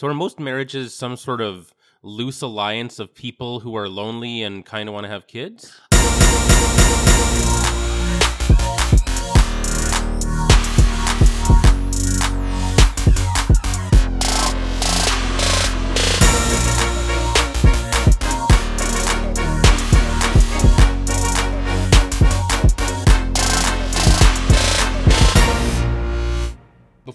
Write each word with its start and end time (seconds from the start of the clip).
So 0.00 0.06
are 0.06 0.14
most 0.14 0.40
marriages 0.40 0.94
some 0.94 1.14
sort 1.14 1.42
of 1.42 1.74
loose 2.02 2.40
alliance 2.40 2.98
of 3.00 3.14
people 3.14 3.60
who 3.60 3.76
are 3.76 3.86
lonely 3.86 4.42
and 4.42 4.64
kind 4.64 4.88
of 4.88 4.94
want 4.94 5.04
to 5.04 5.10
have 5.10 5.26
kids? 5.26 5.78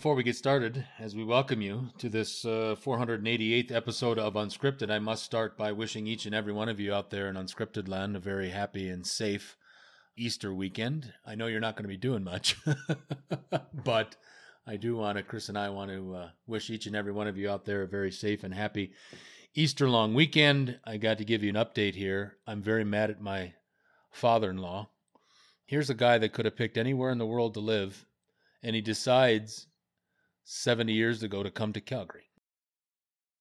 Before 0.05 0.13
we 0.13 0.21
get 0.21 0.35
started, 0.35 0.85
as 0.99 1.15
we 1.15 1.23
welcome 1.23 1.63
you 1.63 1.89
to 1.97 2.09
this 2.09 2.45
uh, 2.45 2.75
488th 2.79 3.71
episode 3.71 4.19
of 4.19 4.35
Unscripted, 4.35 4.91
I 4.91 4.99
must 4.99 5.23
start 5.23 5.57
by 5.57 5.71
wishing 5.71 6.05
each 6.05 6.27
and 6.27 6.35
every 6.35 6.53
one 6.53 6.69
of 6.69 6.79
you 6.79 6.93
out 6.93 7.09
there 7.09 7.27
in 7.27 7.35
Unscripted 7.35 7.87
land 7.87 8.15
a 8.15 8.19
very 8.19 8.49
happy 8.49 8.87
and 8.87 9.03
safe 9.03 9.57
Easter 10.15 10.53
weekend. 10.53 11.11
I 11.25 11.33
know 11.33 11.47
you're 11.47 11.59
not 11.59 11.75
going 11.75 11.85
to 11.85 11.89
be 11.89 11.97
doing 11.97 12.23
much, 12.23 12.55
but 13.83 14.15
I 14.67 14.75
do 14.75 14.95
want 14.95 15.17
to, 15.17 15.23
Chris 15.23 15.49
and 15.49 15.57
I 15.57 15.69
want 15.69 15.89
to 15.89 16.15
uh, 16.15 16.29
wish 16.45 16.69
each 16.69 16.85
and 16.85 16.95
every 16.95 17.11
one 17.11 17.25
of 17.27 17.35
you 17.35 17.49
out 17.49 17.65
there 17.65 17.81
a 17.81 17.87
very 17.87 18.11
safe 18.11 18.43
and 18.43 18.53
happy 18.53 18.91
Easter 19.55 19.89
long 19.89 20.13
weekend. 20.13 20.79
I 20.85 20.97
got 20.97 21.17
to 21.17 21.25
give 21.25 21.41
you 21.41 21.49
an 21.49 21.55
update 21.55 21.95
here. 21.95 22.37
I'm 22.45 22.61
very 22.61 22.83
mad 22.83 23.09
at 23.09 23.21
my 23.21 23.53
father 24.11 24.51
in 24.51 24.57
law. 24.59 24.89
Here's 25.65 25.89
a 25.89 25.95
guy 25.95 26.19
that 26.19 26.31
could 26.31 26.45
have 26.45 26.55
picked 26.55 26.77
anywhere 26.77 27.09
in 27.09 27.17
the 27.17 27.25
world 27.25 27.55
to 27.55 27.59
live, 27.59 28.05
and 28.61 28.75
he 28.75 28.83
decides 28.83 29.65
70 30.45 30.93
years 30.93 31.23
ago 31.23 31.43
to 31.43 31.49
come 31.49 31.73
to 31.73 31.81
Calgary. 31.81 32.29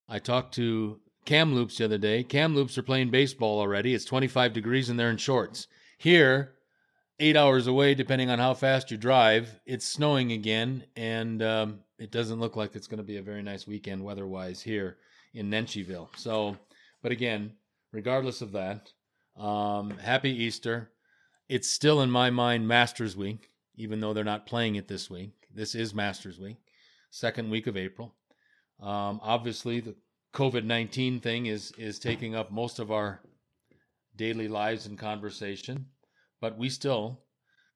I 0.09 0.19
talked 0.19 0.55
to 0.55 1.01
Kamloops 1.27 1.79
the 1.79 1.85
other 1.85 1.99
day. 1.99 2.25
Kamloops 2.25 2.77
are 2.79 2.83
playing 2.83 3.11
baseball 3.11 3.61
already. 3.61 3.95
It's 3.95 4.07
25 4.07 4.53
degrees 4.55 4.89
and 4.89 4.99
they're 4.99 5.11
in 5.11 5.19
shorts. 5.19 5.69
Here, 5.99 6.55
eight 7.21 7.37
hours 7.37 7.67
away, 7.67 7.95
depending 7.95 8.31
on 8.31 8.39
how 8.39 8.55
fast 8.55 8.91
you 8.91 8.97
drive, 8.97 9.61
it's 9.67 9.87
snowing 9.87 10.33
again, 10.33 10.85
and 10.97 11.43
um, 11.43 11.81
it 11.99 12.11
doesn't 12.11 12.41
look 12.41 12.57
like 12.57 12.75
it's 12.75 12.87
going 12.87 12.99
to 12.99 13.05
be 13.05 13.19
a 13.19 13.23
very 13.23 13.43
nice 13.43 13.67
weekend 13.67 14.03
weather 14.03 14.27
wise 14.27 14.63
here 14.63 14.97
in 15.35 15.51
Nensheville. 15.51 16.09
So, 16.17 16.57
but 17.03 17.13
again, 17.13 17.53
regardless 17.93 18.41
of 18.41 18.53
that, 18.53 18.93
um, 19.37 19.91
happy 19.99 20.31
Easter. 20.31 20.91
It's 21.49 21.69
still 21.69 22.01
in 22.01 22.11
my 22.11 22.31
mind 22.31 22.67
Masters 22.67 23.15
Week, 23.15 23.51
even 23.77 24.01
though 24.01 24.15
they're 24.15 24.25
not 24.25 24.47
playing 24.47 24.77
it 24.77 24.89
this 24.89 25.11
week. 25.11 25.33
This 25.55 25.75
is 25.75 25.95
Masters 25.95 26.41
Week 26.41 26.64
second 27.15 27.49
week 27.49 27.69
of 27.69 27.77
April. 27.77 28.13
Um, 28.81 29.21
obviously, 29.23 29.79
the 29.79 29.95
COVID 30.35 30.65
nineteen 30.65 31.21
thing 31.21 31.47
is 31.47 31.73
is 31.79 32.01
taking 32.01 32.35
up 32.35 32.51
most 32.51 32.81
of 32.81 32.91
our 32.91 33.21
daily 34.17 34.49
lives 34.49 34.87
and 34.87 34.99
conversation, 34.99 35.87
but 36.41 36.59
we 36.59 36.69
still, 36.69 37.21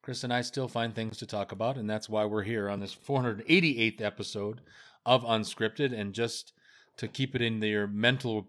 Chris 0.03 0.25
and 0.25 0.33
I, 0.33 0.41
still 0.41 0.67
find 0.67 0.93
things 0.93 1.19
to 1.19 1.27
talk 1.27 1.53
about, 1.53 1.77
and 1.77 1.89
that's 1.89 2.09
why 2.09 2.25
we're 2.25 2.43
here 2.43 2.69
on 2.69 2.81
this 2.81 2.95
488th 2.95 4.01
episode 4.01 4.61
of 5.07 5.23
Unscripted. 5.23 5.99
And 5.99 6.13
just 6.13 6.53
to 6.97 7.07
keep 7.07 7.37
it 7.37 7.43
in 7.43 7.63
your 7.63 7.87
mental 7.87 8.49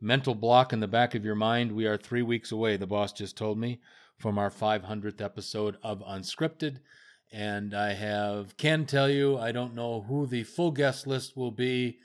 mental 0.00 0.36
block 0.36 0.72
in 0.72 0.78
the 0.78 0.86
back 0.86 1.16
of 1.16 1.24
your 1.24 1.34
mind, 1.34 1.72
we 1.72 1.86
are 1.86 1.96
three 1.96 2.22
weeks 2.22 2.52
away. 2.52 2.76
The 2.76 2.86
boss 2.86 3.12
just 3.12 3.36
told 3.36 3.58
me 3.58 3.80
from 4.16 4.38
our 4.38 4.50
500th 4.50 5.20
episode 5.20 5.76
of 5.82 6.00
Unscripted 6.02 6.78
and 7.32 7.74
I 7.74 7.92
have 7.92 8.56
can 8.56 8.86
tell 8.86 9.08
you 9.08 9.38
I 9.38 9.52
don't 9.52 9.74
know 9.74 10.02
who 10.02 10.26
the 10.26 10.44
full 10.44 10.70
guest 10.70 11.06
list 11.06 11.36
will 11.36 11.50
be, 11.50 11.98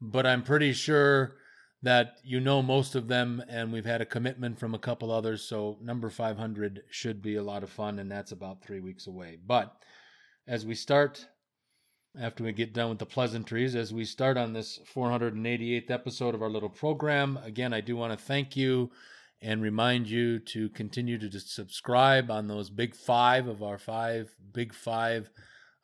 but 0.00 0.26
I'm 0.26 0.42
pretty 0.42 0.72
sure 0.72 1.36
that 1.82 2.18
you 2.22 2.40
know 2.40 2.62
most 2.62 2.94
of 2.94 3.08
them, 3.08 3.42
and 3.48 3.72
we've 3.72 3.84
had 3.84 4.00
a 4.00 4.06
commitment 4.06 4.58
from 4.58 4.74
a 4.74 4.78
couple 4.78 5.10
others. 5.10 5.42
So 5.42 5.78
number 5.82 6.10
500 6.10 6.82
should 6.90 7.20
be 7.20 7.36
a 7.36 7.42
lot 7.42 7.62
of 7.62 7.70
fun, 7.70 7.98
and 7.98 8.10
that's 8.10 8.32
about 8.32 8.62
three 8.62 8.80
weeks 8.80 9.06
away. 9.06 9.38
But 9.44 9.74
as 10.46 10.64
we 10.64 10.74
start, 10.74 11.26
after 12.20 12.44
we 12.44 12.52
get 12.52 12.74
done 12.74 12.90
with 12.90 12.98
the 12.98 13.06
pleasantries, 13.06 13.74
as 13.74 13.92
we 13.92 14.04
start 14.04 14.36
on 14.36 14.52
this 14.52 14.78
488th 14.94 15.90
episode 15.90 16.34
of 16.34 16.42
our 16.42 16.50
little 16.50 16.68
program, 16.68 17.38
again, 17.42 17.72
I 17.72 17.80
do 17.80 17.96
want 17.96 18.16
to 18.16 18.24
thank 18.24 18.56
you 18.56 18.90
and 19.42 19.60
remind 19.60 20.08
you 20.08 20.38
to 20.38 20.68
continue 20.70 21.18
to 21.18 21.40
subscribe 21.40 22.30
on 22.30 22.46
those 22.46 22.70
big 22.70 22.94
five 22.94 23.48
of 23.48 23.62
our 23.62 23.76
five 23.76 24.34
big 24.52 24.72
five 24.72 25.30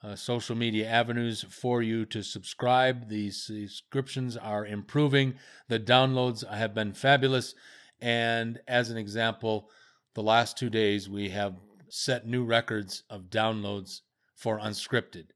uh, 0.03 0.15
social 0.15 0.55
media 0.55 0.89
avenues 0.89 1.45
for 1.51 1.83
you 1.83 2.05
to 2.07 2.23
subscribe. 2.23 3.09
These 3.09 3.43
subscriptions 3.45 4.37
are 4.37 4.65
improving. 4.65 5.35
The 5.67 5.81
downloads 5.81 6.49
have 6.49 6.73
been 6.73 6.93
fabulous. 6.93 7.55
And 8.01 8.61
as 8.69 8.91
an 8.91 8.97
example, 8.97 9.69
the 10.15 10.23
last 10.23 10.57
two 10.57 10.71
days 10.71 11.09
we 11.09 11.31
have 11.31 11.57
set 11.89 12.27
new 12.27 12.45
records 12.45 13.03
of 13.11 13.23
downloads 13.23 14.03
for 14.37 14.61
unscripted. 14.61 15.27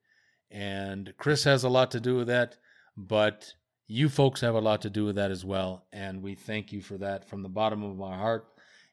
And 0.48 1.12
Chris 1.18 1.42
has 1.42 1.64
a 1.64 1.68
lot 1.68 1.90
to 1.90 2.00
do 2.00 2.16
with 2.16 2.28
that, 2.28 2.56
but 2.96 3.54
you 3.92 4.08
folks 4.08 4.40
have 4.40 4.54
a 4.54 4.60
lot 4.60 4.80
to 4.82 4.90
do 4.90 5.04
with 5.04 5.16
that 5.16 5.30
as 5.30 5.44
well. 5.44 5.84
And 5.92 6.22
we 6.22 6.34
thank 6.34 6.72
you 6.72 6.80
for 6.80 6.96
that 6.98 7.28
from 7.28 7.42
the 7.42 7.48
bottom 7.50 7.82
of 7.82 7.96
my 7.96 8.16
heart. 8.16 8.46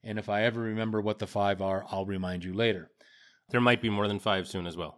And 0.03 0.19
if 0.19 0.27
I 0.27 0.43
ever 0.43 0.59
remember 0.59 0.99
what 1.01 1.19
the 1.19 1.27
five 1.27 1.61
are, 1.61 1.85
I'll 1.89 2.05
remind 2.05 2.43
you 2.43 2.53
later. 2.53 2.91
There 3.49 3.61
might 3.61 3.81
be 3.81 3.89
more 3.89 4.09
than 4.09 4.19
five 4.19 4.47
soon 4.47 4.67
as 4.67 4.75
well. 4.75 4.97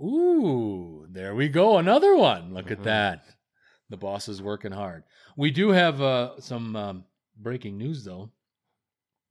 Ooh, 0.00 1.06
there 1.10 1.34
we 1.34 1.48
go. 1.48 1.76
Another 1.76 2.16
one. 2.16 2.54
Look 2.54 2.64
mm-hmm. 2.64 2.72
at 2.72 2.84
that. 2.84 3.24
The 3.90 3.98
boss 3.98 4.28
is 4.28 4.40
working 4.40 4.72
hard. 4.72 5.04
We 5.36 5.50
do 5.50 5.68
have 5.68 6.00
uh, 6.00 6.40
some 6.40 6.74
um, 6.74 7.04
breaking 7.38 7.76
news, 7.76 8.04
though 8.04 8.30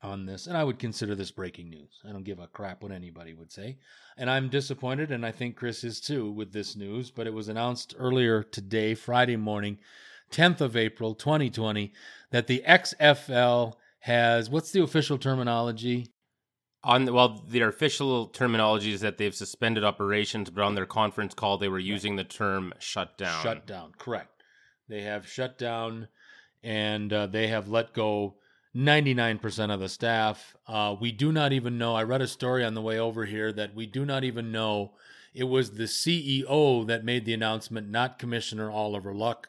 on 0.04 0.26
this, 0.26 0.48
and 0.48 0.58
I 0.58 0.64
would 0.64 0.80
consider 0.80 1.16
this 1.16 1.32
breaking 1.32 1.70
news. 1.70 2.02
I 2.08 2.12
don't 2.12 2.24
give 2.24 2.40
a 2.40 2.48
crap 2.48 2.82
what 2.82 2.92
anybody 2.92 3.34
would 3.34 3.52
say. 3.52 3.78
And 4.18 4.30
I'm 4.30 4.50
disappointed, 4.50 5.12
and 5.12 5.26
I 5.26 5.32
think 5.32 5.56
Chris 5.56 5.84
is 5.84 6.00
too, 6.00 6.32
with 6.32 6.54
this 6.54 6.76
news, 6.76 7.12
but 7.12 7.28
it 7.28 7.34
was 7.34 7.48
announced 7.48 7.96
earlier 7.98 8.44
today, 8.44 8.96
Friday 8.96 9.36
morning, 9.36 9.78
10th 10.32 10.62
of 10.62 10.76
April, 10.76 11.14
2020, 11.14 11.94
that 12.32 12.48
the 12.48 12.64
XFL 12.68 13.74
has 14.00 14.50
what's 14.50 14.72
the 14.72 14.82
official 14.82 15.18
terminology? 15.18 16.08
On 16.84 17.14
well, 17.14 17.44
their 17.48 17.68
official 17.68 18.26
terminology 18.26 18.92
is 18.92 19.02
that 19.02 19.20
they've 19.20 19.36
suspended 19.36 19.84
operations, 19.84 20.50
but 20.50 20.64
on 20.64 20.74
their 20.74 20.88
conference 20.88 21.36
call, 21.36 21.60
they 21.60 21.68
were 21.68 21.78
using 21.78 22.16
the 22.16 22.24
term 22.24 22.74
shutdown. 22.80 23.44
Shutdown, 23.44 23.92
correct. 24.00 24.42
They 24.90 25.04
have 25.04 25.30
shut 25.30 25.60
down, 25.60 26.08
and 26.64 27.14
uh, 27.14 27.28
they 27.28 27.48
have 27.48 27.68
let 27.68 27.94
go 27.94 28.38
99% 28.76 29.74
of 29.74 29.80
the 29.80 29.90
staff. 29.90 30.56
Uh, 30.68 30.96
we 31.00 31.12
do 31.12 31.32
not 31.32 31.52
even 31.52 31.78
know. 31.78 31.96
I 31.96 32.04
read 32.04 32.22
a 32.22 32.28
story 32.28 32.64
on 32.64 32.74
the 32.74 32.82
way 32.82 33.00
over 33.00 33.26
here 33.26 33.52
that 33.54 33.76
we 33.76 33.86
do 33.86 34.06
not 34.06 34.24
even 34.24 34.52
know 34.52 34.94
it 35.34 35.44
was 35.46 35.72
the 35.72 35.84
CEO 35.84 36.88
that 36.88 37.06
made 37.06 37.26
the 37.26 37.34
announcement, 37.34 37.90
not 37.90 38.20
Commissioner 38.20 38.70
Oliver 38.70 39.14
Luck. 39.14 39.48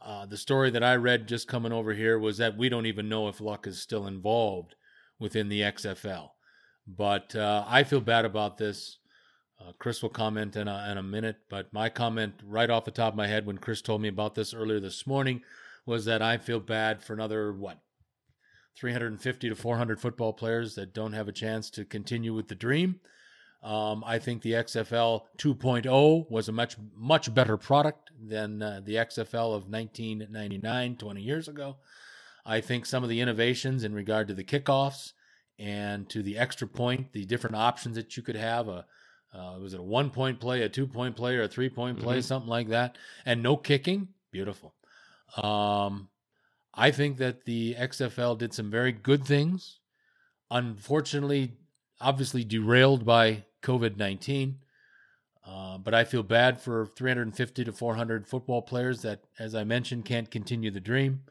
Uh, 0.00 0.24
the 0.24 0.36
story 0.36 0.70
that 0.70 0.82
I 0.82 0.96
read 0.96 1.28
just 1.28 1.46
coming 1.46 1.72
over 1.72 1.92
here 1.92 2.18
was 2.18 2.38
that 2.38 2.56
we 2.56 2.68
don't 2.68 2.86
even 2.86 3.08
know 3.08 3.28
if 3.28 3.40
Luck 3.40 3.66
is 3.66 3.80
still 3.80 4.06
involved 4.06 4.74
within 5.18 5.48
the 5.48 5.60
XFL. 5.60 6.30
But 6.86 7.36
uh, 7.36 7.64
I 7.66 7.84
feel 7.84 8.00
bad 8.00 8.24
about 8.24 8.56
this. 8.56 8.98
Uh, 9.60 9.72
Chris 9.78 10.00
will 10.00 10.08
comment 10.08 10.56
in 10.56 10.68
a, 10.68 10.88
in 10.90 10.96
a 10.96 11.02
minute, 11.02 11.36
but 11.50 11.72
my 11.72 11.90
comment 11.90 12.34
right 12.42 12.70
off 12.70 12.86
the 12.86 12.90
top 12.90 13.12
of 13.12 13.16
my 13.16 13.26
head 13.26 13.44
when 13.44 13.58
Chris 13.58 13.82
told 13.82 14.00
me 14.00 14.08
about 14.08 14.34
this 14.34 14.54
earlier 14.54 14.80
this 14.80 15.06
morning 15.06 15.42
was 15.84 16.06
that 16.06 16.22
I 16.22 16.38
feel 16.38 16.60
bad 16.60 17.02
for 17.02 17.12
another, 17.12 17.52
what, 17.52 17.78
350 18.76 19.48
to 19.48 19.54
400 19.54 20.00
football 20.00 20.32
players 20.32 20.74
that 20.74 20.94
don't 20.94 21.12
have 21.12 21.28
a 21.28 21.32
chance 21.32 21.70
to 21.70 21.84
continue 21.84 22.34
with 22.34 22.48
the 22.48 22.54
dream. 22.54 23.00
Um, 23.62 24.02
I 24.06 24.18
think 24.18 24.42
the 24.42 24.52
XFL 24.52 25.22
2.0 25.36 26.30
was 26.30 26.48
a 26.48 26.52
much 26.52 26.76
much 26.96 27.32
better 27.34 27.58
product 27.58 28.10
than 28.18 28.62
uh, 28.62 28.80
the 28.82 28.94
XFL 28.94 29.54
of 29.54 29.68
1999, 29.68 30.96
20 30.96 31.20
years 31.20 31.46
ago. 31.46 31.76
I 32.46 32.62
think 32.62 32.86
some 32.86 33.02
of 33.02 33.10
the 33.10 33.20
innovations 33.20 33.84
in 33.84 33.94
regard 33.94 34.28
to 34.28 34.34
the 34.34 34.44
kickoffs 34.44 35.12
and 35.58 36.08
to 36.08 36.22
the 36.22 36.38
extra 36.38 36.66
point, 36.66 37.12
the 37.12 37.26
different 37.26 37.56
options 37.56 37.96
that 37.96 38.16
you 38.16 38.22
could 38.22 38.36
have 38.36 38.68
a 38.68 38.86
uh, 39.32 39.58
was 39.60 39.74
it 39.74 39.80
a 39.80 39.82
one 39.82 40.10
point 40.10 40.40
play, 40.40 40.62
a 40.62 40.68
two 40.68 40.86
point 40.86 41.14
play, 41.14 41.36
or 41.36 41.42
a 41.42 41.48
three 41.48 41.68
point 41.68 42.00
play, 42.00 42.16
mm-hmm. 42.16 42.22
something 42.22 42.48
like 42.48 42.68
that, 42.68 42.96
and 43.24 43.42
no 43.42 43.56
kicking, 43.56 44.08
beautiful. 44.32 44.74
Um, 45.36 46.08
I 46.74 46.90
think 46.90 47.18
that 47.18 47.44
the 47.44 47.74
XFL 47.78 48.38
did 48.38 48.54
some 48.54 48.70
very 48.70 48.92
good 48.92 49.24
things. 49.24 49.80
Unfortunately, 50.50 51.52
obviously 52.00 52.44
derailed 52.44 53.04
by 53.04 53.44
COVID 53.62 53.96
19. 53.96 54.58
Uh, 55.46 55.78
but 55.78 55.94
I 55.94 56.04
feel 56.04 56.22
bad 56.22 56.60
for 56.60 56.86
350 56.86 57.64
to 57.64 57.72
400 57.72 58.26
football 58.26 58.62
players 58.62 59.02
that, 59.02 59.24
as 59.38 59.54
I 59.54 59.64
mentioned, 59.64 60.04
can't 60.04 60.30
continue 60.30 60.70
the 60.70 60.80
dream. 60.80 61.22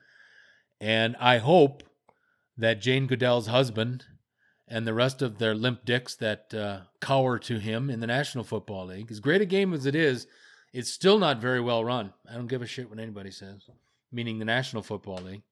And 0.82 1.16
I 1.20 1.38
hope 1.38 1.84
that 2.58 2.82
Jane 2.82 3.08
Goodell's 3.08 3.48
husband 3.48 4.06
and 4.68 4.86
the 4.86 4.94
rest 4.94 5.22
of 5.22 5.38
their 5.38 5.56
limp 5.56 5.86
dicks 5.86 6.16
that 6.16 6.54
uh, 6.54 6.82
cower 7.00 7.40
to 7.40 7.60
him 7.60 7.90
in 7.90 8.00
the 8.00 8.08
National 8.08 8.44
Football 8.44 8.88
League, 8.88 9.12
as 9.12 9.20
great 9.20 9.42
a 9.42 9.46
game 9.46 9.74
as 9.74 9.86
it 9.86 9.96
is, 9.96 10.28
It's 10.74 10.92
still 10.92 11.18
not 11.18 11.42
very 11.42 11.62
well 11.62 11.84
run. 11.84 12.14
I 12.30 12.36
don't 12.36 12.48
give 12.48 12.62
a 12.62 12.68
shit 12.68 12.90
what 12.90 13.00
anybody 13.00 13.32
says, 13.32 13.70
meaning 14.12 14.40
the 14.40 14.46
National 14.46 14.84
Football 14.84 15.22
League. 15.24 15.44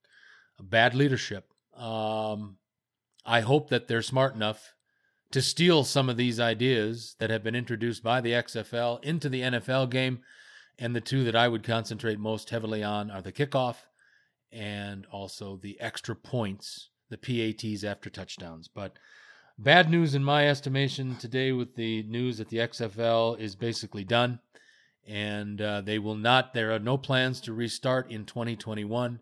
Bad 0.62 0.96
leadership. 0.96 1.52
Um, 1.76 2.58
I 3.26 3.42
hope 3.42 3.70
that 3.70 3.88
they're 3.88 4.02
smart 4.02 4.36
enough 4.36 4.74
to 5.32 5.42
steal 5.42 5.84
some 5.84 6.10
of 6.10 6.18
these 6.18 6.40
ideas 6.40 7.16
that 7.20 7.30
have 7.30 7.44
been 7.44 7.56
introduced 7.56 8.02
by 8.02 8.22
the 8.22 8.32
XFL 8.32 9.04
into 9.04 9.30
the 9.30 9.42
NFL 9.42 9.90
game. 9.90 10.20
And 10.80 10.96
the 10.96 11.02
two 11.02 11.24
that 11.26 11.36
I 11.36 11.48
would 11.48 11.64
concentrate 11.64 12.20
most 12.20 12.50
heavily 12.50 12.84
on 12.84 13.12
are 13.12 13.22
the 13.22 13.32
kickoff 13.32 13.78
and 14.52 15.06
also 15.08 15.58
the 15.58 15.80
extra 15.82 16.16
points, 16.16 16.90
the 17.10 17.18
PATs 17.18 17.84
after 17.84 18.10
touchdowns. 18.10 18.68
But 18.68 18.98
bad 19.58 19.90
news 19.90 20.16
in 20.16 20.24
my 20.24 20.48
estimation 20.48 21.16
today 21.16 21.52
with 21.52 21.76
the 21.76 22.04
news 22.04 22.38
that 22.38 22.50
the 22.50 22.58
XFL 22.58 23.40
is 23.40 23.56
basically 23.56 24.04
done 24.04 24.40
and 25.08 25.62
uh, 25.62 25.82
they 25.82 25.98
will 25.98 26.16
not 26.16 26.54
there 26.54 26.74
are 26.74 26.80
no 26.80 26.98
plans 26.98 27.40
to 27.42 27.54
restart 27.54 28.12
in 28.12 28.26
2021 28.26 29.20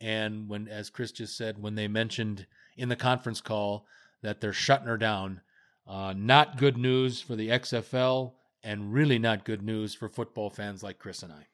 and 0.00 0.48
when 0.48 0.66
as 0.68 0.90
chris 0.90 1.12
just 1.12 1.36
said 1.36 1.60
when 1.62 1.74
they 1.74 1.86
mentioned 1.86 2.46
in 2.76 2.88
the 2.88 2.96
conference 2.96 3.40
call 3.40 3.86
that 4.22 4.40
they're 4.40 4.52
shutting 4.52 4.86
her 4.86 4.96
down 4.96 5.40
uh, 5.86 6.14
not 6.16 6.56
good 6.56 6.76
news 6.76 7.20
for 7.20 7.36
the 7.36 7.48
xfl 7.50 8.32
and 8.62 8.92
really 8.92 9.18
not 9.18 9.44
good 9.44 9.62
news 9.62 9.94
for 9.94 10.08
football 10.08 10.50
fans 10.50 10.82
like 10.82 10.98
chris 10.98 11.22
and 11.22 11.32
i 11.32 11.46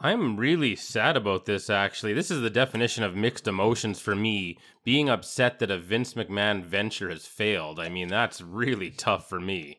I'm 0.00 0.36
really 0.36 0.74
sad 0.74 1.16
about 1.16 1.46
this, 1.46 1.70
actually. 1.70 2.14
This 2.14 2.28
is 2.28 2.40
the 2.40 2.50
definition 2.50 3.04
of 3.04 3.14
mixed 3.14 3.46
emotions 3.46 4.00
for 4.00 4.16
me. 4.16 4.58
Being 4.82 5.08
upset 5.08 5.60
that 5.60 5.70
a 5.70 5.78
Vince 5.78 6.14
McMahon 6.14 6.64
venture 6.64 7.10
has 7.10 7.28
failed. 7.28 7.78
I 7.78 7.88
mean, 7.88 8.08
that's 8.08 8.40
really 8.40 8.90
tough 8.90 9.28
for 9.28 9.38
me 9.38 9.78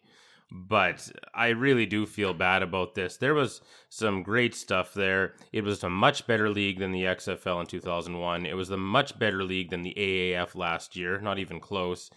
but 0.57 1.11
I 1.33 1.49
really 1.49 1.85
do 1.85 2.05
feel 2.05 2.33
bad 2.33 2.63
about 2.63 2.95
this. 2.95 3.17
There 3.17 3.33
was 3.33 3.59
some 3.89 4.23
great 4.23 4.55
stuff 4.55 4.93
there. 4.93 5.33
It 5.51 5.65
was 5.65 5.83
a 5.83 5.89
much 5.89 6.25
better 6.25 6.49
league 6.49 6.79
than 6.79 6.93
the 6.93 7.03
XFL 7.03 7.59
in 7.59 7.67
2001. 7.67 8.45
It 8.45 8.55
was 8.55 8.69
a 8.69 8.77
much 8.77 9.19
better 9.19 9.43
league 9.43 9.69
than 9.69 9.81
the 9.81 9.93
AAF 9.97 10.55
last 10.55 10.95
year, 10.95 11.19
not 11.19 11.39
even 11.39 11.59
close. 11.59 12.09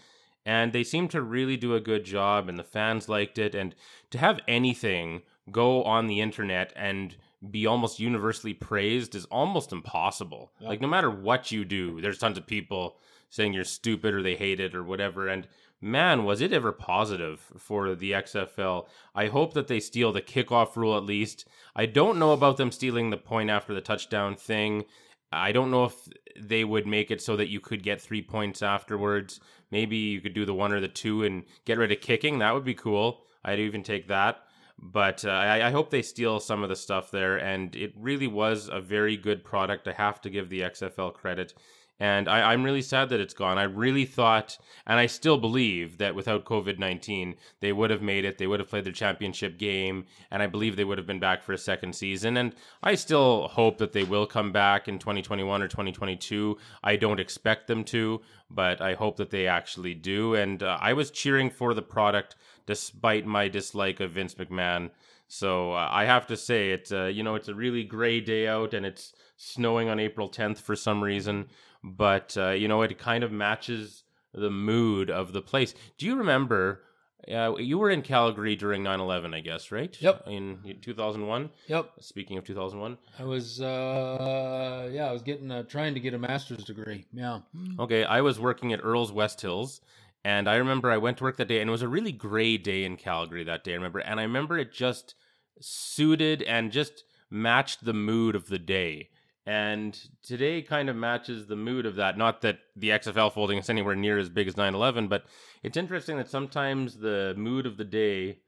And 0.46 0.72
they 0.72 0.84
seemed 0.84 1.10
to 1.10 1.20
really 1.20 1.56
do 1.56 1.74
a 1.74 1.80
good 1.80 2.04
job, 2.04 2.48
and 2.48 2.56
the 2.56 2.62
fans 2.64 3.08
liked 3.08 3.38
it. 3.38 3.56
And 3.56 3.74
to 4.10 4.18
have 4.18 4.38
anything 4.46 5.22
go 5.50 5.82
on 5.82 6.06
the 6.06 6.20
internet 6.20 6.72
and 6.76 7.16
be 7.50 7.66
almost 7.66 7.98
universally 7.98 8.54
praised 8.54 9.16
is 9.16 9.24
almost 9.26 9.72
impossible. 9.72 10.52
Yeah. 10.60 10.68
Like, 10.68 10.80
no 10.80 10.88
matter 10.88 11.10
what 11.10 11.50
you 11.50 11.64
do, 11.64 12.00
there's 12.00 12.18
tons 12.18 12.38
of 12.38 12.46
people 12.46 12.98
saying 13.30 13.52
you're 13.52 13.64
stupid 13.64 14.14
or 14.14 14.22
they 14.22 14.36
hate 14.36 14.60
it 14.60 14.76
or 14.76 14.84
whatever. 14.84 15.26
And 15.26 15.48
man, 15.80 16.24
was 16.24 16.40
it 16.40 16.52
ever 16.52 16.72
positive 16.72 17.40
for 17.56 17.94
the 17.94 18.12
XFL. 18.12 18.86
I 19.14 19.26
hope 19.26 19.54
that 19.54 19.68
they 19.68 19.80
steal 19.80 20.12
the 20.12 20.22
kickoff 20.22 20.76
rule 20.76 20.96
at 20.96 21.04
least. 21.04 21.46
I 21.76 21.86
don't 21.86 22.18
know 22.18 22.32
about 22.32 22.56
them 22.56 22.72
stealing 22.72 23.10
the 23.10 23.16
point 23.16 23.50
after 23.50 23.74
the 23.74 23.80
touchdown 23.80 24.36
thing. 24.36 24.84
I 25.30 25.52
don't 25.52 25.70
know 25.70 25.84
if 25.84 25.94
they 26.40 26.64
would 26.64 26.86
make 26.86 27.10
it 27.10 27.20
so 27.20 27.36
that 27.36 27.48
you 27.48 27.60
could 27.60 27.82
get 27.82 28.00
three 28.00 28.22
points 28.22 28.62
afterwards. 28.62 29.40
Maybe 29.70 29.96
you 29.96 30.20
could 30.20 30.34
do 30.34 30.46
the 30.46 30.54
one 30.54 30.72
or 30.72 30.80
the 30.80 30.88
two 30.88 31.24
and 31.24 31.44
get 31.64 31.78
rid 31.78 31.92
of 31.92 32.00
kicking. 32.00 32.38
That 32.38 32.54
would 32.54 32.64
be 32.64 32.74
cool. 32.74 33.24
I'd 33.44 33.58
even 33.58 33.82
take 33.82 34.08
that. 34.08 34.38
But 34.80 35.24
uh, 35.24 35.30
I, 35.30 35.66
I, 35.66 35.70
hope 35.70 35.90
they 35.90 36.02
steal 36.02 36.38
some 36.38 36.62
of 36.62 36.68
the 36.68 36.76
stuff 36.76 37.10
there. 37.10 37.36
And 37.36 37.74
it 37.74 37.92
really 37.96 38.28
was 38.28 38.68
a 38.72 38.80
very 38.80 39.16
good 39.16 39.44
product. 39.44 39.88
I 39.88 39.92
have 39.92 40.20
to 40.20 40.30
give 40.30 40.48
the 40.48 40.60
XFL 40.60 41.14
credit. 41.14 41.52
And 42.00 42.28
I, 42.28 42.52
am 42.52 42.62
really 42.62 42.82
sad 42.82 43.08
that 43.08 43.18
it's 43.18 43.34
gone. 43.34 43.58
I 43.58 43.64
really 43.64 44.04
thought, 44.04 44.56
and 44.86 45.00
I 45.00 45.06
still 45.06 45.36
believe, 45.36 45.98
that 45.98 46.14
without 46.14 46.44
COVID 46.44 46.78
19, 46.78 47.34
they 47.60 47.72
would 47.72 47.90
have 47.90 48.02
made 48.02 48.24
it. 48.24 48.38
They 48.38 48.46
would 48.46 48.60
have 48.60 48.70
played 48.70 48.84
their 48.84 48.92
championship 48.92 49.58
game. 49.58 50.06
And 50.30 50.40
I 50.40 50.46
believe 50.46 50.76
they 50.76 50.84
would 50.84 50.98
have 50.98 51.08
been 51.08 51.18
back 51.18 51.42
for 51.42 51.52
a 51.52 51.58
second 51.58 51.96
season. 51.96 52.36
And 52.36 52.54
I 52.84 52.94
still 52.94 53.48
hope 53.48 53.78
that 53.78 53.92
they 53.92 54.04
will 54.04 54.26
come 54.26 54.52
back 54.52 54.86
in 54.86 55.00
2021 55.00 55.60
or 55.60 55.66
2022. 55.66 56.56
I 56.84 56.94
don't 56.94 57.18
expect 57.18 57.66
them 57.66 57.82
to, 57.84 58.20
but 58.48 58.80
I 58.80 58.94
hope 58.94 59.16
that 59.16 59.30
they 59.30 59.48
actually 59.48 59.94
do. 59.94 60.34
And 60.34 60.62
uh, 60.62 60.78
I 60.80 60.92
was 60.92 61.10
cheering 61.10 61.50
for 61.50 61.74
the 61.74 61.82
product 61.82 62.36
despite 62.66 63.26
my 63.26 63.48
dislike 63.48 63.98
of 63.98 64.12
Vince 64.12 64.36
McMahon. 64.36 64.90
So 65.26 65.72
uh, 65.72 65.88
I 65.90 66.04
have 66.04 66.28
to 66.28 66.36
say, 66.36 66.70
it's 66.70 66.92
uh, 66.92 67.06
you 67.06 67.22
know, 67.22 67.34
it's 67.34 67.48
a 67.48 67.54
really 67.54 67.84
gray 67.84 68.20
day 68.20 68.48
out, 68.48 68.72
and 68.72 68.86
it's 68.86 69.12
snowing 69.36 69.88
on 69.88 70.00
April 70.00 70.28
10th 70.28 70.58
for 70.58 70.74
some 70.74 71.04
reason 71.04 71.48
but 71.82 72.36
uh, 72.36 72.50
you 72.50 72.68
know 72.68 72.82
it 72.82 72.98
kind 72.98 73.24
of 73.24 73.32
matches 73.32 74.04
the 74.32 74.50
mood 74.50 75.10
of 75.10 75.32
the 75.32 75.42
place. 75.42 75.74
Do 75.96 76.06
you 76.06 76.16
remember? 76.16 76.82
Uh, 77.30 77.56
you 77.58 77.76
were 77.78 77.90
in 77.90 78.00
Calgary 78.00 78.56
during 78.56 78.82
9/11, 78.82 79.34
I 79.34 79.40
guess, 79.40 79.70
right? 79.70 79.94
Yep. 80.00 80.28
In 80.28 80.78
2001. 80.80 81.50
Yep. 81.66 81.92
Speaking 82.00 82.38
of 82.38 82.44
2001, 82.44 82.96
I 83.18 83.24
was, 83.24 83.60
uh, 83.60 84.88
yeah, 84.90 85.08
I 85.08 85.12
was 85.12 85.22
getting, 85.22 85.50
uh, 85.50 85.64
trying 85.64 85.92
to 85.94 86.00
get 86.00 86.14
a 86.14 86.18
master's 86.18 86.64
degree. 86.64 87.04
Yeah. 87.12 87.40
Okay, 87.78 88.04
I 88.04 88.22
was 88.22 88.38
working 88.40 88.72
at 88.72 88.80
Earl's 88.82 89.12
West 89.12 89.42
Hills, 89.42 89.82
and 90.24 90.48
I 90.48 90.56
remember 90.56 90.90
I 90.90 90.96
went 90.96 91.18
to 91.18 91.24
work 91.24 91.36
that 91.36 91.48
day, 91.48 91.60
and 91.60 91.68
it 91.68 91.72
was 91.72 91.82
a 91.82 91.88
really 91.88 92.12
gray 92.12 92.56
day 92.56 92.84
in 92.84 92.96
Calgary 92.96 93.44
that 93.44 93.64
day. 93.64 93.72
I 93.72 93.76
remember, 93.76 93.98
and 93.98 94.20
I 94.20 94.22
remember 94.22 94.56
it 94.56 94.72
just 94.72 95.14
suited 95.60 96.42
and 96.42 96.72
just 96.72 97.04
matched 97.30 97.84
the 97.84 97.92
mood 97.92 98.36
of 98.36 98.48
the 98.48 98.60
day. 98.60 99.10
And 99.48 99.98
today 100.22 100.60
kind 100.60 100.90
of 100.90 100.96
matches 100.96 101.46
the 101.46 101.56
mood 101.56 101.86
of 101.86 101.96
that. 101.96 102.18
Not 102.18 102.42
that 102.42 102.58
the 102.76 102.90
XFL 102.90 103.32
folding 103.32 103.56
is 103.56 103.70
anywhere 103.70 103.96
near 103.96 104.18
as 104.18 104.28
big 104.28 104.46
as 104.46 104.58
9 104.58 104.74
11, 104.74 105.08
but 105.08 105.24
it's 105.62 105.78
interesting 105.78 106.18
that 106.18 106.28
sometimes 106.28 106.98
the 106.98 107.32
mood 107.34 107.64
of 107.64 107.78
the 107.78 107.84
day 107.84 108.40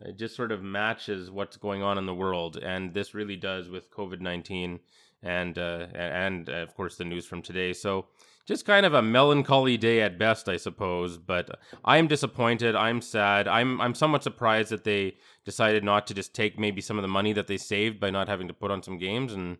uh, 0.00 0.12
just 0.12 0.34
sort 0.34 0.52
of 0.52 0.62
matches 0.62 1.30
what's 1.30 1.58
going 1.58 1.82
on 1.82 1.98
in 1.98 2.06
the 2.06 2.14
world. 2.14 2.56
And 2.56 2.94
this 2.94 3.12
really 3.12 3.36
does 3.36 3.68
with 3.68 3.90
COVID 3.90 4.22
19 4.22 4.80
and, 5.22 5.58
uh, 5.58 5.88
and 5.94 6.48
uh, 6.48 6.54
of 6.54 6.74
course, 6.74 6.96
the 6.96 7.04
news 7.04 7.26
from 7.26 7.42
today. 7.42 7.74
So 7.74 8.06
just 8.46 8.64
kind 8.64 8.86
of 8.86 8.94
a 8.94 9.02
melancholy 9.02 9.76
day 9.76 10.00
at 10.00 10.18
best, 10.18 10.48
I 10.48 10.56
suppose. 10.56 11.18
But 11.18 11.50
I'm 11.84 12.06
disappointed. 12.06 12.74
I'm 12.74 13.02
sad. 13.02 13.46
I'm 13.46 13.78
I'm 13.78 13.94
somewhat 13.94 14.22
surprised 14.22 14.70
that 14.70 14.84
they 14.84 15.16
decided 15.44 15.84
not 15.84 16.06
to 16.06 16.14
just 16.14 16.34
take 16.34 16.58
maybe 16.58 16.80
some 16.80 16.96
of 16.96 17.02
the 17.02 17.08
money 17.08 17.34
that 17.34 17.46
they 17.46 17.58
saved 17.58 18.00
by 18.00 18.08
not 18.08 18.28
having 18.28 18.48
to 18.48 18.54
put 18.54 18.70
on 18.70 18.82
some 18.82 18.96
games 18.96 19.34
and 19.34 19.58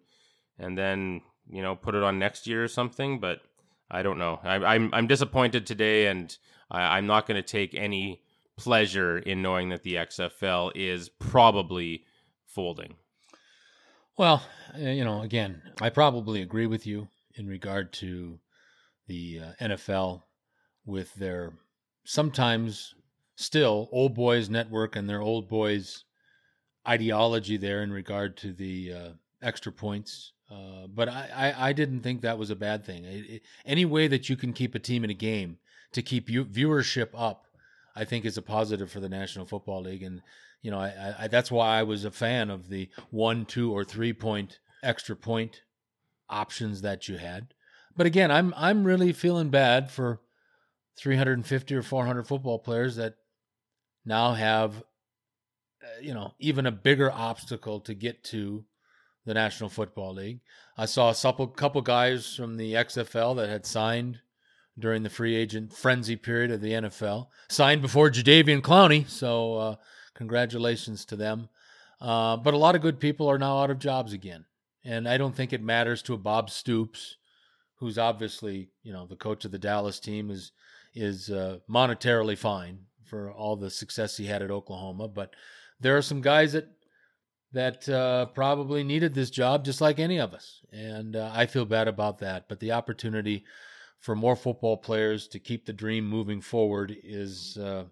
and 0.59 0.77
then 0.77 1.23
you 1.49 1.63
know 1.63 1.77
put 1.77 1.95
it 1.95 2.03
on 2.03 2.19
next 2.19 2.47
year 2.47 2.65
or 2.65 2.69
something. 2.69 3.21
But 3.21 3.41
I 3.91 4.03
don't 4.03 4.19
know. 4.19 4.41
I, 4.43 4.57
am 4.57 4.65
I'm, 4.65 4.91
I'm 4.95 5.07
disappointed 5.07 5.67
today, 5.67 6.07
and 6.07 6.37
I, 6.71 6.99
I'm 6.99 7.07
not 7.07 7.27
going 7.27 7.41
to 7.41 7.47
take 7.47 7.75
any 7.75 8.23
pleasure 8.57 9.19
in 9.19 9.43
knowing 9.43 9.69
that 9.69 9.83
the 9.83 9.95
XFL 9.95 10.73
is 10.75 11.09
probably 11.09 12.05
folding. 12.47 12.97
Well, 14.17 14.43
uh, 14.75 14.79
you 14.79 15.05
know, 15.05 15.21
again, 15.21 15.63
I 15.81 15.91
probably 15.91 16.41
agree 16.41 16.67
with 16.67 16.87
you 16.87 17.09
in 17.35 17.47
regard 17.47 17.93
to 17.95 18.41
the 19.07 19.41
uh, 19.43 19.65
NFL 19.65 20.23
with 20.87 21.15
their 21.15 21.53
sometimes 22.05 22.95
still 23.37 23.89
old 23.93 24.15
boys 24.15 24.49
network 24.49 24.97
and 24.97 25.09
their 25.09 25.21
old 25.21 25.49
boys 25.49 26.05
ideology 26.89 27.57
there 27.57 27.83
in 27.83 27.93
regard 27.93 28.37
to 28.39 28.53
the 28.53 28.93
uh, 28.93 29.09
extra 29.43 29.71
points 29.71 30.33
uh, 30.51 30.87
but 30.87 31.09
I, 31.09 31.29
I, 31.35 31.69
I, 31.69 31.73
didn't 31.73 32.01
think 32.01 32.21
that 32.21 32.39
was 32.39 32.51
a 32.51 32.57
bad 32.57 32.85
thing. 32.85 33.05
It, 33.05 33.31
it, 33.31 33.43
any 33.65 33.85
way 33.85 34.07
that 34.07 34.29
you 34.29 34.37
can 34.37 34.53
keep 34.53 34.75
a 34.77 34.79
team 34.79 35.03
in 35.03 35.11
a 35.11 35.15
game 35.15 35.59
to 35.93 36.03
keep 36.03 36.31
you, 36.31 36.45
viewership 36.45 37.09
up, 37.17 37.47
I 37.97 38.05
think 38.05 38.25
is 38.25 38.39
a 38.39 38.43
positive 38.43 38.91
for 38.91 39.01
the 39.01 39.09
National 39.09 39.45
Football 39.45 39.83
League. 39.83 40.05
And, 40.05 40.23
you 40.63 40.71
know, 40.71 40.79
I, 40.79 41.15
I, 41.19 41.29
that's 41.29 41.51
why 41.51 41.79
I 41.79 41.83
was 41.83 42.05
a 42.05 42.13
fan 42.13 42.51
of 42.51 42.69
the 42.69 42.89
one, 43.11 43.45
two, 43.45 43.73
or 43.73 43.85
three 43.85 44.13
point 44.13 44.61
extra 44.83 45.17
point 45.17 45.63
options 46.29 46.83
that 46.83 47.09
you 47.09 47.17
had. 47.17 47.55
But 47.97 48.07
again, 48.07 48.31
I'm 48.31 48.53
I'm 48.57 48.85
really 48.85 49.13
feeling 49.13 49.49
bad 49.49 49.91
for 49.91 50.21
350 50.99 51.75
or 51.75 51.83
400 51.83 52.27
football 52.27 52.59
players 52.59 52.97
that 52.97 53.15
now 54.05 54.35
have, 54.35 54.77
uh, 55.83 56.01
you 56.01 56.15
know, 56.15 56.35
even 56.39 56.67
a 56.67 56.73
bigger 56.73 57.11
obstacle 57.11 57.81
to 57.81 57.95
get 57.95 58.23
to 58.25 58.65
the 59.27 59.35
National 59.35 59.69
Football 59.69 60.15
League. 60.15 60.41
I 60.79 60.87
saw 60.87 61.11
a 61.11 61.47
couple, 61.49 61.83
guys 61.83 62.35
from 62.35 62.57
the 62.57 62.75
XFL 62.75 63.37
that 63.37 63.49
had 63.49 63.67
signed 63.67 64.21
during 64.79 65.03
the 65.03 65.11
free 65.11 65.35
agent 65.35 65.73
frenzy 65.73 66.17
period 66.17 66.51
of 66.51 66.61
the 66.61 66.73
NFL, 66.73 67.27
signed 67.49 67.83
before 67.83 68.11
Jadeveon 68.11 68.63
Clowney. 68.63 69.09
So 69.09 69.55
uh, 69.57 69.77
congratulations 70.15 71.05
to 71.07 71.17
them. 71.17 71.49
Uh, 72.01 72.37
but 72.37 72.55
a 72.55 72.59
lot 72.59 72.75
of 72.75 72.83
good 72.83 73.01
people 73.01 73.29
are 73.29 73.39
now 73.39 73.59
out 73.59 73.71
of 73.71 73.79
jobs 73.79 74.13
again, 74.13 74.45
and 74.85 75.09
I 75.09 75.17
don't 75.17 75.35
think 75.35 75.53
it 75.53 75.63
matters 75.63 76.03
to 76.03 76.15
a 76.15 76.19
Bob 76.19 76.51
Stoops, 76.51 77.17
who's 77.77 77.97
obviously 77.97 78.69
you 78.83 78.93
know 78.93 79.07
the 79.07 79.17
coach 79.17 79.47
of 79.47 79.51
the 79.51 79.59
Dallas 79.59 79.99
team 79.99 80.31
is 80.31 80.53
is 80.95 81.31
uh, 81.31 81.59
monetarily 81.71 82.37
fine 82.37 82.81
for 83.03 83.33
all 83.33 83.57
the 83.57 83.71
success 83.71 84.19
he 84.19 84.27
had 84.27 84.43
at 84.43 84.51
Oklahoma, 84.51 85.09
but 85.09 85.35
there 85.81 85.97
are 85.97 86.03
some 86.03 86.21
guys 86.21 86.53
that 86.53 86.69
that 87.57 87.89
uh, 87.89 88.27
probably 88.27 88.85
needed 88.85 89.15
this 89.15 89.31
job 89.31 89.65
just 89.65 89.81
like 89.81 89.99
any 89.99 90.19
of 90.19 90.35
us. 90.35 90.61
And 90.73 91.17
uh, 91.17 91.31
I 91.35 91.47
feel 91.47 91.65
bad 91.65 91.89
about 91.89 92.19
that. 92.19 92.51
But 92.51 92.61
the 92.61 92.73
opportunity 92.73 93.45
for 93.99 94.15
more 94.15 94.37
football 94.37 94.77
players 94.77 95.27
to 95.29 95.39
keep 95.39 95.65
the 95.65 95.73
dream 95.73 96.07
moving 96.07 96.43
forward 96.43 96.95
is 97.03 97.57
uh, 97.57 97.85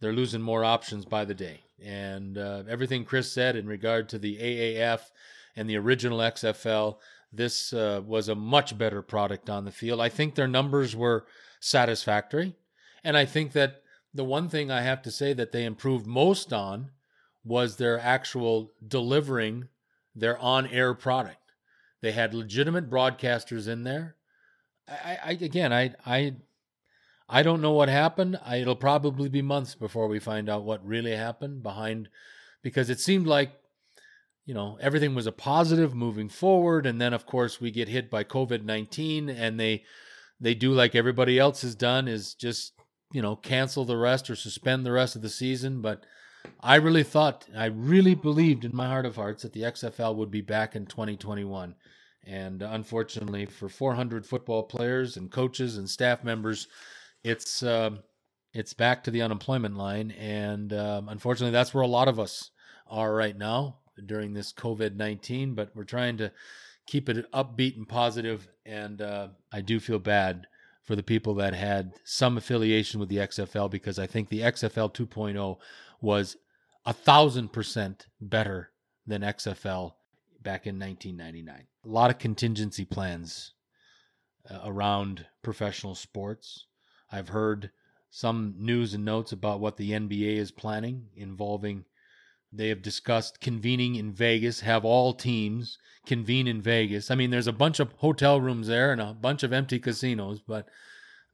they're 0.00 0.12
losing 0.12 0.42
more 0.42 0.64
options 0.64 1.04
by 1.04 1.24
the 1.24 1.32
day. 1.32 1.60
And 1.80 2.36
uh, 2.36 2.64
everything 2.68 3.04
Chris 3.04 3.30
said 3.30 3.54
in 3.54 3.68
regard 3.68 4.08
to 4.08 4.18
the 4.18 4.36
AAF 4.36 5.02
and 5.54 5.70
the 5.70 5.76
original 5.76 6.18
XFL, 6.18 6.96
this 7.32 7.72
uh, 7.72 8.02
was 8.04 8.28
a 8.28 8.34
much 8.34 8.76
better 8.76 9.00
product 9.00 9.48
on 9.48 9.64
the 9.64 9.70
field. 9.70 10.00
I 10.00 10.08
think 10.08 10.34
their 10.34 10.48
numbers 10.48 10.96
were 10.96 11.24
satisfactory. 11.60 12.56
And 13.04 13.16
I 13.16 13.26
think 13.26 13.52
that 13.52 13.82
the 14.12 14.24
one 14.24 14.48
thing 14.48 14.72
I 14.72 14.80
have 14.80 15.02
to 15.02 15.12
say 15.12 15.34
that 15.34 15.52
they 15.52 15.64
improved 15.64 16.04
most 16.04 16.52
on 16.52 16.90
was 17.44 17.76
their 17.76 17.98
actual 17.98 18.72
delivering 18.86 19.68
their 20.14 20.36
on 20.38 20.66
air 20.66 20.92
product. 20.92 21.36
They 22.00 22.12
had 22.12 22.34
legitimate 22.34 22.90
broadcasters 22.90 23.68
in 23.68 23.84
there. 23.84 24.16
I, 24.88 25.18
I 25.24 25.30
again, 25.32 25.72
I, 25.72 25.94
I, 26.04 26.34
I 27.28 27.42
don't 27.42 27.62
know 27.62 27.72
what 27.72 27.88
happened. 27.88 28.38
I, 28.44 28.56
it'll 28.56 28.76
probably 28.76 29.28
be 29.28 29.42
months 29.42 29.74
before 29.74 30.08
we 30.08 30.18
find 30.18 30.48
out 30.48 30.64
what 30.64 30.86
really 30.86 31.14
happened 31.14 31.62
behind, 31.62 32.08
because 32.62 32.90
it 32.90 33.00
seemed 33.00 33.26
like, 33.26 33.52
you 34.44 34.54
know, 34.54 34.78
everything 34.80 35.14
was 35.14 35.26
a 35.26 35.32
positive 35.32 35.94
moving 35.94 36.28
forward, 36.28 36.86
and 36.86 37.00
then 37.00 37.12
of 37.12 37.26
course 37.26 37.60
we 37.60 37.70
get 37.70 37.88
hit 37.88 38.10
by 38.10 38.24
COVID 38.24 38.64
nineteen, 38.64 39.28
and 39.28 39.58
they, 39.58 39.84
they 40.40 40.54
do 40.54 40.72
like 40.72 40.94
everybody 40.94 41.38
else 41.38 41.62
has 41.62 41.74
done, 41.74 42.08
is 42.08 42.34
just 42.34 42.72
you 43.12 43.22
know 43.22 43.36
cancel 43.36 43.84
the 43.84 43.96
rest 43.96 44.28
or 44.28 44.36
suspend 44.36 44.84
the 44.84 44.92
rest 44.92 45.16
of 45.16 45.22
the 45.22 45.28
season, 45.28 45.80
but. 45.80 46.04
I 46.60 46.76
really 46.76 47.04
thought, 47.04 47.46
I 47.56 47.66
really 47.66 48.14
believed 48.14 48.64
in 48.64 48.74
my 48.74 48.88
heart 48.88 49.06
of 49.06 49.16
hearts 49.16 49.42
that 49.42 49.52
the 49.52 49.62
XFL 49.62 50.16
would 50.16 50.30
be 50.30 50.40
back 50.40 50.74
in 50.74 50.86
2021. 50.86 51.74
And 52.26 52.62
unfortunately, 52.62 53.46
for 53.46 53.68
400 53.68 54.26
football 54.26 54.64
players 54.64 55.16
and 55.16 55.30
coaches 55.30 55.78
and 55.78 55.88
staff 55.88 56.24
members, 56.24 56.68
it's 57.24 57.62
uh, 57.62 57.90
it's 58.52 58.74
back 58.74 59.04
to 59.04 59.10
the 59.10 59.22
unemployment 59.22 59.76
line. 59.76 60.10
And 60.12 60.72
um, 60.72 61.08
unfortunately, 61.08 61.52
that's 61.52 61.72
where 61.72 61.84
a 61.84 61.88
lot 61.88 62.08
of 62.08 62.18
us 62.18 62.50
are 62.86 63.14
right 63.14 63.36
now 63.36 63.76
during 64.04 64.34
this 64.34 64.52
COVID 64.52 64.96
19. 64.96 65.54
But 65.54 65.70
we're 65.74 65.84
trying 65.84 66.18
to 66.18 66.32
keep 66.86 67.08
it 67.08 67.30
upbeat 67.32 67.76
and 67.76 67.88
positive. 67.88 68.48
And 68.66 69.00
uh, 69.00 69.28
I 69.52 69.60
do 69.60 69.80
feel 69.80 69.98
bad 69.98 70.46
for 70.82 70.96
the 70.96 71.02
people 71.02 71.34
that 71.34 71.54
had 71.54 71.92
some 72.04 72.38
affiliation 72.38 72.98
with 72.98 73.10
the 73.10 73.18
XFL 73.18 73.70
because 73.70 73.98
I 73.98 74.06
think 74.06 74.28
the 74.28 74.40
XFL 74.40 74.92
2.0 74.94 75.58
was 76.00 76.36
a 76.84 76.92
thousand 76.92 77.52
percent 77.52 78.06
better 78.20 78.70
than 79.06 79.22
XFL 79.22 79.94
back 80.42 80.66
in 80.66 80.78
1999. 80.78 81.66
A 81.84 81.88
lot 81.88 82.10
of 82.10 82.18
contingency 82.18 82.84
plans 82.84 83.52
uh, 84.50 84.60
around 84.64 85.26
professional 85.42 85.94
sports. 85.94 86.66
I've 87.10 87.30
heard 87.30 87.70
some 88.10 88.54
news 88.58 88.94
and 88.94 89.04
notes 89.04 89.32
about 89.32 89.60
what 89.60 89.76
the 89.76 89.92
NBA 89.92 90.36
is 90.36 90.50
planning 90.50 91.08
involving 91.14 91.84
they 92.52 92.68
have 92.68 92.82
discussed 92.82 93.40
convening 93.40 93.96
in 93.96 94.12
Vegas, 94.12 94.60
have 94.60 94.84
all 94.84 95.12
teams 95.12 95.78
convene 96.06 96.46
in 96.46 96.62
Vegas. 96.62 97.10
I 97.10 97.14
mean, 97.14 97.30
there's 97.30 97.46
a 97.46 97.52
bunch 97.52 97.78
of 97.78 97.92
hotel 97.98 98.40
rooms 98.40 98.68
there 98.68 98.90
and 98.92 99.00
a 99.00 99.12
bunch 99.12 99.42
of 99.42 99.52
empty 99.52 99.78
casinos, 99.78 100.40
but 100.40 100.68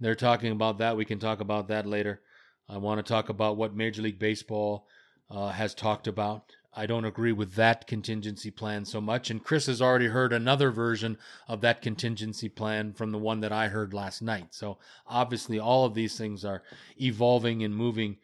they're 0.01 0.17
talking 0.17 0.51
about 0.51 0.79
that. 0.79 0.97
We 0.97 1.05
can 1.05 1.21
talk 1.21 1.41
about 1.41 1.69
that 1.69 1.87
later. 1.87 2.21
I 2.69 2.79
want 2.79 3.05
to 3.05 3.13
talk 3.13 3.29
about 3.29 3.57
what 3.57 3.75
Major 3.75 4.03
League 4.03 4.19
Baseball 4.19 4.87
uh, 5.31 5.49
has 5.51 5.75
talked 5.75 6.07
about. 6.07 6.53
I 6.77 6.87
don't 6.87 7.05
agree 7.05 7.33
with 7.33 7.55
that 7.55 7.87
contingency 7.87 8.51
plan 8.51 8.85
so 8.85 9.01
much. 9.01 9.31
And 9.31 9.45
Chris 9.45 9.67
has 9.67 9.81
already 9.81 10.09
heard 10.09 10.33
another 10.33 10.71
version 10.71 11.19
of 11.47 11.61
that 11.61 11.83
contingency 11.83 12.49
plan 12.49 12.93
from 12.93 13.13
the 13.13 13.19
one 13.19 13.41
that 13.41 13.53
I 13.53 13.69
heard 13.69 13.95
last 13.95 14.23
night. 14.23 14.49
So 14.51 14.79
obviously, 15.07 15.59
all 15.59 15.85
of 15.85 15.95
these 15.95 16.19
things 16.19 16.45
are 16.45 16.63
evolving 17.01 17.63
and 17.63 17.77
moving 17.77 18.17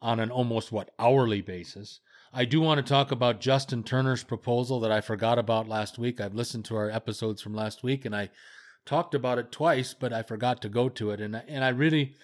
on 0.00 0.20
an 0.20 0.30
almost 0.30 0.72
what 0.72 0.90
hourly 0.98 1.42
basis. 1.42 2.00
I 2.32 2.44
do 2.44 2.60
want 2.60 2.78
to 2.78 2.88
talk 2.88 3.10
about 3.10 3.40
Justin 3.40 3.82
Turner's 3.82 4.22
proposal 4.22 4.80
that 4.80 4.92
I 4.92 5.00
forgot 5.00 5.38
about 5.38 5.68
last 5.68 5.98
week. 5.98 6.20
I've 6.20 6.34
listened 6.34 6.64
to 6.66 6.76
our 6.76 6.90
episodes 6.90 7.42
from 7.42 7.54
last 7.54 7.82
week 7.82 8.04
and 8.04 8.14
I 8.14 8.30
talked 8.84 9.14
about 9.14 9.38
it 9.38 9.50
twice, 9.50 9.94
but 9.94 10.12
I 10.12 10.22
forgot 10.22 10.62
to 10.62 10.68
go 10.68 10.88
to 10.90 11.10
it. 11.10 11.20
And 11.20 11.36
and 11.48 11.64
I 11.64 11.68
really, 11.68 12.14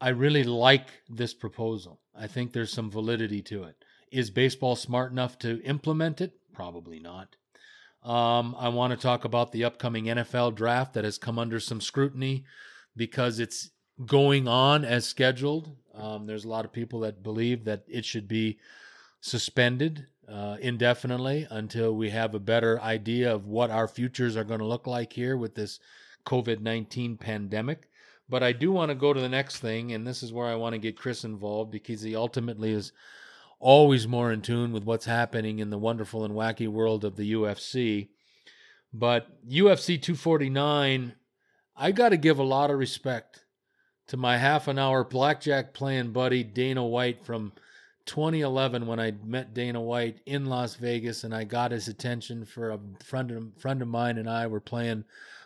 I 0.00 0.10
really 0.10 0.44
like 0.44 0.88
this 1.08 1.34
proposal. 1.34 2.00
I 2.14 2.26
think 2.26 2.52
there's 2.52 2.72
some 2.72 2.90
validity 2.90 3.42
to 3.42 3.64
it. 3.64 3.84
Is 4.10 4.30
baseball 4.30 4.76
smart 4.76 5.12
enough 5.12 5.38
to 5.40 5.62
implement 5.62 6.20
it? 6.20 6.34
Probably 6.54 7.00
not. 7.00 7.36
Um, 8.02 8.54
I 8.58 8.68
want 8.68 8.92
to 8.92 8.96
talk 8.96 9.24
about 9.24 9.52
the 9.52 9.64
upcoming 9.64 10.04
NFL 10.04 10.54
draft 10.54 10.94
that 10.94 11.04
has 11.04 11.18
come 11.18 11.38
under 11.38 11.58
some 11.58 11.80
scrutiny 11.80 12.44
because 12.96 13.38
it's 13.38 13.70
going 14.06 14.46
on 14.46 14.84
as 14.84 15.04
scheduled. 15.04 15.76
Um, 15.94 16.26
there's 16.26 16.44
a 16.44 16.48
lot 16.48 16.64
of 16.64 16.72
people 16.72 17.00
that 17.00 17.22
believe 17.22 17.64
that 17.64 17.84
it 17.88 18.04
should 18.04 18.28
be 18.28 18.58
suspended 19.20 20.06
uh, 20.28 20.56
indefinitely 20.60 21.46
until 21.50 21.94
we 21.94 22.10
have 22.10 22.34
a 22.34 22.40
better 22.40 22.80
idea 22.80 23.34
of 23.34 23.46
what 23.46 23.70
our 23.70 23.88
futures 23.88 24.36
are 24.36 24.44
going 24.44 24.60
to 24.60 24.66
look 24.66 24.86
like 24.86 25.12
here 25.12 25.36
with 25.36 25.54
this 25.54 25.80
COVID 26.24 26.60
19 26.60 27.16
pandemic. 27.16 27.88
But 28.28 28.42
I 28.42 28.52
do 28.52 28.70
want 28.70 28.90
to 28.90 28.94
go 28.94 29.12
to 29.12 29.20
the 29.20 29.28
next 29.28 29.58
thing, 29.58 29.92
and 29.92 30.06
this 30.06 30.22
is 30.22 30.32
where 30.32 30.46
I 30.46 30.54
want 30.54 30.74
to 30.74 30.78
get 30.78 30.98
Chris 30.98 31.24
involved 31.24 31.70
because 31.70 32.02
he 32.02 32.14
ultimately 32.14 32.72
is 32.72 32.92
always 33.58 34.06
more 34.06 34.32
in 34.32 34.42
tune 34.42 34.72
with 34.72 34.84
what's 34.84 35.06
happening 35.06 35.58
in 35.58 35.70
the 35.70 35.78
wonderful 35.78 36.24
and 36.24 36.34
wacky 36.34 36.68
world 36.68 37.04
of 37.04 37.16
the 37.16 37.32
UFC. 37.32 38.08
But 38.92 39.28
UFC 39.48 40.00
249, 40.00 41.14
I 41.76 41.92
got 41.92 42.10
to 42.10 42.16
give 42.16 42.38
a 42.38 42.44
lot 42.44 42.70
of 42.70 42.78
respect 42.78 43.44
to 44.08 44.16
my 44.16 44.38
half 44.38 44.68
an 44.68 44.78
hour 44.78 45.04
blackjack 45.04 45.74
playing 45.74 46.12
buddy 46.12 46.42
Dana 46.42 46.84
White 46.84 47.24
from 47.24 47.52
2011 48.06 48.86
when 48.86 48.98
I 48.98 49.12
met 49.22 49.52
Dana 49.52 49.80
White 49.80 50.20
in 50.24 50.46
Las 50.46 50.76
Vegas 50.76 51.24
and 51.24 51.34
I 51.34 51.44
got 51.44 51.72
his 51.72 51.88
attention 51.88 52.46
for 52.46 52.70
a 52.70 52.80
friend 53.04 53.30
of, 53.30 53.52
friend 53.58 53.82
of 53.82 53.88
mine 53.88 54.16
and 54.16 54.28
I 54.28 54.46
were 54.46 54.60
playing 54.60 55.04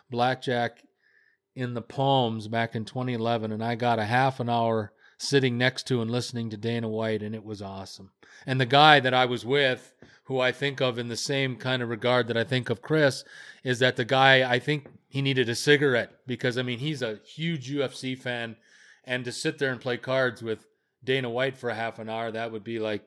blackjack 0.09 0.81
in 1.55 1.73
the 1.73 1.81
Palms 1.81 2.47
back 2.47 2.75
in 2.75 2.85
2011 2.85 3.51
and 3.51 3.63
I 3.63 3.75
got 3.75 3.99
a 3.99 4.05
half 4.05 4.39
an 4.39 4.49
hour 4.49 4.91
sitting 5.23 5.57
next 5.57 5.87
to 5.87 6.01
and 6.01 6.11
listening 6.11 6.49
to 6.49 6.57
Dana 6.57 6.89
White, 6.89 7.23
and 7.23 7.33
it 7.33 7.43
was 7.43 7.61
awesome. 7.61 8.11
And 8.45 8.59
the 8.59 8.65
guy 8.65 8.99
that 8.99 9.13
I 9.13 9.25
was 9.25 9.45
with, 9.45 9.93
who 10.25 10.39
I 10.39 10.51
think 10.51 10.81
of 10.81 10.97
in 10.97 11.07
the 11.07 11.15
same 11.15 11.55
kind 11.55 11.81
of 11.81 11.89
regard 11.89 12.27
that 12.27 12.37
I 12.37 12.43
think 12.43 12.69
of 12.69 12.81
Chris, 12.81 13.23
is 13.63 13.79
that 13.79 13.95
the 13.95 14.05
guy 14.05 14.49
I 14.49 14.59
think 14.59 14.87
he 15.07 15.21
needed 15.21 15.49
a 15.49 15.55
cigarette 15.55 16.11
because 16.27 16.57
I 16.57 16.61
mean 16.61 16.79
he's 16.79 17.01
a 17.01 17.19
huge 17.25 17.71
UFC 17.71 18.17
fan, 18.17 18.55
and 19.05 19.23
to 19.25 19.31
sit 19.31 19.57
there 19.59 19.71
and 19.71 19.81
play 19.81 19.97
cards 19.97 20.41
with 20.41 20.65
Dana 21.03 21.29
White 21.29 21.57
for 21.57 21.69
a 21.69 21.75
half 21.75 21.99
an 21.99 22.09
hour, 22.09 22.31
that 22.31 22.51
would 22.51 22.63
be 22.63 22.79
like 22.79 23.03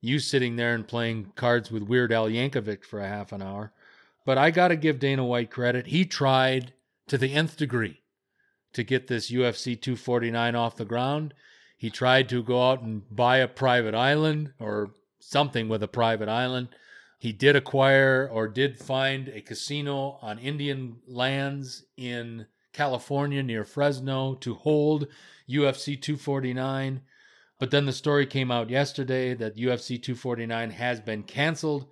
you 0.00 0.18
sitting 0.18 0.56
there 0.56 0.74
and 0.74 0.86
playing 0.86 1.32
cards 1.36 1.70
with 1.70 1.84
Weird 1.84 2.12
Al 2.12 2.28
Yankovic 2.28 2.84
for 2.84 3.00
a 3.00 3.08
half 3.08 3.32
an 3.32 3.42
hour. 3.42 3.72
But 4.24 4.38
I 4.38 4.50
got 4.50 4.68
to 4.68 4.76
give 4.76 4.98
Dana 4.98 5.24
White 5.24 5.50
credit. 5.50 5.86
He 5.86 6.04
tried 6.04 6.72
to 7.12 7.18
the 7.18 7.34
nth 7.34 7.58
degree 7.58 8.00
to 8.72 8.82
get 8.82 9.06
this 9.06 9.30
UFC 9.30 9.78
249 9.78 10.54
off 10.54 10.76
the 10.76 10.86
ground. 10.86 11.34
He 11.76 11.90
tried 11.90 12.26
to 12.30 12.42
go 12.42 12.70
out 12.70 12.80
and 12.80 13.02
buy 13.14 13.36
a 13.36 13.48
private 13.48 13.94
island 13.94 14.54
or 14.58 14.94
something 15.20 15.68
with 15.68 15.82
a 15.82 15.88
private 15.88 16.30
island. 16.30 16.68
He 17.18 17.30
did 17.34 17.54
acquire 17.54 18.26
or 18.32 18.48
did 18.48 18.78
find 18.78 19.28
a 19.28 19.42
casino 19.42 20.18
on 20.22 20.38
Indian 20.38 21.00
lands 21.06 21.84
in 21.98 22.46
California 22.72 23.42
near 23.42 23.64
Fresno 23.64 24.32
to 24.36 24.54
hold 24.54 25.06
UFC 25.46 26.00
249. 26.00 27.02
But 27.58 27.70
then 27.70 27.84
the 27.84 27.92
story 27.92 28.24
came 28.24 28.50
out 28.50 28.70
yesterday 28.70 29.34
that 29.34 29.58
UFC 29.58 30.02
249 30.02 30.70
has 30.70 30.98
been 30.98 31.24
canceled 31.24 31.88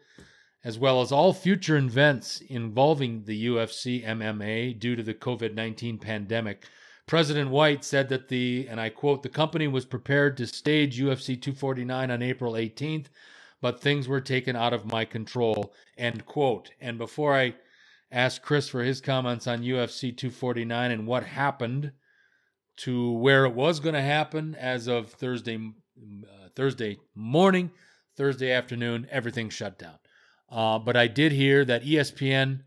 as 0.62 0.78
well 0.78 1.00
as 1.00 1.10
all 1.10 1.32
future 1.32 1.76
events 1.76 2.42
involving 2.48 3.24
the 3.24 3.46
UFC 3.46 4.04
MMA 4.04 4.78
due 4.78 4.94
to 4.96 5.02
the 5.02 5.14
COVID 5.14 5.54
19 5.54 5.98
pandemic. 5.98 6.66
President 7.06 7.50
White 7.50 7.84
said 7.84 8.08
that 8.10 8.28
the, 8.28 8.66
and 8.68 8.80
I 8.80 8.88
quote, 8.88 9.22
the 9.22 9.28
company 9.28 9.66
was 9.66 9.84
prepared 9.84 10.36
to 10.36 10.46
stage 10.46 11.00
UFC 11.00 11.40
249 11.40 12.10
on 12.10 12.22
April 12.22 12.52
18th, 12.52 13.06
but 13.60 13.80
things 13.80 14.06
were 14.06 14.20
taken 14.20 14.54
out 14.54 14.72
of 14.72 14.90
my 14.90 15.04
control, 15.04 15.72
end 15.98 16.24
quote. 16.26 16.70
And 16.80 16.98
before 16.98 17.34
I 17.34 17.54
ask 18.12 18.42
Chris 18.42 18.68
for 18.68 18.82
his 18.82 19.00
comments 19.00 19.46
on 19.46 19.62
UFC 19.62 20.16
249 20.16 20.90
and 20.90 21.06
what 21.06 21.24
happened 21.24 21.92
to 22.78 23.12
where 23.12 23.44
it 23.44 23.54
was 23.54 23.80
going 23.80 23.94
to 23.94 24.00
happen 24.00 24.54
as 24.54 24.86
of 24.86 25.10
Thursday, 25.10 25.56
uh, 25.56 26.48
Thursday 26.54 26.98
morning, 27.14 27.70
Thursday 28.16 28.52
afternoon, 28.52 29.06
everything 29.10 29.48
shut 29.48 29.78
down. 29.78 29.98
Uh, 30.50 30.78
but 30.78 30.96
I 30.96 31.06
did 31.06 31.32
hear 31.32 31.64
that 31.64 31.84
ESPN, 31.84 32.60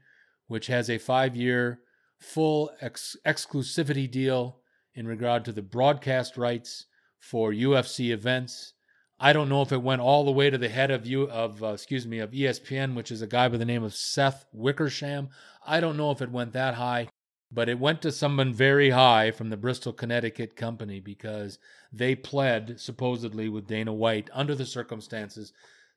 which 0.47 0.67
has 0.67 0.89
a 0.89 0.97
five 0.97 1.35
year 1.35 1.79
full 2.19 2.71
ex- 2.81 3.17
exclusivity 3.25 4.09
deal 4.09 4.59
in 4.95 5.07
regard 5.07 5.43
to 5.45 5.51
the 5.51 5.61
broadcast 5.61 6.37
rights 6.37 6.85
for 7.19 7.51
UFC 7.51 8.11
events. 8.11 8.73
I 9.19 9.33
don't 9.33 9.49
know 9.49 9.61
if 9.61 9.71
it 9.71 9.81
went 9.81 10.01
all 10.01 10.25
the 10.25 10.31
way 10.31 10.49
to 10.49 10.57
the 10.57 10.69
head 10.69 10.91
of 10.91 11.05
you 11.05 11.29
of 11.29 11.63
uh, 11.63 11.67
excuse 11.67 12.05
me 12.05 12.19
of 12.19 12.31
ESPN, 12.31 12.95
which 12.95 13.11
is 13.11 13.21
a 13.21 13.27
guy 13.27 13.47
by 13.47 13.57
the 13.57 13.65
name 13.65 13.83
of 13.83 13.95
Seth 13.95 14.45
Wickersham. 14.53 15.29
I 15.65 15.79
don't 15.79 15.97
know 15.97 16.11
if 16.11 16.21
it 16.21 16.31
went 16.31 16.53
that 16.53 16.75
high, 16.75 17.07
but 17.51 17.69
it 17.69 17.79
went 17.79 18.01
to 18.01 18.11
someone 18.11 18.53
very 18.53 18.89
high 18.89 19.31
from 19.31 19.49
the 19.49 19.57
Bristol, 19.57 19.93
Connecticut 19.93 20.55
company 20.55 20.99
because 20.99 21.59
they 21.91 22.15
pled 22.15 22.79
supposedly 22.79 23.47
with 23.47 23.67
Dana 23.67 23.93
White 23.93 24.29
under 24.33 24.55
the 24.55 24.65
circumstances 24.65 25.53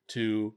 to 0.08 0.54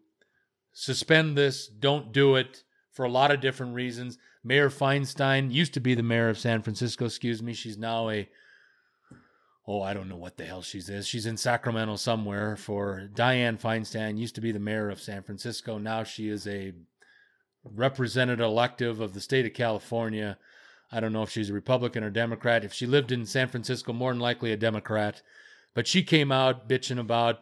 suspend 0.79 1.37
this, 1.37 1.67
don't 1.67 2.13
do 2.13 2.35
it 2.35 2.63
for 2.91 3.03
a 3.03 3.11
lot 3.11 3.31
of 3.31 3.41
different 3.41 3.75
reasons. 3.75 4.17
Mayor 4.45 4.69
Feinstein 4.69 5.51
used 5.51 5.73
to 5.73 5.81
be 5.81 5.93
the 5.93 6.03
mayor 6.03 6.29
of 6.29 6.39
San 6.39 6.61
Francisco, 6.61 7.05
excuse 7.05 7.43
me. 7.43 7.53
She's 7.53 7.77
now 7.77 8.09
a 8.09 8.29
oh, 9.67 9.83
I 9.83 9.93
don't 9.93 10.09
know 10.09 10.15
what 10.15 10.37
the 10.37 10.45
hell 10.45 10.63
she 10.63 10.79
is. 10.79 11.07
She's 11.07 11.27
in 11.27 11.37
Sacramento 11.37 11.97
somewhere 11.97 12.55
for 12.55 13.07
Dianne 13.13 13.61
Feinstein, 13.61 14.17
used 14.17 14.33
to 14.35 14.41
be 14.41 14.51
the 14.51 14.59
mayor 14.59 14.89
of 14.89 14.99
San 14.99 15.21
Francisco. 15.21 15.77
Now 15.77 16.03
she 16.03 16.27
is 16.29 16.47
a 16.47 16.73
representative 17.63 18.43
elective 18.43 18.99
of 18.99 19.13
the 19.13 19.21
state 19.21 19.45
of 19.45 19.53
California. 19.53 20.39
I 20.91 20.99
don't 20.99 21.13
know 21.13 21.21
if 21.21 21.29
she's 21.29 21.51
a 21.51 21.53
Republican 21.53 22.03
or 22.03 22.09
Democrat. 22.09 22.63
If 22.63 22.73
she 22.73 22.87
lived 22.87 23.11
in 23.11 23.27
San 23.27 23.47
Francisco, 23.47 23.93
more 23.93 24.11
than 24.11 24.19
likely 24.21 24.51
a 24.51 24.57
Democrat. 24.57 25.21
But 25.75 25.87
she 25.87 26.01
came 26.01 26.31
out 26.31 26.67
bitching 26.67 26.99
about 26.99 27.41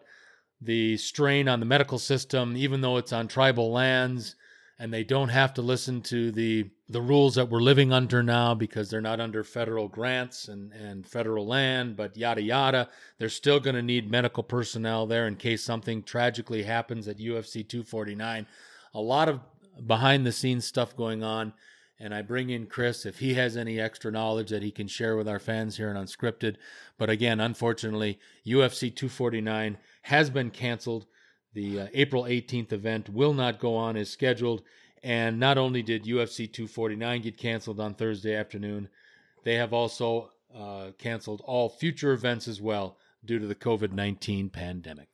the 0.61 0.97
strain 0.97 1.47
on 1.47 1.59
the 1.59 1.65
medical 1.65 1.99
system, 1.99 2.55
even 2.57 2.81
though 2.81 2.97
it's 2.97 3.13
on 3.13 3.27
tribal 3.27 3.71
lands 3.71 4.35
and 4.79 4.93
they 4.93 5.03
don't 5.03 5.29
have 5.29 5.53
to 5.55 5.61
listen 5.61 6.01
to 6.01 6.31
the 6.31 6.69
the 6.89 7.01
rules 7.01 7.35
that 7.35 7.49
we're 7.49 7.59
living 7.59 7.91
under 7.91 8.23
now 8.23 8.53
because 8.53 8.89
they're 8.89 9.01
not 9.01 9.19
under 9.19 9.43
federal 9.43 9.89
grants 9.89 10.47
and, 10.47 10.71
and 10.71 11.05
federal 11.05 11.45
land, 11.45 11.97
but 11.97 12.15
yada 12.15 12.41
yada. 12.41 12.87
They're 13.17 13.27
still 13.27 13.59
going 13.59 13.75
to 13.75 13.81
need 13.81 14.09
medical 14.09 14.43
personnel 14.43 15.05
there 15.05 15.27
in 15.27 15.35
case 15.35 15.63
something 15.63 16.03
tragically 16.03 16.63
happens 16.63 17.07
at 17.09 17.17
UFC 17.17 17.67
249. 17.67 18.47
A 18.93 19.01
lot 19.01 19.27
of 19.27 19.41
behind 19.85 20.25
the 20.25 20.31
scenes 20.31 20.65
stuff 20.65 20.95
going 20.95 21.23
on. 21.23 21.53
And 21.99 22.13
I 22.13 22.21
bring 22.21 22.51
in 22.51 22.67
Chris 22.67 23.07
if 23.07 23.19
he 23.19 23.33
has 23.33 23.57
any 23.57 23.79
extra 23.79 24.11
knowledge 24.11 24.51
that 24.51 24.61
he 24.61 24.71
can 24.71 24.87
share 24.87 25.17
with 25.17 25.27
our 25.27 25.39
fans 25.39 25.77
here 25.77 25.89
in 25.89 25.97
Unscripted. 25.97 26.55
But 26.97 27.09
again, 27.09 27.39
unfortunately, 27.39 28.19
UFC 28.45 28.95
249 28.95 29.77
has 30.07 30.29
been 30.29 30.49
canceled. 30.49 31.05
The 31.53 31.81
uh, 31.81 31.87
April 31.93 32.23
18th 32.23 32.71
event 32.71 33.09
will 33.09 33.33
not 33.33 33.59
go 33.59 33.75
on 33.75 33.97
as 33.97 34.09
scheduled. 34.09 34.63
And 35.03 35.37
not 35.37 35.57
only 35.57 35.81
did 35.81 36.05
UFC 36.05 36.51
249 36.51 37.21
get 37.21 37.37
canceled 37.37 37.79
on 37.79 37.93
Thursday 37.93 38.33
afternoon, 38.33 38.87
they 39.43 39.55
have 39.55 39.73
also 39.73 40.31
uh, 40.55 40.91
canceled 40.97 41.41
all 41.43 41.67
future 41.67 42.13
events 42.13 42.47
as 42.47 42.61
well 42.61 42.97
due 43.23 43.37
to 43.37 43.47
the 43.47 43.55
COVID 43.55 43.91
19 43.91 44.49
pandemic. 44.49 45.09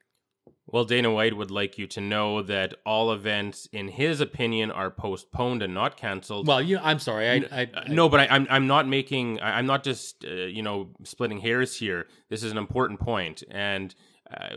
Well, 0.68 0.86
Dana 0.86 1.12
White 1.12 1.36
would 1.36 1.52
like 1.52 1.78
you 1.78 1.88
to 1.88 2.02
know 2.02 2.42
that 2.44 2.76
all 2.86 3.12
events, 3.12 3.68
in 3.72 3.90
his 3.90 4.22
opinion, 4.22 4.72
are 4.72 4.90
postponed 4.90 5.62
and 5.62 5.74
not 5.74 5.98
canceled. 5.98 6.48
Well, 6.48 6.62
you, 6.62 6.80
I'm 6.82 7.00
sorry. 7.00 7.30
I, 7.30 7.36
I, 7.52 7.62
I 7.76 7.88
no, 7.90 8.10
but 8.10 8.22
I, 8.22 8.26
am 8.26 8.32
I'm, 8.32 8.48
I'm 8.50 8.68
not 8.68 8.88
making. 8.88 9.42
I'm 9.42 9.66
not 9.66 9.84
just 9.84 10.24
uh, 10.24 10.32
you 10.32 10.62
know 10.62 10.90
splitting 11.04 11.40
hairs 11.40 11.76
here. 11.76 12.08
This 12.30 12.44
is 12.44 12.52
an 12.52 12.58
important 12.58 13.00
point, 13.00 13.44
and 13.52 13.94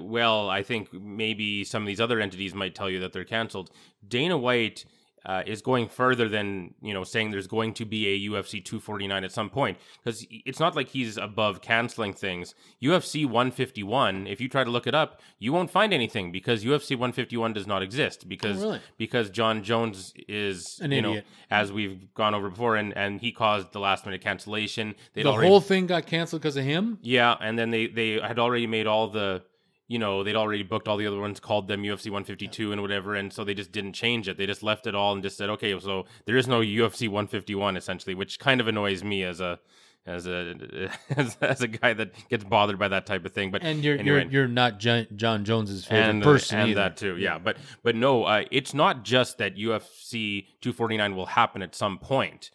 well, 0.01 0.49
I 0.49 0.63
think 0.63 0.93
maybe 0.93 1.65
some 1.65 1.83
of 1.83 1.87
these 1.87 2.01
other 2.01 2.21
entities 2.21 2.55
might 2.55 2.75
tell 2.75 2.91
you 2.91 3.01
that 3.01 3.13
they're 3.13 3.25
canceled. 3.25 3.71
Dana 4.07 4.37
White 4.37 4.85
uh, 5.27 5.43
is 5.45 5.61
going 5.61 5.89
further 5.89 6.29
than 6.29 6.73
you 6.81 6.95
know 6.95 7.03
saying 7.03 7.33
there's 7.33 7.49
going 7.49 7.75
to 7.75 7.85
be 7.85 8.07
a 8.07 8.31
UFC 8.31 8.65
249 8.65 9.25
at 9.25 9.33
some 9.33 9.51
point 9.51 9.77
because 10.03 10.25
it's 10.31 10.61
not 10.61 10.77
like 10.77 10.89
he's 10.89 11.17
above 11.17 11.61
canceling 11.61 12.13
things. 12.13 12.55
UFC 12.81 13.25
151, 13.25 14.29
if 14.29 14.41
you 14.41 14.49
try 14.49 14.63
to 14.63 14.71
look 14.71 14.87
it 14.87 14.95
up, 14.95 15.21
you 15.41 15.53
won't 15.53 15.71
find 15.71 15.93
anything 15.93 16.31
because 16.31 16.65
UFC 16.65 16.91
151 16.91 17.53
does 17.53 17.67
not 17.67 17.83
exist 17.83 18.29
because 18.29 18.63
oh, 18.63 18.67
really? 18.67 18.81
because 18.99 19.29
Jon 19.29 19.65
Jones 19.65 20.15
is 20.29 20.79
An 20.81 20.93
you 20.93 20.99
idiot. 20.99 21.15
know 21.17 21.23
as 21.51 21.73
we've 21.73 22.15
gone 22.15 22.35
over 22.35 22.49
before 22.49 22.77
and 22.77 22.97
and 22.97 23.21
he 23.21 23.33
caused 23.33 23.73
the 23.73 23.81
last 23.81 24.07
minute 24.07 24.21
cancellation. 24.21 24.95
They'd 25.15 25.25
the 25.25 25.31
already, 25.31 25.49
whole 25.49 25.61
thing 25.61 25.89
got 25.89 26.07
canceled 26.07 26.41
because 26.43 26.57
of 26.57 26.65
him. 26.65 26.99
yeah, 27.03 27.35
and 27.41 27.59
then 27.59 27.71
they 27.71 27.89
they 27.89 28.21
had 28.21 28.39
already 28.39 28.69
made 28.69 28.87
all 28.87 29.09
the 29.09 29.43
you 29.89 29.99
know 29.99 30.23
they'd 30.25 30.37
already 30.37 30.63
booked 30.63 30.89
all 30.89 30.97
the 30.97 31.07
other 31.07 31.21
ones 31.21 31.39
called 31.41 31.69
them 31.69 31.83
UFC 31.83 32.07
152 32.07 32.73
and 32.73 32.81
whatever 32.83 33.15
and 33.15 33.33
so 33.33 33.45
they 33.45 33.55
just 33.55 33.73
didn't 33.73 33.93
change 33.93 34.29
it 34.29 34.37
they 34.37 34.47
just 34.47 34.63
left 34.63 34.87
it 34.87 34.95
all 34.95 35.13
and 35.13 35.23
just 35.23 35.37
said 35.37 35.49
okay 35.51 35.79
so 35.79 36.05
there 36.25 36.37
is 36.37 36.49
no 36.49 36.61
UFC 36.61 37.09
151 37.09 37.77
essentially 37.77 38.15
which 38.15 38.39
kind 38.39 38.61
of 38.61 38.69
annoys 38.69 39.05
me 39.05 39.23
as 39.23 39.41
a 39.41 39.59
as 40.07 40.27
a 40.27 40.91
as, 41.17 41.37
as 41.41 41.63
a 41.63 41.69
guy 41.69 41.93
that 41.93 42.13
gets 42.29 42.45
bothered 42.45 42.79
by 42.79 42.89
that 42.89 43.07
type 43.07 43.25
of 43.25 43.33
thing 43.33 43.51
but 43.51 43.63
And 43.63 43.83
you're 43.85 43.99
anyway. 43.99 44.23
you're 44.23 44.31
you're 44.31 44.49
not 44.49 44.79
Jon, 44.79 45.07
Jon 45.15 45.45
Jones's 45.45 45.85
favorite 45.85 46.11
and 46.11 46.23
person 46.23 46.59
and 46.61 46.71
either. 46.71 46.81
that 46.81 46.97
too 46.97 47.17
yeah 47.17 47.39
but 47.39 47.57
but 47.83 47.95
no 47.95 48.25
uh, 48.25 48.45
it's 48.51 48.75
not 48.75 49.05
just 49.05 49.39
that 49.39 49.57
UFC 49.57 50.47
249 50.61 51.17
will 51.17 51.27
happen 51.27 51.63
at 51.63 51.75
some 51.75 51.99
point 51.99 52.51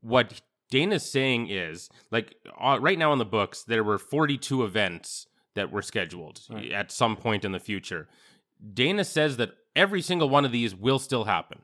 what 0.00 0.40
Dana's 0.70 1.10
saying 1.10 1.48
is 1.50 1.90
like 2.10 2.36
uh, 2.60 2.78
right 2.80 2.98
now 2.98 3.12
in 3.12 3.18
the 3.18 3.24
books 3.24 3.64
there 3.64 3.82
were 3.84 3.98
42 3.98 4.62
events 4.64 5.26
that 5.60 5.70
were 5.70 5.82
scheduled 5.82 6.40
Right. 6.48 6.72
at 6.72 6.90
some 6.90 7.16
point 7.16 7.44
in 7.44 7.52
the 7.52 7.60
future. 7.60 8.08
Dana 8.74 9.04
says 9.04 9.36
that 9.36 9.50
every 9.76 10.02
single 10.02 10.28
one 10.28 10.44
of 10.46 10.52
these 10.52 10.74
will 10.74 10.98
still 10.98 11.24
happen. 11.24 11.60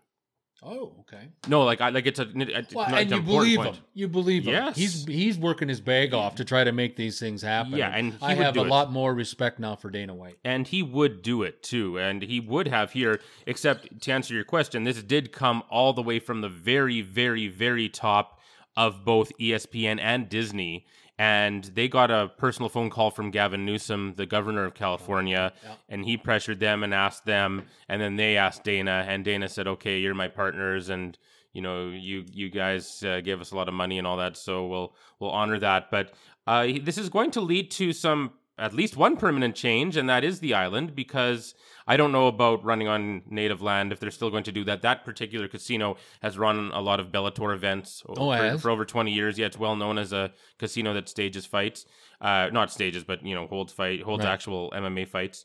Oh, 0.62 0.94
okay. 1.00 1.28
No, 1.48 1.62
like 1.64 1.80
I 1.80 1.90
like 1.90 2.06
it's 2.06 2.18
a, 2.18 2.26
it's 2.34 2.74
Well, 2.74 2.86
and 2.92 3.10
you 3.10 3.20
believe 3.22 3.58
point. 3.58 3.76
him. 3.76 3.84
You 3.94 4.08
believe 4.08 4.44
him. 4.46 4.54
Yes. 4.54 4.76
He's 4.76 5.04
he's 5.06 5.38
working 5.38 5.68
his 5.68 5.80
bag 5.80 6.12
off 6.14 6.34
to 6.36 6.44
try 6.44 6.64
to 6.64 6.72
make 6.72 6.96
these 6.96 7.20
things 7.20 7.42
happen. 7.42 7.74
Yeah, 7.76 7.90
and 7.90 8.14
he 8.14 8.18
I 8.22 8.34
have 8.34 8.56
a 8.56 8.62
it. 8.62 8.66
lot 8.66 8.90
more 8.90 9.14
respect 9.14 9.58
now 9.60 9.76
for 9.76 9.90
Dana 9.90 10.14
White. 10.14 10.38
and 10.44 10.66
he 10.66 10.82
would 10.82 11.22
do 11.22 11.42
it 11.42 11.62
too 11.62 11.98
and 11.98 12.22
he 12.22 12.40
would 12.40 12.68
have 12.68 12.92
here 12.92 13.20
except 13.46 14.00
to 14.02 14.12
answer 14.12 14.32
your 14.34 14.44
question 14.44 14.84
this 14.84 15.02
did 15.02 15.30
come 15.30 15.62
all 15.70 15.92
the 15.92 16.02
way 16.02 16.18
from 16.18 16.40
the 16.40 16.48
very 16.48 17.00
very 17.02 17.48
very 17.48 17.88
top 17.88 18.40
of 18.76 19.04
both 19.04 19.30
espn 19.38 19.98
and 20.00 20.28
disney 20.28 20.84
and 21.18 21.64
they 21.74 21.88
got 21.88 22.10
a 22.10 22.30
personal 22.36 22.68
phone 22.68 22.90
call 22.90 23.10
from 23.10 23.30
gavin 23.30 23.64
newsom 23.64 24.14
the 24.16 24.26
governor 24.26 24.64
of 24.64 24.74
california 24.74 25.52
Yeah. 25.64 25.74
and 25.88 26.04
he 26.04 26.16
pressured 26.16 26.60
them 26.60 26.82
and 26.82 26.92
asked 26.92 27.24
them 27.24 27.64
and 27.88 28.00
then 28.00 28.16
they 28.16 28.36
asked 28.36 28.64
dana 28.64 29.04
and 29.08 29.24
dana 29.24 29.48
said 29.48 29.66
okay 29.66 29.98
you're 29.98 30.14
my 30.14 30.28
partners 30.28 30.88
and 30.90 31.16
you 31.52 31.62
know 31.62 31.88
you 31.88 32.24
you 32.30 32.50
guys 32.50 33.02
uh, 33.02 33.20
gave 33.22 33.40
us 33.40 33.50
a 33.52 33.56
lot 33.56 33.68
of 33.68 33.74
money 33.74 33.96
and 33.98 34.06
all 34.06 34.18
that 34.18 34.36
so 34.36 34.66
we'll 34.66 34.94
we'll 35.18 35.30
honor 35.30 35.58
that 35.58 35.90
but 35.90 36.12
uh, 36.46 36.66
this 36.82 36.98
is 36.98 37.08
going 37.08 37.30
to 37.30 37.40
lead 37.40 37.70
to 37.70 37.92
some 37.92 38.32
at 38.58 38.72
least 38.72 38.96
one 38.96 39.16
permanent 39.16 39.54
change 39.54 39.96
and 39.96 40.08
that 40.08 40.22
is 40.24 40.40
the 40.40 40.54
island 40.54 40.94
because 40.94 41.54
i 41.86 41.96
don't 41.96 42.12
know 42.12 42.26
about 42.26 42.64
running 42.64 42.88
on 42.88 43.22
native 43.28 43.62
land 43.62 43.92
if 43.92 44.00
they're 44.00 44.10
still 44.10 44.30
going 44.30 44.44
to 44.44 44.52
do 44.52 44.64
that 44.64 44.82
that 44.82 45.04
particular 45.04 45.48
casino 45.48 45.96
has 46.22 46.36
run 46.38 46.70
a 46.74 46.80
lot 46.80 46.98
of 47.00 47.08
bellator 47.12 47.54
events 47.54 48.02
Oh, 48.08 48.14
for, 48.14 48.58
for 48.62 48.70
over 48.70 48.84
20 48.84 49.10
years 49.12 49.38
yeah 49.38 49.46
it's 49.46 49.58
well 49.58 49.76
known 49.76 49.98
as 49.98 50.12
a 50.12 50.32
casino 50.58 50.92
that 50.94 51.08
stages 51.08 51.46
fights 51.46 51.86
uh, 52.20 52.48
not 52.52 52.70
stages 52.72 53.04
but 53.04 53.24
you 53.24 53.34
know 53.34 53.46
holds 53.46 53.72
fight 53.72 54.02
holds 54.02 54.24
Right. 54.24 54.32
actual 54.32 54.70
mma 54.74 55.06
fights 55.06 55.44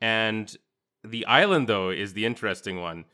and 0.00 0.56
the 1.02 1.26
island 1.26 1.68
though 1.68 1.90
is 1.90 2.12
the 2.14 2.24
interesting 2.24 2.80
one 2.80 3.04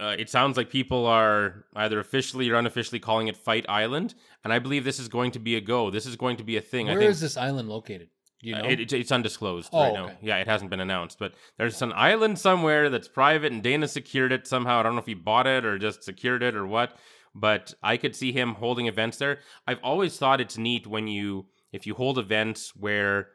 uh, 0.00 0.16
it 0.18 0.30
sounds 0.30 0.56
like 0.56 0.70
people 0.70 1.04
are 1.06 1.66
either 1.76 2.00
officially 2.00 2.48
or 2.48 2.54
unofficially 2.54 2.98
calling 2.98 3.28
it 3.28 3.36
Fight 3.36 3.66
Island, 3.68 4.14
and 4.42 4.50
I 4.50 4.58
believe 4.58 4.82
this 4.82 4.98
is 4.98 5.08
going 5.08 5.30
to 5.32 5.38
be 5.38 5.56
a 5.56 5.60
go. 5.60 5.90
This 5.90 6.06
is 6.06 6.16
going 6.16 6.38
to 6.38 6.42
be 6.42 6.56
a 6.56 6.62
thing. 6.62 6.86
Where 6.86 6.96
I 6.96 7.00
think 7.00 7.10
is 7.10 7.20
this 7.20 7.36
island 7.36 7.68
located? 7.68 8.08
You 8.42 8.54
know? 8.54 8.62
uh, 8.64 8.68
it, 8.68 8.80
it- 8.80 8.92
it's 8.92 9.12
undisclosed 9.12 9.70
Oh, 9.72 9.82
right 9.82 9.92
now. 9.92 10.04
okay. 10.06 10.16
Yeah, 10.22 10.36
it 10.38 10.46
hasn't 10.48 10.70
been 10.70 10.80
announced, 10.80 11.18
but 11.18 11.34
there's 11.58 11.80
an 11.82 11.92
island 11.94 12.38
somewhere 12.38 12.88
that's 12.88 13.08
private, 13.08 13.52
and 13.52 13.62
Dana 13.62 13.86
secured 13.88 14.32
it 14.32 14.46
somehow. 14.46 14.80
I 14.80 14.82
don't 14.82 14.94
know 14.94 15.00
if 15.00 15.06
he 15.06 15.14
bought 15.14 15.46
it 15.46 15.64
or 15.64 15.78
just 15.78 16.02
secured 16.04 16.42
it 16.42 16.54
or 16.54 16.66
what, 16.66 16.96
but 17.34 17.74
I 17.82 17.96
could 17.96 18.16
see 18.16 18.32
him 18.32 18.54
holding 18.54 18.86
events 18.86 19.18
there. 19.18 19.38
I've 19.66 19.78
always 19.82 20.16
thought 20.18 20.40
it's 20.40 20.56
neat 20.58 20.86
when 20.86 21.06
you 21.06 21.46
if 21.72 21.86
you 21.86 21.94
hold 21.94 22.18
events 22.18 22.74
where 22.74 23.28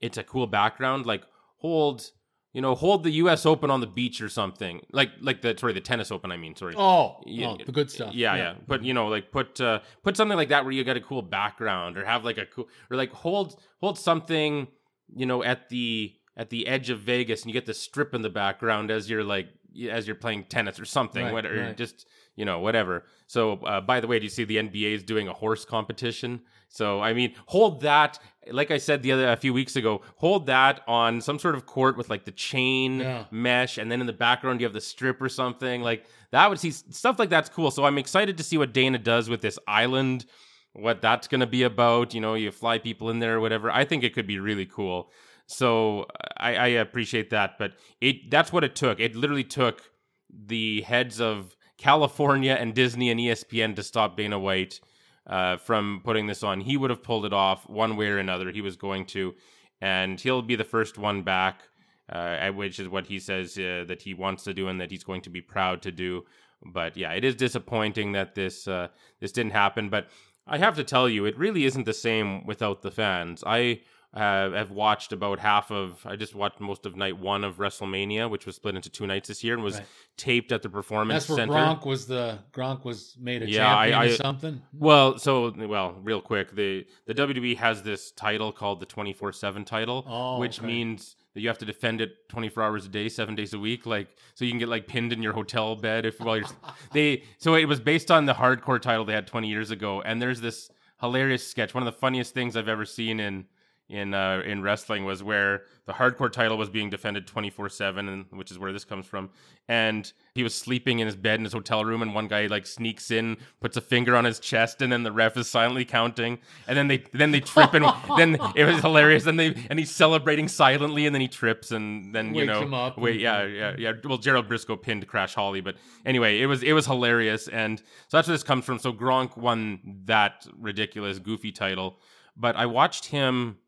it's 0.00 0.18
a 0.18 0.24
cool 0.24 0.46
background, 0.46 1.06
like 1.06 1.22
hold 1.58 2.10
you 2.56 2.62
know 2.62 2.74
hold 2.74 3.02
the 3.04 3.10
U.S. 3.10 3.44
Open 3.44 3.70
on 3.70 3.80
the 3.82 3.86
beach 3.86 4.22
or 4.22 4.30
something, 4.30 4.80
like 4.90 5.10
like 5.20 5.42
the 5.42 5.54
sorry 5.58 5.74
the 5.74 5.80
tennis 5.82 6.10
Open. 6.10 6.32
I 6.32 6.38
mean 6.38 6.56
sorry. 6.56 6.74
oh, 6.74 7.20
Yeah, 7.26 7.48
oh, 7.48 7.58
the 7.62 7.70
good 7.70 7.90
stuff. 7.90 8.14
Yeah, 8.14 8.34
yeah, 8.34 8.54
But 8.66 8.82
you 8.82 8.94
know, 8.94 9.08
like 9.08 9.30
put 9.30 9.60
uh, 9.60 9.80
put 10.02 10.16
something 10.16 10.38
like 10.38 10.48
that 10.48 10.64
where 10.64 10.72
you 10.72 10.82
got 10.82 10.96
a 10.96 11.02
cool 11.02 11.20
background, 11.20 11.98
or 11.98 12.06
have 12.06 12.24
like 12.24 12.38
a 12.38 12.46
cool, 12.46 12.66
or 12.90 12.96
like 12.96 13.12
hold 13.12 13.60
hold 13.82 13.98
something, 13.98 14.68
you 15.14 15.26
know, 15.26 15.42
at 15.44 15.68
the 15.68 16.14
at 16.34 16.48
the 16.48 16.66
edge 16.66 16.88
of 16.88 17.00
Vegas, 17.00 17.42
and 17.42 17.50
you 17.50 17.52
get 17.52 17.66
the 17.66 17.74
strip 17.74 18.14
in 18.14 18.22
the 18.22 18.30
background 18.30 18.90
as 18.90 19.10
you're 19.10 19.22
like 19.22 19.48
as 19.90 20.06
you're 20.06 20.16
playing 20.16 20.44
tennis 20.44 20.80
or 20.80 20.86
something, 20.86 21.24
Right, 21.26 21.34
whatever, 21.34 21.60
right. 21.60 21.76
just 21.76 22.06
you 22.36 22.44
know, 22.44 22.60
whatever. 22.60 23.04
So, 23.26 23.54
uh, 23.64 23.80
by 23.80 24.00
the 24.00 24.06
way, 24.06 24.18
do 24.18 24.24
you 24.24 24.30
see 24.30 24.44
the 24.44 24.56
NBA 24.58 24.92
is 24.94 25.02
doing 25.02 25.26
a 25.28 25.32
horse 25.32 25.64
competition? 25.64 26.42
So, 26.68 27.00
I 27.00 27.12
mean, 27.12 27.34
hold 27.46 27.80
that. 27.82 28.18
Like 28.50 28.70
I 28.70 28.78
said 28.78 29.02
the 29.02 29.12
other 29.12 29.28
a 29.32 29.36
few 29.36 29.52
weeks 29.52 29.74
ago, 29.76 30.02
hold 30.16 30.46
that 30.46 30.80
on 30.86 31.20
some 31.20 31.38
sort 31.38 31.54
of 31.54 31.66
court 31.66 31.96
with 31.96 32.10
like 32.10 32.24
the 32.24 32.30
chain 32.32 33.00
Yeah. 33.00 33.24
mesh, 33.30 33.78
and 33.78 33.90
then 33.90 34.00
in 34.00 34.06
the 34.06 34.12
background 34.12 34.60
you 34.60 34.66
have 34.66 34.72
the 34.74 34.80
strip 34.80 35.20
or 35.20 35.28
something 35.28 35.82
like 35.82 36.04
that. 36.30 36.48
Would 36.48 36.60
see 36.60 36.70
stuff 36.70 37.18
like 37.18 37.30
that's 37.30 37.48
cool. 37.48 37.70
So 37.70 37.84
I'm 37.84 37.98
excited 37.98 38.36
to 38.38 38.44
see 38.44 38.58
what 38.58 38.72
Dana 38.72 38.98
does 38.98 39.28
with 39.28 39.40
this 39.40 39.58
island, 39.66 40.26
what 40.74 41.00
that's 41.00 41.26
going 41.28 41.40
to 41.40 41.46
be 41.46 41.62
about. 41.62 42.14
You 42.14 42.20
know, 42.20 42.34
you 42.34 42.50
fly 42.52 42.78
people 42.78 43.10
in 43.10 43.18
there 43.18 43.36
or 43.36 43.40
whatever. 43.40 43.70
I 43.70 43.84
think 43.84 44.04
it 44.04 44.12
could 44.14 44.26
be 44.26 44.38
really 44.38 44.66
cool. 44.66 45.10
So 45.46 46.06
I, 46.36 46.56
I 46.56 46.66
appreciate 46.66 47.30
that, 47.30 47.58
but 47.58 47.72
it 48.00 48.30
that's 48.30 48.52
what 48.52 48.64
it 48.64 48.74
took. 48.76 49.00
It 49.00 49.14
literally 49.16 49.44
took 49.44 49.82
the 50.30 50.82
heads 50.82 51.20
of 51.20 51.55
California 51.78 52.56
and 52.58 52.74
Disney 52.74 53.10
and 53.10 53.20
ESPN 53.20 53.76
to 53.76 53.82
stop 53.82 54.16
Dana 54.16 54.38
White 54.38 54.80
uh, 55.26 55.56
from 55.56 56.00
putting 56.04 56.26
this 56.26 56.42
on. 56.42 56.60
He 56.60 56.76
would 56.76 56.90
have 56.90 57.02
pulled 57.02 57.26
it 57.26 57.32
off 57.32 57.68
one 57.68 57.96
way 57.96 58.08
or 58.08 58.18
another. 58.18 58.50
He 58.50 58.60
was 58.60 58.76
going 58.76 59.06
to, 59.06 59.34
and 59.80 60.20
he'll 60.20 60.42
be 60.42 60.56
the 60.56 60.64
first 60.64 60.98
one 60.98 61.22
back, 61.22 61.62
uh, 62.10 62.48
which 62.50 62.78
is 62.78 62.88
what 62.88 63.06
he 63.06 63.18
says 63.18 63.58
uh, 63.58 63.84
that 63.88 64.02
he 64.02 64.14
wants 64.14 64.44
to 64.44 64.54
do 64.54 64.68
and 64.68 64.80
that 64.80 64.90
he's 64.90 65.04
going 65.04 65.22
to 65.22 65.30
be 65.30 65.40
proud 65.40 65.82
to 65.82 65.92
do. 65.92 66.24
But 66.64 66.96
yeah, 66.96 67.12
it 67.12 67.24
is 67.24 67.34
disappointing 67.34 68.12
that 68.12 68.34
this 68.34 68.66
uh, 68.66 68.88
this 69.20 69.32
didn't 69.32 69.52
happen. 69.52 69.90
But 69.90 70.08
I 70.46 70.58
have 70.58 70.76
to 70.76 70.84
tell 70.84 71.08
you, 71.08 71.24
it 71.26 71.36
really 71.36 71.64
isn't 71.64 71.84
the 71.84 71.92
same 71.92 72.46
without 72.46 72.82
the 72.82 72.90
fans. 72.90 73.42
I 73.46 73.80
uh, 74.16 74.50
have 74.52 74.70
watched 74.70 75.12
about 75.12 75.38
half 75.38 75.70
of. 75.70 76.04
I 76.06 76.16
just 76.16 76.34
watched 76.34 76.58
most 76.58 76.86
of 76.86 76.96
night 76.96 77.18
one 77.18 77.44
of 77.44 77.58
WrestleMania, 77.58 78.30
which 78.30 78.46
was 78.46 78.56
split 78.56 78.74
into 78.74 78.88
two 78.88 79.06
nights 79.06 79.28
this 79.28 79.44
year, 79.44 79.54
and 79.54 79.62
was 79.62 79.76
Right. 79.76 79.86
taped 80.16 80.52
at 80.52 80.62
the 80.62 80.70
Performance 80.70 81.24
That's 81.26 81.28
where 81.30 81.38
Center. 81.46 81.52
Gronk 81.52 81.84
was 81.86 82.06
the 82.06 82.38
Gronk 82.52 82.84
was 82.84 83.14
made 83.20 83.42
a 83.42 83.48
Yeah, 83.50 83.68
I- 83.76 83.90
champion 83.90 83.98
I- 84.00 84.06
or 84.06 84.16
something. 84.16 84.62
Well, 84.72 85.18
so 85.18 85.50
well, 85.56 85.96
real 86.02 86.20
quick, 86.22 86.54
the 86.54 86.86
the 87.06 87.14
WWE 87.14 87.54
has 87.56 87.82
this 87.82 88.10
title 88.12 88.52
called 88.52 88.80
the 88.80 88.86
twenty 88.86 89.12
four 89.12 89.32
seven 89.32 89.64
title, 89.64 90.04
Oh, 90.08 90.38
which 90.38 90.58
okay. 90.60 90.66
means 90.66 91.16
that 91.34 91.42
you 91.42 91.48
have 91.48 91.58
to 91.58 91.66
defend 91.66 92.00
it 92.00 92.28
twenty 92.30 92.48
four 92.48 92.62
hours 92.62 92.86
a 92.86 92.88
day, 92.88 93.10
seven 93.10 93.34
days 93.34 93.52
a 93.52 93.58
week. 93.58 93.84
Like, 93.84 94.08
so 94.34 94.46
you 94.46 94.50
can 94.50 94.58
get 94.58 94.68
like 94.70 94.86
pinned 94.86 95.12
in 95.12 95.22
your 95.22 95.34
hotel 95.34 95.76
bed 95.76 96.06
if 96.06 96.18
while 96.20 96.38
you're 96.38 96.46
they. 96.92 97.22
So 97.36 97.54
it 97.54 97.66
was 97.66 97.80
based 97.80 98.10
on 98.10 98.24
the 98.24 98.32
hardcore 98.34 98.80
title 98.80 99.04
they 99.04 99.12
had 99.12 99.26
twenty 99.26 99.48
years 99.48 99.70
ago, 99.70 100.00
and 100.00 100.22
there's 100.22 100.40
this 100.40 100.70
hilarious 101.02 101.46
sketch. 101.46 101.74
One 101.74 101.86
of 101.86 101.92
the 101.92 102.00
funniest 102.00 102.32
things 102.32 102.56
I've 102.56 102.68
ever 102.68 102.86
seen 102.86 103.20
in 103.20 103.44
in 103.88 104.14
uh, 104.14 104.42
in 104.44 104.62
wrestling 104.62 105.04
was 105.04 105.22
where 105.22 105.62
the 105.84 105.92
hardcore 105.92 106.30
title 106.30 106.58
was 106.58 106.68
being 106.68 106.90
defended 106.90 107.26
24/7 107.26 107.98
and 107.98 108.26
which 108.30 108.50
is 108.50 108.58
where 108.58 108.72
this 108.72 108.84
comes 108.84 109.06
from. 109.06 109.30
And 109.68 110.12
he 110.34 110.42
was 110.42 110.54
sleeping 110.54 110.98
in 110.98 111.06
his 111.06 111.14
bed 111.14 111.38
in 111.38 111.44
his 111.44 111.52
hotel 111.52 111.84
room 111.84 112.02
and 112.02 112.12
one 112.14 112.26
guy 112.26 112.46
like 112.46 112.66
sneaks 112.66 113.12
in 113.12 113.36
puts 113.60 113.76
a 113.76 113.80
finger 113.80 114.16
on 114.16 114.24
his 114.24 114.40
chest 114.40 114.82
and 114.82 114.92
then 114.92 115.04
the 115.04 115.12
ref 115.12 115.36
is 115.36 115.48
silently 115.48 115.84
counting. 115.84 116.38
And 116.66 116.76
then 116.76 116.88
they 116.88 117.04
then 117.12 117.30
they 117.30 117.40
trip 117.40 117.74
and 117.74 117.84
then 118.16 118.38
it 118.56 118.64
was 118.64 118.80
hilarious. 118.80 119.26
And 119.26 119.38
they 119.38 119.54
and 119.70 119.78
he's 119.78 119.92
celebrating 119.92 120.48
silently 120.48 121.06
and 121.06 121.14
then 121.14 121.20
he 121.20 121.28
trips 121.28 121.70
and 121.70 122.12
then 122.12 122.34
you 122.34 122.40
Wakes 122.40 122.54
know 122.54 122.62
him 122.62 122.74
up 122.74 122.98
wait 122.98 123.20
yeah 123.20 123.44
yeah 123.44 123.74
yeah. 123.78 123.92
Well 124.04 124.18
Gerald 124.18 124.48
Brisco 124.48 124.80
pinned 124.80 125.06
Crash 125.06 125.34
Holly 125.34 125.60
but 125.60 125.76
anyway 126.04 126.40
it 126.40 126.46
was 126.46 126.64
it 126.64 126.72
was 126.72 126.86
hilarious. 126.86 127.46
And 127.46 127.78
so 127.78 128.16
that's 128.16 128.26
where 128.26 128.34
this 128.34 128.42
comes 128.42 128.64
from. 128.64 128.80
So 128.80 128.92
Gronk 128.92 129.36
won 129.36 129.78
that 130.06 130.44
ridiculous 130.58 131.20
goofy 131.20 131.52
title. 131.52 132.00
But 132.36 132.56
I 132.56 132.66
watched 132.66 133.06
him 133.06 133.58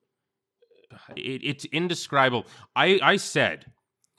it, 1.16 1.40
it's 1.44 1.64
indescribable. 1.66 2.46
I, 2.74 2.98
I 3.02 3.16
said, 3.16 3.66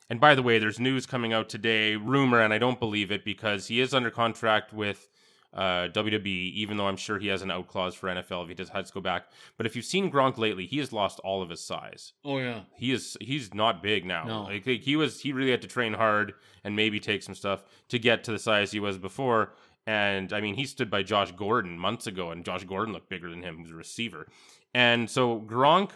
and 0.09 0.19
by 0.19 0.35
the 0.35 0.43
way, 0.43 0.59
there's 0.59 0.79
news 0.79 1.05
coming 1.05 1.33
out 1.33 1.49
today, 1.49 1.95
rumor, 1.95 2.41
and 2.41 2.53
I 2.53 2.57
don't 2.57 2.79
believe 2.79 3.11
it 3.11 3.23
because 3.23 3.67
he 3.67 3.79
is 3.79 3.93
under 3.93 4.09
contract 4.09 4.73
with 4.73 5.07
uh, 5.53 5.87
WWE, 5.89 6.53
even 6.53 6.77
though 6.77 6.87
I'm 6.87 6.97
sure 6.97 7.17
he 7.17 7.27
has 7.27 7.41
an 7.41 7.51
out 7.51 7.67
clause 7.67 7.95
for 7.95 8.07
NFL 8.07 8.43
if 8.43 8.49
he 8.49 8.53
does 8.53 8.69
has 8.69 8.87
to 8.87 8.93
go 8.93 9.01
back. 9.01 9.31
But 9.57 9.65
if 9.65 9.75
you've 9.75 9.85
seen 9.85 10.11
Gronk 10.11 10.37
lately, 10.37 10.65
he 10.65 10.77
has 10.77 10.93
lost 10.93 11.19
all 11.21 11.41
of 11.41 11.49
his 11.49 11.61
size. 11.61 12.13
Oh 12.23 12.37
yeah. 12.37 12.61
He 12.75 12.91
is 12.91 13.17
he's 13.19 13.53
not 13.53 13.81
big 13.81 14.05
now. 14.05 14.25
No. 14.25 14.43
Like, 14.43 14.67
like, 14.67 14.81
he 14.81 14.95
was 14.95 15.21
he 15.21 15.33
really 15.33 15.51
had 15.51 15.61
to 15.63 15.67
train 15.67 15.93
hard 15.93 16.33
and 16.63 16.75
maybe 16.75 16.99
take 16.99 17.23
some 17.23 17.35
stuff 17.35 17.63
to 17.89 17.97
get 17.97 18.23
to 18.25 18.31
the 18.31 18.39
size 18.39 18.71
he 18.71 18.79
was 18.79 18.97
before. 18.97 19.53
And 19.87 20.33
I 20.33 20.41
mean, 20.41 20.53
he 20.53 20.65
stood 20.65 20.91
by 20.91 21.01
Josh 21.01 21.31
Gordon 21.31 21.79
months 21.79 22.05
ago, 22.05 22.29
and 22.29 22.45
Josh 22.45 22.63
Gordon 22.63 22.93
looked 22.93 23.09
bigger 23.09 23.29
than 23.29 23.41
him. 23.41 23.55
He 23.57 23.63
was 23.63 23.71
a 23.71 23.75
receiver. 23.75 24.27
And 24.73 25.09
so 25.09 25.39
Gronk, 25.39 25.91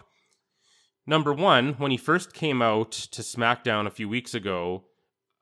number 1.05 1.33
one, 1.33 1.73
when 1.73 1.91
he 1.91 1.97
first 1.97 2.33
came 2.33 2.61
out 2.61 2.91
to 2.91 3.21
SmackDown 3.21 3.87
a 3.87 3.91
few 3.91 4.07
weeks 4.09 4.33
ago, 4.33 4.83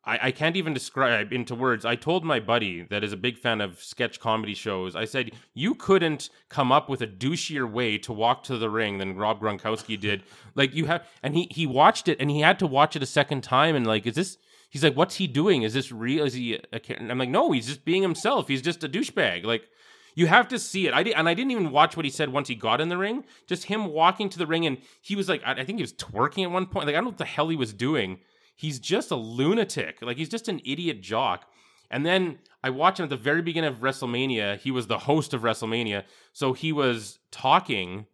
I, 0.03 0.19
I 0.23 0.31
can't 0.31 0.55
even 0.55 0.73
describe 0.73 1.31
into 1.31 1.53
words. 1.53 1.85
I 1.85 1.95
told 1.95 2.25
my 2.25 2.39
buddy 2.39 2.83
that 2.89 3.03
is 3.03 3.13
a 3.13 3.17
big 3.17 3.37
fan 3.37 3.61
of 3.61 3.81
sketch 3.81 4.19
comedy 4.19 4.53
shows. 4.53 4.95
I 4.95 5.05
said 5.05 5.31
you 5.53 5.75
couldn't 5.75 6.29
come 6.49 6.71
up 6.71 6.89
with 6.89 7.01
a 7.01 7.07
douchier 7.07 7.69
way 7.69 7.97
to 7.99 8.13
walk 8.13 8.43
to 8.43 8.57
the 8.57 8.69
ring 8.69 8.97
than 8.97 9.15
Rob 9.15 9.39
Gronkowski 9.41 9.99
did. 9.99 10.23
Like 10.53 10.75
you 10.75 10.85
have, 10.87 11.07
and 11.23 11.33
he 11.33 11.47
he 11.49 11.65
watched 11.65 12.09
it 12.09 12.17
and 12.19 12.29
he 12.29 12.41
had 12.41 12.59
to 12.59 12.67
watch 12.67 12.97
it 12.97 13.03
a 13.03 13.05
second 13.05 13.41
time 13.41 13.73
and 13.73 13.87
like, 13.87 14.05
is 14.05 14.15
this? 14.15 14.37
He's 14.69 14.83
like, 14.83 14.97
what's 14.97 15.15
he 15.15 15.25
doing? 15.25 15.63
Is 15.63 15.73
this 15.73 15.93
real? 15.93 16.25
Is 16.25 16.33
he? 16.33 16.59
A, 16.73 16.79
cha-" 16.79 16.95
and 16.95 17.09
I'm 17.09 17.17
like, 17.17 17.29
no, 17.29 17.53
he's 17.53 17.67
just 17.67 17.85
being 17.85 18.01
himself. 18.01 18.49
He's 18.49 18.61
just 18.61 18.83
a 18.83 18.89
douchebag. 18.89 19.45
Like. 19.45 19.69
You 20.15 20.27
have 20.27 20.47
to 20.49 20.59
see 20.59 20.87
it. 20.87 20.93
I 20.93 21.03
did, 21.03 21.13
and 21.13 21.27
I 21.27 21.33
didn't 21.33 21.51
even 21.51 21.71
watch 21.71 21.95
what 21.95 22.05
he 22.05 22.11
said 22.11 22.29
once 22.29 22.47
he 22.47 22.55
got 22.55 22.81
in 22.81 22.89
the 22.89 22.97
ring. 22.97 23.23
Just 23.47 23.65
him 23.65 23.87
walking 23.87 24.29
to 24.29 24.37
the 24.37 24.47
ring, 24.47 24.65
and 24.65 24.77
he 25.01 25.15
was 25.15 25.29
like, 25.29 25.41
I, 25.45 25.53
I 25.53 25.65
think 25.65 25.77
he 25.77 25.83
was 25.83 25.93
twerking 25.93 26.43
at 26.43 26.51
one 26.51 26.65
point. 26.65 26.85
Like 26.85 26.95
I 26.95 26.97
don't 26.97 27.05
know 27.05 27.09
what 27.11 27.17
the 27.17 27.25
hell 27.25 27.49
he 27.49 27.55
was 27.55 27.73
doing. 27.73 28.19
He's 28.55 28.79
just 28.79 29.11
a 29.11 29.15
lunatic. 29.15 30.01
Like 30.01 30.17
he's 30.17 30.29
just 30.29 30.47
an 30.47 30.61
idiot 30.65 31.01
jock. 31.01 31.45
And 31.89 32.05
then 32.05 32.39
I 32.63 32.69
watched 32.69 32.99
him 32.99 33.03
at 33.05 33.09
the 33.09 33.17
very 33.17 33.41
beginning 33.41 33.69
of 33.69 33.79
WrestleMania. 33.79 34.59
He 34.59 34.71
was 34.71 34.87
the 34.87 34.99
host 34.99 35.33
of 35.33 35.41
WrestleMania, 35.41 36.03
so 36.33 36.53
he 36.53 36.71
was 36.71 37.19
talking, 37.31 38.05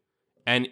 and 0.46 0.68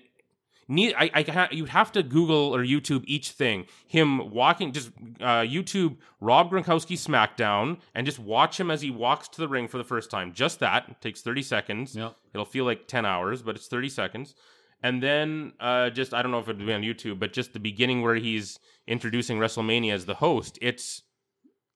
need 0.67 0.93
I, 0.97 1.09
I 1.13 1.21
ha- 1.23 1.49
you'd 1.51 1.69
have 1.69 1.91
to 1.93 2.03
Google 2.03 2.55
or 2.55 2.63
YouTube 2.63 3.03
each 3.05 3.31
thing. 3.31 3.65
Him 3.87 4.31
walking, 4.31 4.71
just 4.71 4.89
uh, 5.19 5.41
YouTube 5.41 5.97
Rob 6.19 6.51
Gronkowski 6.51 6.97
SmackDown, 6.97 7.79
and 7.93 8.05
just 8.05 8.19
watch 8.19 8.59
him 8.59 8.71
as 8.71 8.81
he 8.81 8.91
walks 8.91 9.27
to 9.29 9.41
the 9.41 9.47
ring 9.47 9.67
for 9.67 9.77
the 9.77 9.83
first 9.83 10.09
time. 10.09 10.33
Just 10.33 10.59
that 10.59 10.89
it 10.89 11.01
takes 11.01 11.21
thirty 11.21 11.43
seconds. 11.43 11.95
Yep. 11.95 12.15
It'll 12.33 12.45
feel 12.45 12.65
like 12.65 12.87
ten 12.87 13.05
hours, 13.05 13.41
but 13.41 13.55
it's 13.55 13.67
thirty 13.67 13.89
seconds. 13.89 14.35
And 14.83 15.01
then 15.01 15.53
uh, 15.59 15.89
just 15.89 16.13
I 16.13 16.21
don't 16.21 16.31
know 16.31 16.39
if 16.39 16.47
it'd 16.47 16.63
be 16.63 16.73
on 16.73 16.81
YouTube, 16.81 17.19
but 17.19 17.33
just 17.33 17.53
the 17.53 17.59
beginning 17.59 18.01
where 18.01 18.15
he's 18.15 18.59
introducing 18.87 19.39
WrestleMania 19.39 19.93
as 19.93 20.05
the 20.05 20.15
host. 20.15 20.59
It's 20.61 21.01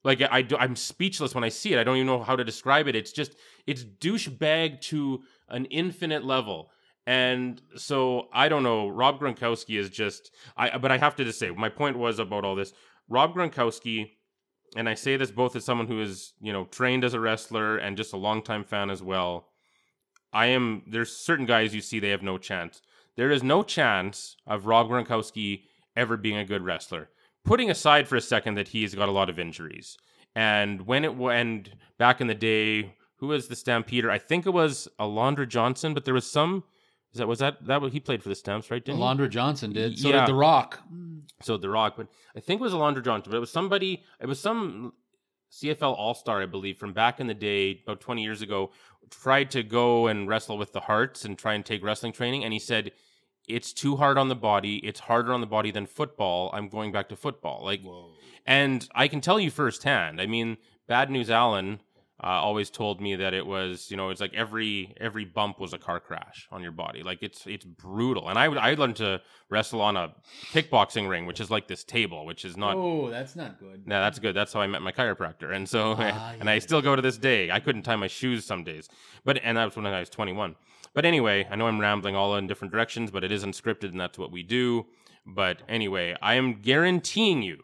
like 0.04 0.22
I 0.30 0.42
do, 0.44 0.56
I'm 0.58 0.76
speechless 0.76 1.36
when 1.36 1.44
I 1.44 1.50
see 1.50 1.74
it. 1.74 1.80
I 1.80 1.84
don't 1.84 1.96
even 1.96 2.08
know 2.08 2.24
how 2.24 2.36
to 2.36 2.44
describe 2.44 2.88
it. 2.88 2.96
It's 2.96 3.12
just 3.12 3.36
it's 3.66 3.84
douchebag 3.84 4.82
to 4.82 5.24
an 5.50 5.66
infinite 5.66 6.24
level. 6.24 6.72
And 7.10 7.60
so 7.76 8.28
I 8.32 8.50
don't 8.50 8.62
know. 8.62 8.88
Rob 8.88 9.20
Gronkowski 9.20 9.80
is 9.80 9.90
just 9.90 10.30
I. 10.56 10.78
But 10.78 10.92
I 10.92 11.00
have 11.00 11.16
to 11.16 11.24
just 11.24 11.40
say, 11.40 11.50
my 11.50 11.68
point 11.68 11.98
was 11.98 12.20
about 12.20 12.46
all 12.46 12.54
this. 12.54 12.72
Rob 13.10 13.34
Gronkowski, 13.34 14.12
and 14.76 14.88
I 14.88 14.94
say 14.94 15.18
this 15.18 15.32
both 15.32 15.56
as 15.56 15.66
someone 15.66 15.88
who 15.88 16.04
is 16.04 16.34
you 16.40 16.54
know 16.54 16.66
trained 16.66 17.04
as 17.04 17.16
a 17.16 17.20
wrestler 17.20 17.78
and 17.78 17.98
just 17.98 18.14
a 18.14 18.18
longtime 18.18 18.64
fan 18.64 18.92
as 18.92 19.02
well. 19.02 19.48
I 20.34 20.46
am. 20.48 20.84
There's 20.86 21.12
certain 21.12 21.48
guys 21.48 21.74
you 21.74 21.82
see 21.82 22.00
they 22.00 22.12
have 22.12 22.22
no 22.22 22.38
chance. 22.38 22.80
There 23.18 23.32
is 23.32 23.42
no 23.42 23.64
chance 23.64 24.36
of 24.46 24.68
Rob 24.68 24.88
Gronkowski 24.88 25.64
ever 25.96 26.16
being 26.16 26.38
a 26.38 26.46
good 26.46 26.62
wrestler. 26.62 27.10
Putting 27.44 27.72
aside 27.72 28.08
for 28.08 28.18
a 28.18 28.22
second 28.22 28.54
that 28.54 28.68
he's 28.68 28.94
got 28.94 29.10
a 29.10 29.14
lot 29.14 29.32
of 29.32 29.40
injuries, 29.40 29.98
and 30.36 30.86
when 30.86 31.04
it 31.04 31.16
went 31.16 31.72
back 31.98 32.22
in 32.22 32.28
the 32.28 32.36
day, 32.36 32.94
who 33.16 33.30
was 33.30 33.48
the 33.48 33.56
Stampeder? 33.56 34.12
I 34.12 34.20
think 34.20 34.46
it 34.46 34.54
was 34.54 34.88
Alondra 35.00 35.48
Johnson, 35.48 35.96
but 35.96 36.06
there 36.06 36.14
was 36.14 36.30
some. 36.30 36.66
Is 37.14 37.18
that 37.20 37.28
was 37.28 37.40
that 37.40 37.66
that 37.66 37.82
what 37.82 37.92
he 37.92 38.00
played 38.00 38.22
for 38.22 38.30
the 38.30 38.36
Stamps, 38.36 38.70
right? 38.70 38.84
Didn't 38.84 39.00
he? 39.00 39.04
Alondra 39.04 39.30
Johnson 39.30 39.74
did. 39.74 39.98
So 39.98 40.10
Yeah. 40.10 40.22
did 40.22 40.30
The 40.30 40.36
Rock. 40.36 40.80
So 41.42 41.58
The 41.58 41.70
Rock, 41.70 41.96
but 41.98 42.08
I 42.36 42.40
think 42.40 42.62
it 42.62 42.64
was 42.64 42.74
Alondra 42.74 43.04
Johnson, 43.04 43.32
but 43.32 43.38
it 43.38 43.42
was 43.42 43.52
somebody, 43.52 44.04
it 44.20 44.28
was 44.28 44.40
some 44.40 44.94
CFL 45.52 45.96
All 45.96 46.14
Star, 46.14 46.42
I 46.42 46.46
believe, 46.46 46.78
from 46.78 46.94
back 46.94 47.20
in 47.20 47.28
the 47.28 47.34
day, 47.34 47.82
about 47.84 48.00
20 48.02 48.22
years 48.24 48.42
ago, 48.42 48.72
tried 49.10 49.50
to 49.52 49.64
go 49.64 50.06
and 50.08 50.28
wrestle 50.28 50.58
with 50.58 50.74
the 50.74 50.82
Hearts 50.82 51.26
and 51.26 51.38
try 51.38 51.54
and 51.56 51.66
take 51.66 51.84
wrestling 51.84 52.12
training. 52.12 52.44
And 52.44 52.54
he 52.54 52.60
said, 52.60 52.92
It's 53.48 53.74
too 53.74 53.96
hard 53.96 54.20
on 54.20 54.28
the 54.30 54.36
body. 54.36 54.76
It's 54.86 55.00
harder 55.00 55.34
on 55.34 55.42
the 55.42 55.48
body 55.48 55.72
than 55.72 55.88
football. 55.88 56.52
I'm 56.54 56.70
going 56.70 56.92
back 56.92 57.10
to 57.10 57.16
football. 57.16 57.64
Like, 57.64 57.82
and 58.46 58.88
I 58.94 59.08
can 59.08 59.22
tell 59.22 59.40
you 59.40 59.50
firsthand. 59.50 60.22
I 60.22 60.28
mean, 60.28 60.58
Bad 60.88 61.10
News 61.10 61.32
Allen 61.32 61.82
uh, 62.22 62.28
always 62.28 62.70
told 62.70 63.00
me 63.00 63.16
that 63.16 63.34
it 63.34 63.46
was, 63.46 63.90
you 63.90 63.98
know, 63.98 64.10
it's 64.10 64.20
like 64.20 64.34
every 64.34 64.94
every 65.00 65.26
bump 65.26 65.60
was 65.60 65.74
a 65.74 65.78
car 65.78 66.00
crash 66.00 66.48
on 66.52 66.62
your 66.62 66.72
body. 66.72 67.02
Like 67.04 67.20
it's 67.22 67.48
it's 67.48 67.66
brutal. 67.66 68.30
And 68.30 68.38
I 68.38 68.48
would 68.48 68.58
I 68.58 68.74
learned 68.74 68.98
to 68.98 69.22
wrestle 69.50 69.82
on 69.82 69.96
a 69.96 70.14
kickboxing 70.52 71.08
ring, 71.10 71.26
which 71.26 71.40
is 71.40 71.50
like 71.50 71.68
this 71.68 71.84
table, 71.84 72.26
which 72.26 72.44
is 72.44 72.58
not. 72.58 72.76
Oh, 72.76 73.10
that's 73.10 73.36
not 73.36 73.60
good. 73.60 73.88
No, 73.88 74.02
that's 74.02 74.20
good. 74.20 74.36
That's 74.36 74.52
how 74.54 74.62
I 74.62 74.68
met 74.68 74.82
my 74.82 74.92
chiropractor, 74.92 75.54
and 75.54 75.68
so 75.68 75.96
Ah, 75.98 76.34
and 76.40 76.50
I 76.50 76.60
still 76.60 76.82
go 76.82 76.96
to 76.96 77.02
this 77.02 77.18
day. 77.18 77.52
I 77.52 77.60
couldn't 77.60 77.84
tie 77.84 77.96
my 77.96 78.08
shoes 78.08 78.46
some 78.46 78.64
days, 78.64 78.90
but 79.24 79.40
and 79.44 79.58
that 79.58 79.66
was 79.66 79.76
when 79.76 79.86
I 79.86 80.00
was 80.00 80.10
21. 80.10 80.56
But 80.94 81.06
anyway, 81.06 81.48
I 81.50 81.56
know 81.56 81.68
I'm 81.68 81.80
rambling 81.80 82.16
all 82.16 82.36
in 82.36 82.48
different 82.48 82.72
directions, 82.74 83.12
but 83.12 83.24
it 83.24 83.32
is 83.32 83.46
unscripted, 83.46 83.92
and 83.92 84.00
that's 84.00 84.18
what 84.18 84.32
we 84.32 84.44
do. 84.44 84.88
But 85.26 85.62
anyway, 85.70 86.16
I 86.22 86.34
am 86.36 86.62
guaranteeing 86.62 87.44
you, 87.44 87.64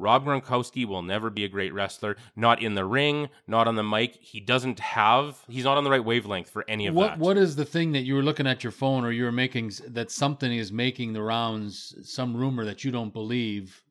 Rob 0.00 0.24
Gronkowski 0.24 0.86
will 0.86 1.02
never 1.02 1.30
be 1.30 1.44
a 1.44 1.48
great 1.48 1.72
wrestler. 1.74 2.16
Not 2.34 2.62
in 2.62 2.74
the 2.74 2.84
ring, 2.84 3.28
not 3.46 3.68
on 3.68 3.76
the 3.76 3.82
mic. 3.82 4.16
He 4.20 4.40
doesn't 4.40 4.80
have. 4.80 5.38
He's 5.48 5.64
not 5.64 5.76
on 5.76 5.84
the 5.84 5.90
right 5.90 6.04
wavelength 6.04 6.48
for 6.50 6.64
any 6.68 6.86
of 6.86 6.94
What 6.94 7.06
that. 7.08 7.18
What 7.18 7.36
is 7.36 7.56
the 7.56 7.64
thing 7.64 7.92
that 7.92 8.00
you 8.02 8.14
were 8.14 8.22
looking 8.22 8.46
at 8.46 8.64
your 8.64 8.70
phone, 8.72 9.04
or 9.04 9.12
you 9.12 9.24
were 9.24 9.32
making 9.32 9.72
that 9.88 10.10
something 10.10 10.52
is 10.52 10.72
making 10.72 11.12
the 11.12 11.22
rounds? 11.22 11.94
Some 12.02 12.36
rumor 12.36 12.64
that 12.64 12.84
you 12.84 12.90
don't 12.90 13.12
believe. 13.12 13.82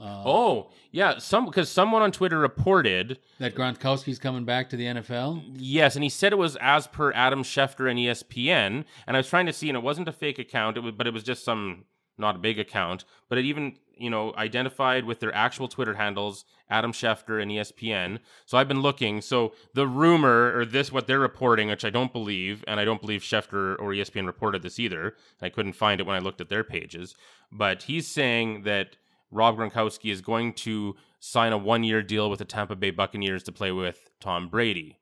Uh, 0.00 0.22
Oh 0.24 0.70
yeah, 0.90 1.18
some 1.18 1.44
because 1.44 1.68
someone 1.68 2.00
on 2.00 2.12
Twitter 2.12 2.38
reported 2.38 3.18
that 3.38 3.54
Gronkowski's 3.54 4.18
coming 4.18 4.44
back 4.44 4.70
to 4.70 4.76
the 4.76 4.86
NFL. 4.86 5.42
Yes, 5.56 5.96
and 5.96 6.02
he 6.02 6.08
said 6.08 6.32
it 6.32 6.38
was 6.38 6.56
as 6.60 6.86
per 6.86 7.12
Adam 7.12 7.42
Schefter 7.42 7.90
and 7.90 7.98
ESPN. 7.98 8.84
And 9.06 9.16
I 9.16 9.18
was 9.18 9.28
trying 9.28 9.46
to 9.46 9.52
see, 9.52 9.68
and 9.68 9.76
it 9.76 9.82
wasn't 9.82 10.08
a 10.08 10.12
fake 10.12 10.38
account, 10.38 10.76
it 10.78 10.80
was, 10.80 10.94
but 10.96 11.06
it 11.06 11.12
was 11.12 11.22
just 11.22 11.44
some 11.44 11.84
not 12.16 12.36
a 12.36 12.38
big 12.38 12.58
account. 12.58 13.04
But 13.28 13.38
it 13.38 13.44
even 13.44 13.76
you 14.02 14.10
know, 14.10 14.34
identified 14.36 15.04
with 15.04 15.20
their 15.20 15.32
actual 15.32 15.68
Twitter 15.68 15.94
handles, 15.94 16.44
Adam 16.68 16.92
Schefter 16.92 17.40
and 17.40 17.52
ESPN. 17.52 18.18
So 18.46 18.58
I've 18.58 18.66
been 18.66 18.82
looking. 18.82 19.20
So 19.20 19.52
the 19.74 19.86
rumor 19.86 20.58
or 20.58 20.64
this 20.64 20.90
what 20.90 21.06
they're 21.06 21.20
reporting, 21.20 21.68
which 21.68 21.84
I 21.84 21.90
don't 21.90 22.12
believe, 22.12 22.64
and 22.66 22.80
I 22.80 22.84
don't 22.84 23.00
believe 23.00 23.20
Schefter 23.20 23.76
or 23.78 23.90
ESPN 23.90 24.26
reported 24.26 24.62
this 24.62 24.80
either. 24.80 25.14
I 25.40 25.50
couldn't 25.50 25.74
find 25.74 26.00
it 26.00 26.06
when 26.06 26.16
I 26.16 26.18
looked 26.18 26.40
at 26.40 26.48
their 26.48 26.64
pages. 26.64 27.14
But 27.52 27.84
he's 27.84 28.08
saying 28.08 28.62
that 28.64 28.96
Rob 29.30 29.56
Gronkowski 29.56 30.10
is 30.10 30.20
going 30.20 30.54
to 30.54 30.96
sign 31.20 31.52
a 31.52 31.58
one-year 31.58 32.02
deal 32.02 32.28
with 32.28 32.40
the 32.40 32.44
Tampa 32.44 32.74
Bay 32.74 32.90
Buccaneers 32.90 33.44
to 33.44 33.52
play 33.52 33.70
with 33.70 34.10
Tom 34.18 34.48
Brady. 34.48 34.98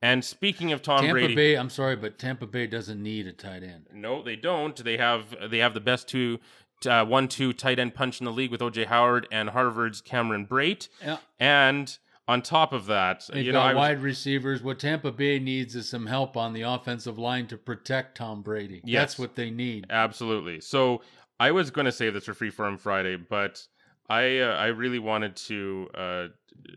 And 0.00 0.24
speaking 0.24 0.72
of 0.72 0.80
Tom 0.80 1.00
Tampa 1.00 1.12
Brady, 1.12 1.34
Bay, 1.34 1.54
I'm 1.56 1.70
sorry, 1.70 1.96
but 1.96 2.18
Tampa 2.18 2.46
Bay 2.46 2.66
doesn't 2.66 3.02
need 3.02 3.26
a 3.26 3.32
tight 3.32 3.62
end. 3.62 3.88
no, 3.92 4.22
they 4.22 4.36
don't. 4.36 4.76
They 4.82 4.96
have 4.96 5.34
they 5.50 5.58
have 5.58 5.74
the 5.74 5.80
best 5.80 6.08
two, 6.08 6.38
uh, 6.86 7.04
one 7.04 7.28
two 7.28 7.52
tight 7.52 7.78
end 7.78 7.94
punch 7.94 8.20
in 8.20 8.24
the 8.24 8.32
league 8.32 8.50
with 8.50 8.60
OJ 8.60 8.86
Howard 8.86 9.26
and 9.32 9.50
Harvard's 9.50 10.00
Cameron 10.00 10.46
Brate. 10.46 10.88
Yeah. 11.02 11.18
And 11.40 11.96
on 12.26 12.42
top 12.42 12.72
of 12.74 12.86
that, 12.86 13.24
They've 13.32 13.46
you 13.46 13.52
know, 13.52 13.60
got 13.60 13.74
was- 13.74 13.80
wide 13.80 14.02
receivers. 14.02 14.62
What 14.62 14.78
Tampa 14.78 15.10
Bay 15.12 15.38
needs 15.38 15.74
is 15.74 15.88
some 15.88 16.06
help 16.06 16.36
on 16.36 16.52
the 16.52 16.62
offensive 16.62 17.18
line 17.18 17.46
to 17.48 17.56
protect 17.56 18.16
Tom 18.18 18.42
Brady. 18.42 18.82
Yes. 18.84 19.00
That's 19.00 19.18
what 19.18 19.34
they 19.34 19.50
need. 19.50 19.86
absolutely. 19.90 20.60
So 20.60 21.00
I 21.40 21.50
was 21.52 21.70
going 21.70 21.86
to 21.86 21.92
save 21.92 22.14
this 22.14 22.24
for 22.26 22.34
Freeform 22.34 22.78
Friday, 22.78 23.16
but 23.16 23.66
I 24.10 24.38
uh, 24.40 24.54
I 24.56 24.66
really 24.66 24.98
wanted 24.98 25.36
to 25.36 25.88
uh, 25.94 26.26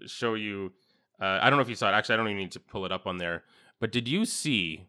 show 0.06 0.36
you. 0.36 0.72
Uh, 1.20 1.40
I 1.42 1.50
don't 1.50 1.58
know 1.58 1.64
if 1.64 1.70
you 1.70 1.76
saw 1.76 1.90
it. 1.90 1.94
Actually, 1.94 2.14
I 2.14 2.18
don't 2.18 2.28
even 2.28 2.38
need 2.38 2.52
to 2.54 2.60
pull 2.60 2.86
it 2.86 2.92
up 2.92 3.06
on 3.08 3.18
there. 3.18 3.44
But 3.80 3.92
did 3.92 4.08
you 4.08 4.26
see 4.26 4.88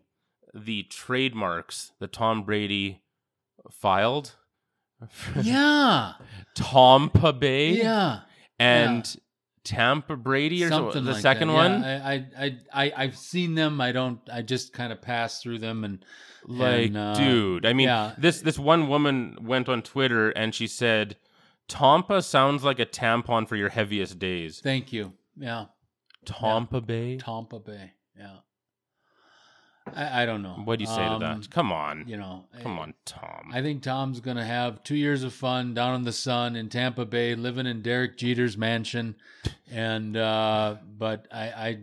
the 0.55 0.83
trademarks 0.85 1.92
that 1.98 2.12
Tom 2.12 2.42
Brady 2.44 3.01
filed? 3.70 4.37
Yeah. 5.43 6.12
Tampa 6.55 7.33
Bay. 7.33 7.73
Yeah. 7.73 8.21
and 8.59 9.17
Tampa 9.65 10.17
Brady 10.17 10.65
or 10.65 10.69
Something 10.69 11.05
the 11.05 11.12
like 11.12 11.23
second 11.23 11.49
that. 11.49 11.55
one. 11.55 11.83
Yeah, 11.83 12.03
I, 12.05 12.27
I, 12.38 12.59
I, 12.73 12.93
I've 12.97 13.17
seen 13.17 13.55
them. 13.55 13.81
I 13.81 13.93
don't. 13.93 14.19
I 14.33 14.43
just 14.43 14.73
kind 14.73 14.93
of 14.93 15.01
pass 15.01 15.41
through 15.41 15.59
them 15.59 15.85
and 15.85 16.05
like, 16.47 16.88
and, 16.88 16.97
uh, 16.97 17.15
dude, 17.15 17.65
I 17.65 17.73
mean, 17.73 17.87
yeah. 17.87 18.15
this 18.19 18.41
this 18.41 18.59
one 18.59 18.88
woman 18.88 19.38
went 19.41 19.69
on 19.69 19.83
Twitter 19.83 20.31
and 20.31 20.55
she 20.55 20.67
said, 20.67 21.17
"Tampa 21.69 22.23
sounds 22.23 22.65
like 22.65 22.81
a 22.81 22.87
tampon 22.87 23.47
for 23.47 23.55
your 23.55 23.69
heaviest 23.69 24.19
days." 24.19 24.61
Thank 24.61 24.93
you. 24.93 25.12
Yeah. 25.37 25.67
Tampa 26.25 26.81
Bay. 26.81 27.19
Tampa 27.19 27.61
Bay. 27.61 27.93
Yeah. 28.19 28.38
I, 29.95 30.23
I 30.23 30.27
don't 30.27 30.42
know. 30.42 30.61
What 30.64 30.79
do 30.79 30.85
you 30.85 30.88
say 30.88 30.97
to 30.97 31.12
Um, 31.12 31.21
that? 31.21 31.51
Come 31.51 31.73
on, 31.73 32.05
You 32.07 32.16
know. 32.16 32.45
come 32.62 32.79
on, 32.79 32.95
Tom. 33.05 33.51
I 33.53 33.62
think 33.62 33.83
Tom's 33.83 34.21
going 34.21 34.37
to 34.37 34.45
have 34.45 34.83
two 34.85 34.95
years 34.97 35.23
of 35.25 35.33
fun 35.33 35.75
down 35.75 35.97
in 35.97 36.03
the 36.05 36.12
sun 36.12 36.55
in 36.57 36.68
Tampa 36.68 37.05
Bay, 37.05 37.35
living 37.35 37.66
in 37.66 37.83
Derek 37.83 38.16
Jeter's 38.16 38.57
mansion, 38.57 39.16
and 39.71 40.16
uh, 40.16 40.77
but 40.99 41.27
I, 41.33 41.45
I, 41.49 41.79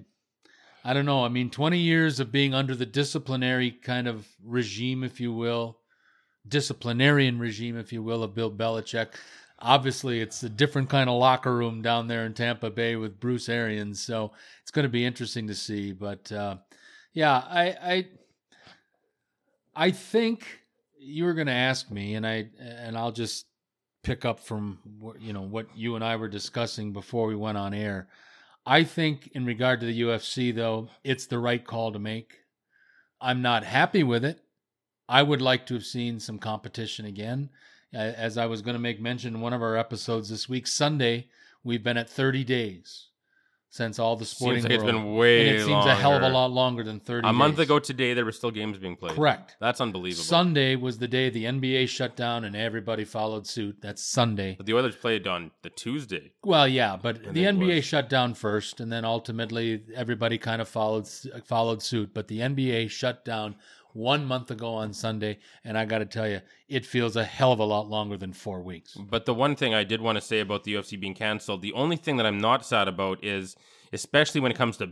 I 0.85 0.93
don't 0.93 1.05
know. 1.05 1.25
I 1.25 1.29
mean, 1.29 1.49
twenty 1.49 1.79
years 1.79 2.19
of 2.19 2.31
being 2.31 2.53
under 2.53 2.73
the 2.73 2.85
disciplinary 2.85 3.71
kind 3.71 4.07
of 4.07 4.27
regime, 4.43 5.03
if 5.03 5.19
you 5.19 5.33
will, 5.33 5.77
disciplinarian 6.47 7.37
regime, 7.39 7.77
if 7.77 7.91
you 7.93 8.01
will, 8.01 8.23
of 8.23 8.33
Bill 8.33 8.51
Belichick. 8.51 9.09
Obviously, 9.61 10.21
it's 10.21 10.41
a 10.43 10.49
different 10.49 10.89
kind 10.89 11.09
of 11.09 11.19
locker 11.19 11.53
room 11.53 11.81
down 11.81 12.07
there 12.07 12.25
in 12.25 12.33
Tampa 12.33 12.69
Bay 12.69 12.95
with 12.95 13.19
Bruce 13.19 13.49
Arians, 13.49 13.99
so 13.99 14.31
it's 14.61 14.71
going 14.71 14.83
to 14.83 14.89
be 14.89 15.05
interesting 15.05 15.47
to 15.47 15.53
see. 15.55 15.91
But 15.91 16.31
uh, 16.31 16.55
yeah, 17.13 17.33
I, 17.33 17.65
I 17.81 18.07
I 19.75 19.91
think 19.91 20.45
you 20.97 21.25
were 21.25 21.33
going 21.33 21.47
to 21.47 21.53
ask 21.53 21.89
me, 21.89 22.15
and 22.15 22.25
I 22.25 22.49
and 22.59 22.97
I'll 22.97 23.11
just 23.11 23.45
pick 24.03 24.25
up 24.25 24.39
from 24.39 24.79
you 25.19 25.33
know 25.33 25.41
what 25.41 25.67
you 25.75 25.95
and 25.95 26.03
I 26.03 26.15
were 26.15 26.27
discussing 26.27 26.93
before 26.93 27.27
we 27.27 27.35
went 27.35 27.57
on 27.57 27.73
air. 27.73 28.07
I 28.65 28.83
think 28.83 29.29
in 29.33 29.45
regard 29.45 29.79
to 29.79 29.85
the 29.85 30.01
UFC, 30.01 30.53
though, 30.53 30.89
it's 31.03 31.25
the 31.25 31.39
right 31.39 31.65
call 31.65 31.91
to 31.91 31.99
make. 31.99 32.35
I'm 33.19 33.41
not 33.41 33.63
happy 33.63 34.03
with 34.03 34.23
it. 34.23 34.41
I 35.07 35.23
would 35.23 35.41
like 35.41 35.65
to 35.67 35.73
have 35.73 35.85
seen 35.85 36.19
some 36.19 36.37
competition 36.37 37.05
again. 37.05 37.49
As 37.91 38.37
I 38.37 38.45
was 38.45 38.61
going 38.61 38.75
to 38.75 38.79
make 38.79 39.01
mention 39.01 39.35
in 39.35 39.41
one 39.41 39.53
of 39.53 39.63
our 39.63 39.75
episodes 39.75 40.29
this 40.29 40.47
week, 40.47 40.67
Sunday, 40.67 41.29
we've 41.63 41.83
been 41.83 41.97
at 41.97 42.09
30 42.09 42.43
days 42.43 43.08
since 43.71 43.99
all 43.99 44.15
the 44.15 44.25
sporting 44.25 44.61
Seems 44.61 44.63
like 44.65 44.73
it's 44.73 44.83
world- 44.83 44.95
been 44.95 45.13
way 45.15 45.47
and 45.49 45.57
it 45.57 45.65
seems 45.65 45.85
a 45.85 45.93
hell 45.93 46.13
of 46.15 46.23
a 46.23 46.29
lot 46.29 46.51
longer 46.51 46.83
than 46.83 46.99
30 46.99 47.27
A 47.27 47.33
month 47.33 47.57
days. 47.57 47.65
ago 47.65 47.77
today, 47.77 48.13
there 48.15 48.25
were 48.25 48.31
still 48.31 48.49
games 48.49 48.77
being 48.79 48.95
played. 48.95 49.13
Correct. 49.15 49.57
That's 49.59 49.79
unbelievable. 49.79 50.23
Sunday 50.23 50.75
was 50.75 50.97
the 50.97 51.07
day 51.07 51.29
the 51.29 51.45
NBA 51.45 51.87
shut 51.87 52.15
down 52.15 52.45
and 52.45 52.55
everybody 52.55 53.05
followed 53.05 53.45
suit. 53.45 53.77
That's 53.81 54.03
Sunday. 54.03 54.55
but 54.57 54.65
the 54.65 54.73
Oilers 54.73 54.95
played 54.95 55.27
on 55.27 55.51
the 55.61 55.69
Tuesday. 55.69 56.31
Well, 56.43 56.67
yeah, 56.67 56.97
but 57.01 57.21
the 57.33 57.45
NBA 57.45 57.75
was- 57.75 57.85
shut 57.85 58.09
down 58.09 58.33
first, 58.33 58.79
and 58.79 58.91
then 58.91 59.05
ultimately 59.05 59.83
everybody 59.95 60.37
kind 60.39 60.61
of 60.61 60.67
followed 60.67 61.07
followed 61.45 61.83
suit. 61.83 62.13
But 62.13 62.27
the 62.27 62.39
NBA 62.41 62.89
shut 62.89 63.23
down 63.23 63.55
one 63.93 64.25
month 64.25 64.51
ago 64.51 64.73
on 64.73 64.93
Sunday, 64.93 65.39
and 65.63 65.77
I 65.77 65.85
got 65.85 65.99
to 65.99 66.05
tell 66.05 66.27
you, 66.27 66.41
it 66.67 66.85
feels 66.85 67.15
a 67.15 67.23
hell 67.23 67.51
of 67.51 67.59
a 67.59 67.65
lot 67.65 67.87
longer 67.87 68.17
than 68.17 68.33
four 68.33 68.61
weeks. 68.61 68.95
But 68.95 69.25
the 69.25 69.33
one 69.33 69.55
thing 69.55 69.73
I 69.73 69.83
did 69.83 70.01
want 70.01 70.17
to 70.17 70.21
say 70.21 70.39
about 70.39 70.63
the 70.63 70.75
UFC 70.75 70.99
being 70.99 71.15
canceled, 71.15 71.61
the 71.61 71.73
only 71.73 71.95
thing 71.95 72.17
that 72.17 72.25
I'm 72.25 72.39
not 72.39 72.65
sad 72.65 72.87
about 72.87 73.23
is, 73.23 73.55
especially 73.91 74.41
when 74.41 74.51
it 74.51 74.57
comes 74.57 74.77
to 74.77 74.91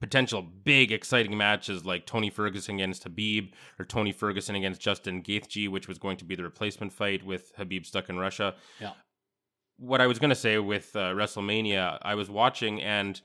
potential 0.00 0.42
big, 0.42 0.92
exciting 0.92 1.36
matches 1.36 1.84
like 1.84 2.06
Tony 2.06 2.30
Ferguson 2.30 2.76
against 2.76 3.04
Khabib 3.04 3.52
or 3.78 3.84
Tony 3.84 4.12
Ferguson 4.12 4.54
against 4.54 4.80
Justin 4.80 5.22
Gaethje, 5.22 5.68
which 5.68 5.88
was 5.88 5.98
going 5.98 6.16
to 6.18 6.24
be 6.24 6.36
the 6.36 6.44
replacement 6.44 6.92
fight 6.92 7.24
with 7.24 7.54
Khabib 7.56 7.84
stuck 7.84 8.08
in 8.08 8.18
Russia. 8.18 8.54
Yeah. 8.80 8.92
What 9.76 10.00
I 10.00 10.06
was 10.06 10.18
going 10.18 10.30
to 10.30 10.36
say 10.36 10.58
with 10.58 10.94
uh, 10.94 11.12
WrestleMania, 11.12 11.98
I 12.02 12.14
was 12.14 12.30
watching 12.30 12.80
and 12.80 13.20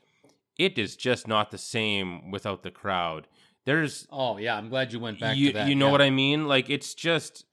it 0.58 0.78
is 0.78 0.96
just 0.96 1.28
not 1.28 1.52
the 1.52 1.58
same 1.58 2.32
without 2.32 2.64
the 2.64 2.72
crowd. 2.72 3.28
There's 3.66 4.08
Oh 4.12 4.38
yeah, 4.38 4.58
I'm 4.58 4.70
glad 4.70 4.94
you 4.94 5.00
went 5.00 5.20
back 5.20 5.38
you, 5.38 5.48
to 5.48 5.54
that. 5.60 5.68
You 5.68 5.76
know 5.76 5.88
yeah. 5.88 5.92
what 5.92 6.02
I 6.02 6.10
mean? 6.10 6.48
Like 6.48 6.70
it's 6.70 6.94
just 6.94 7.46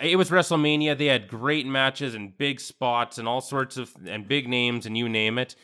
it 0.00 0.16
was 0.16 0.30
WrestleMania. 0.30 0.98
They 0.98 1.06
had 1.06 1.28
great 1.28 1.66
matches 1.66 2.14
and 2.14 2.36
big 2.36 2.60
spots 2.60 3.18
and 3.18 3.28
all 3.28 3.40
sorts 3.40 3.76
of 3.76 3.92
and 4.06 4.26
big 4.26 4.48
names 4.48 4.86
and 4.86 4.96
you 4.96 5.08
name 5.08 5.38
it. 5.38 5.54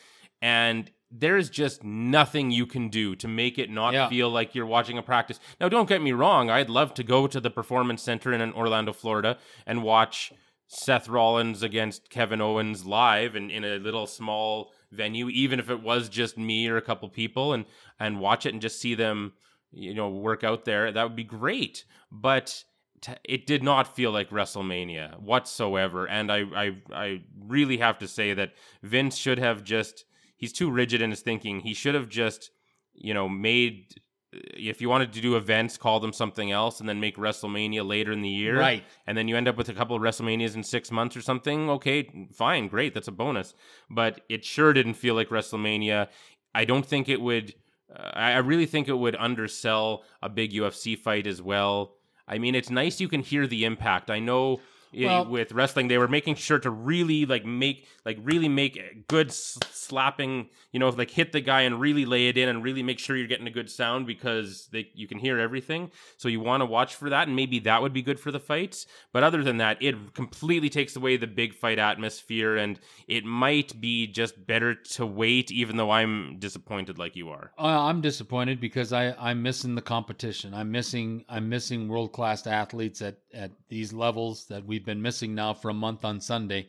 And 0.40 0.90
there's 1.10 1.50
just 1.50 1.82
nothing 1.82 2.50
you 2.50 2.66
can 2.66 2.88
do 2.88 3.16
to 3.16 3.26
make 3.26 3.58
it 3.58 3.68
not 3.68 3.92
Yeah. 3.92 4.08
feel 4.08 4.30
like 4.30 4.54
you're 4.54 4.66
watching 4.66 4.96
a 4.96 5.02
practice. 5.02 5.40
Now, 5.60 5.68
don't 5.68 5.88
get 5.88 6.00
me 6.00 6.12
wrong. 6.12 6.50
I'd 6.50 6.70
love 6.70 6.94
to 6.94 7.02
go 7.02 7.26
to 7.26 7.40
the 7.40 7.50
Performance 7.50 8.00
Center 8.02 8.32
in 8.32 8.40
Orlando, 8.52 8.92
Florida, 8.92 9.36
and 9.66 9.82
watch 9.82 10.32
Seth 10.68 11.08
Rollins 11.08 11.64
against 11.64 12.10
Kevin 12.10 12.40
Owens 12.40 12.86
live 12.86 13.34
and 13.34 13.50
in 13.50 13.64
a 13.64 13.78
little 13.78 14.06
small 14.06 14.72
venue, 14.92 15.28
even 15.28 15.58
if 15.58 15.68
it 15.68 15.82
was 15.82 16.08
just 16.08 16.38
me 16.38 16.68
or 16.68 16.76
a 16.76 16.82
couple 16.82 17.08
people, 17.08 17.52
and 17.52 17.64
and 17.98 18.20
watch 18.20 18.46
it 18.46 18.52
and 18.52 18.62
just 18.62 18.80
see 18.80 18.94
them, 18.94 19.32
you 19.72 19.94
know, 19.94 20.08
work 20.08 20.44
out 20.44 20.64
there. 20.64 20.90
That 20.92 21.04
would 21.04 21.16
be 21.16 21.24
great. 21.24 21.84
But 22.10 22.64
t- 23.00 23.12
it 23.24 23.46
did 23.46 23.62
not 23.62 23.94
feel 23.94 24.10
like 24.10 24.30
WrestleMania 24.30 25.20
whatsoever. 25.20 26.06
And 26.08 26.30
I, 26.30 26.44
I, 26.54 26.76
I 26.92 27.22
really 27.46 27.78
have 27.78 27.98
to 27.98 28.08
say 28.08 28.34
that 28.34 28.52
Vince 28.82 29.16
should 29.16 29.38
have 29.38 29.62
just. 29.64 30.04
He's 30.36 30.52
too 30.52 30.70
rigid 30.70 31.02
in 31.02 31.10
his 31.10 31.20
thinking. 31.20 31.60
He 31.60 31.74
should 31.74 31.94
have 31.94 32.08
just, 32.08 32.50
you 32.94 33.12
know, 33.14 33.28
made. 33.28 33.94
Uh, 34.34 34.38
if 34.54 34.80
you 34.80 34.88
wanted 34.88 35.12
to 35.12 35.20
do 35.20 35.36
events, 35.36 35.76
call 35.76 36.00
them 36.00 36.12
something 36.12 36.50
else, 36.50 36.80
and 36.80 36.88
then 36.88 36.98
make 37.00 37.16
WrestleMania 37.16 37.86
later 37.86 38.12
in 38.12 38.22
the 38.22 38.28
year 38.28 38.58
Right. 38.58 38.84
and 39.06 39.18
then 39.18 39.26
you 39.28 39.36
end 39.36 39.48
up 39.48 39.56
with 39.56 39.68
a 39.68 39.74
couple 39.74 39.96
of 39.96 40.02
WrestleManias 40.02 40.54
in 40.54 40.62
six 40.62 40.90
months 40.92 41.16
or 41.16 41.20
something, 41.20 41.68
okay, 41.68 42.28
fine, 42.32 42.68
great, 42.68 42.94
that's 42.94 43.08
a 43.08 43.12
bonus. 43.12 43.54
But 43.90 44.20
it 44.28 44.44
sure 44.44 44.72
didn't 44.72 44.94
feel 44.94 45.14
like 45.16 45.30
WrestleMania. 45.30 46.08
I 46.54 46.64
don't 46.64 46.86
think 46.86 47.08
it 47.08 47.20
would. 47.20 47.54
Uh, 47.94 48.10
I 48.14 48.32
I 48.32 48.38
really 48.38 48.66
think 48.66 48.88
it 48.88 48.98
would 48.98 49.16
undersell 49.16 50.04
a 50.22 50.28
big 50.28 50.52
UFC 50.52 50.96
fight 50.98 51.26
as 51.26 51.42
well. 51.42 51.96
I 52.28 52.38
mean, 52.38 52.54
it's 52.54 52.70
nice 52.70 53.00
you 53.00 53.08
can 53.08 53.22
hear 53.22 53.46
the 53.46 53.64
impact. 53.64 54.10
I 54.10 54.20
know. 54.20 54.60
Well- 54.92 55.26
with 55.26 55.52
wrestling, 55.52 55.88
they 55.88 55.98
were 55.98 56.08
making 56.08 56.34
sure 56.36 56.58
to 56.58 56.70
really 56.70 57.26
like 57.26 57.44
make 57.44 57.86
like 58.04 58.18
really 58.22 58.48
make 58.48 59.06
good 59.08 59.32
slapping. 59.32 60.48
You 60.72 60.80
know, 60.80 60.88
like 60.88 61.10
hit 61.10 61.32
the 61.32 61.40
guy 61.40 61.62
and 61.62 61.80
really 61.80 62.04
lay 62.04 62.28
it 62.28 62.36
in, 62.38 62.48
and 62.48 62.62
really 62.62 62.82
make 62.82 62.98
sure 62.98 63.16
you're 63.16 63.26
getting 63.26 63.46
a 63.46 63.50
good 63.52 63.70
sound 63.70 64.06
because 64.06 64.68
they 64.72 64.90
you 64.94 65.06
can 65.06 65.18
hear 65.18 65.38
everything. 65.38 65.90
So 66.16 66.28
you 66.28 66.40
want 66.40 66.60
to 66.60 66.66
watch 66.66 66.94
for 66.94 67.10
that, 67.10 67.26
and 67.26 67.36
maybe 67.36 67.58
that 67.60 67.82
would 67.82 67.92
be 67.92 68.02
good 68.02 68.20
for 68.20 68.30
the 68.30 68.40
fights. 68.40 68.86
But 69.12 69.22
other 69.22 69.42
than 69.42 69.58
that, 69.58 69.82
it 69.82 70.14
completely 70.14 70.68
takes 70.68 70.96
away 70.96 71.16
the 71.16 71.26
big 71.26 71.54
fight 71.54 71.78
atmosphere, 71.78 72.56
and 72.56 72.78
it 73.08 73.24
might 73.24 73.80
be 73.80 74.06
just 74.06 74.46
better 74.46 74.74
to 74.74 75.06
wait. 75.06 75.50
Even 75.50 75.76
though 75.76 75.90
I'm 75.90 76.38
disappointed, 76.38 76.98
like 76.98 77.16
you 77.16 77.30
are. 77.30 77.52
Uh, 77.58 77.84
I'm 77.86 78.00
disappointed 78.00 78.60
because 78.60 78.92
I 78.92 79.14
I'm 79.18 79.42
missing 79.42 79.74
the 79.74 79.82
competition. 79.82 80.54
I'm 80.54 80.70
missing 80.70 81.24
I'm 81.28 81.48
missing 81.48 81.88
world 81.88 82.12
class 82.12 82.46
athletes 82.46 83.02
at 83.02 83.18
at 83.34 83.50
these 83.68 83.92
levels 83.92 84.46
that 84.46 84.64
we've 84.80 84.86
been 84.86 85.02
missing 85.02 85.34
now 85.34 85.52
for 85.52 85.68
a 85.68 85.74
month 85.74 86.06
on 86.06 86.20
Sunday. 86.22 86.68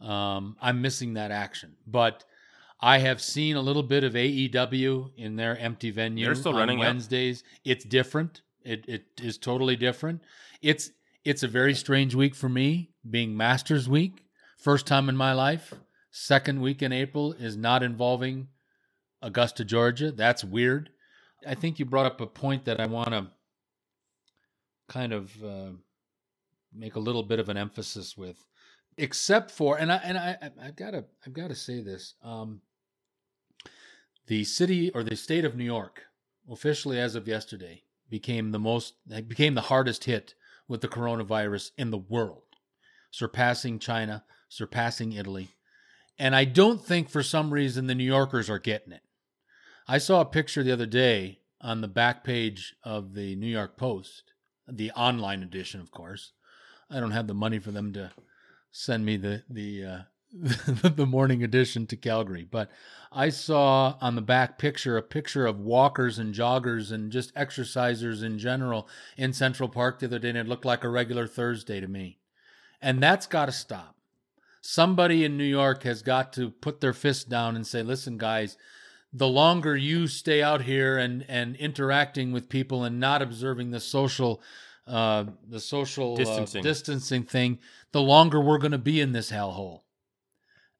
Um, 0.00 0.56
I'm 0.60 0.82
missing 0.82 1.14
that 1.14 1.30
action, 1.30 1.76
but 1.86 2.24
I 2.80 2.98
have 2.98 3.22
seen 3.22 3.54
a 3.54 3.60
little 3.60 3.84
bit 3.84 4.02
of 4.02 4.14
AEW 4.14 5.12
in 5.16 5.36
their 5.36 5.56
empty 5.56 5.92
venue 5.92 6.24
They're 6.24 6.34
still 6.34 6.54
on 6.54 6.58
running. 6.58 6.80
Wednesdays. 6.80 7.44
It's 7.64 7.84
different. 7.84 8.42
It 8.64 8.84
it 8.88 9.04
is 9.22 9.38
totally 9.38 9.76
different. 9.76 10.22
It's 10.60 10.90
it's 11.24 11.44
a 11.44 11.48
very 11.48 11.74
strange 11.74 12.16
week 12.16 12.34
for 12.34 12.48
me, 12.48 12.90
being 13.08 13.36
Masters 13.36 13.88
Week. 13.88 14.24
First 14.58 14.86
time 14.88 15.08
in 15.08 15.16
my 15.16 15.32
life. 15.32 15.72
Second 16.10 16.60
week 16.60 16.82
in 16.82 16.92
April 16.92 17.32
is 17.34 17.56
not 17.56 17.84
involving 17.84 18.48
Augusta, 19.22 19.64
Georgia. 19.64 20.10
That's 20.10 20.42
weird. 20.42 20.90
I 21.46 21.54
think 21.54 21.78
you 21.78 21.84
brought 21.84 22.06
up 22.06 22.20
a 22.20 22.26
point 22.26 22.64
that 22.64 22.80
I 22.80 22.86
want 22.86 23.10
to 23.10 23.28
kind 24.88 25.12
of 25.12 25.30
uh, 25.44 25.70
make 26.74 26.96
a 26.96 27.00
little 27.00 27.22
bit 27.22 27.38
of 27.38 27.48
an 27.48 27.56
emphasis 27.56 28.16
with, 28.16 28.46
except 28.96 29.50
for, 29.50 29.78
and 29.78 29.92
I 29.92 29.96
and 29.96 30.18
I 30.18 30.36
I've 30.62 30.76
got 30.76 30.92
to 30.92 31.04
I've 31.26 31.32
got 31.32 31.48
to 31.48 31.54
say 31.54 31.80
this. 31.80 32.14
Um, 32.22 32.60
the 34.26 34.44
city 34.44 34.90
or 34.90 35.02
the 35.02 35.16
state 35.16 35.44
of 35.44 35.56
New 35.56 35.64
York, 35.64 36.04
officially 36.50 36.98
as 36.98 37.14
of 37.14 37.28
yesterday, 37.28 37.82
became 38.08 38.52
the 38.52 38.58
most 38.58 38.94
became 39.26 39.54
the 39.54 39.62
hardest 39.62 40.04
hit 40.04 40.34
with 40.68 40.80
the 40.80 40.88
coronavirus 40.88 41.72
in 41.76 41.90
the 41.90 41.98
world, 41.98 42.42
surpassing 43.10 43.78
China, 43.78 44.24
surpassing 44.48 45.12
Italy. 45.12 45.48
And 46.18 46.36
I 46.36 46.44
don't 46.44 46.84
think 46.84 47.08
for 47.08 47.22
some 47.22 47.52
reason 47.52 47.86
the 47.86 47.94
New 47.94 48.04
Yorkers 48.04 48.48
are 48.48 48.58
getting 48.58 48.92
it. 48.92 49.02
I 49.88 49.98
saw 49.98 50.20
a 50.20 50.26
picture 50.26 50.62
the 50.62 50.72
other 50.72 50.86
day 50.86 51.40
on 51.60 51.80
the 51.80 51.88
back 51.88 52.22
page 52.22 52.74
of 52.84 53.14
the 53.14 53.34
New 53.36 53.48
York 53.48 53.76
Post, 53.76 54.32
the 54.68 54.90
online 54.92 55.42
edition, 55.42 55.80
of 55.80 55.90
course. 55.90 56.32
I 56.92 57.00
don't 57.00 57.12
have 57.12 57.26
the 57.26 57.34
money 57.34 57.58
for 57.58 57.70
them 57.70 57.92
to 57.94 58.12
send 58.70 59.04
me 59.04 59.16
the 59.16 59.42
the 59.48 59.84
uh, 59.84 59.98
the 60.94 61.06
morning 61.06 61.42
edition 61.42 61.86
to 61.86 61.96
Calgary, 61.96 62.46
but 62.48 62.70
I 63.10 63.28
saw 63.28 63.96
on 64.00 64.14
the 64.14 64.22
back 64.22 64.58
picture 64.58 64.96
a 64.96 65.02
picture 65.02 65.46
of 65.46 65.60
walkers 65.60 66.18
and 66.18 66.34
joggers 66.34 66.90
and 66.90 67.12
just 67.12 67.34
exercisers 67.34 68.22
in 68.22 68.38
general 68.38 68.88
in 69.16 69.32
Central 69.32 69.68
Park 69.68 69.98
the 69.98 70.06
other 70.06 70.18
day, 70.18 70.30
and 70.30 70.38
it 70.38 70.48
looked 70.48 70.64
like 70.64 70.84
a 70.84 70.88
regular 70.88 71.26
Thursday 71.26 71.80
to 71.80 71.88
me. 71.88 72.18
And 72.80 73.02
that's 73.02 73.26
got 73.26 73.46
to 73.46 73.52
stop. 73.52 73.96
Somebody 74.62 75.24
in 75.24 75.36
New 75.36 75.44
York 75.44 75.82
has 75.82 76.02
got 76.02 76.32
to 76.34 76.50
put 76.50 76.80
their 76.80 76.92
fist 76.92 77.28
down 77.28 77.54
and 77.54 77.66
say, 77.66 77.82
listen, 77.82 78.16
guys, 78.16 78.56
the 79.12 79.28
longer 79.28 79.76
you 79.76 80.06
stay 80.06 80.42
out 80.42 80.62
here 80.62 80.96
and, 80.96 81.24
and 81.28 81.56
interacting 81.56 82.32
with 82.32 82.48
people 82.48 82.84
and 82.84 82.98
not 82.98 83.20
observing 83.20 83.70
the 83.70 83.80
social 83.80 84.40
uh, 84.86 85.24
the 85.48 85.60
social 85.60 86.16
distancing. 86.16 86.60
Uh, 86.60 86.62
distancing 86.62 87.22
thing, 87.24 87.58
the 87.92 88.02
longer 88.02 88.40
we're 88.40 88.58
going 88.58 88.72
to 88.72 88.78
be 88.78 89.00
in 89.00 89.12
this 89.12 89.30
hellhole 89.30 89.82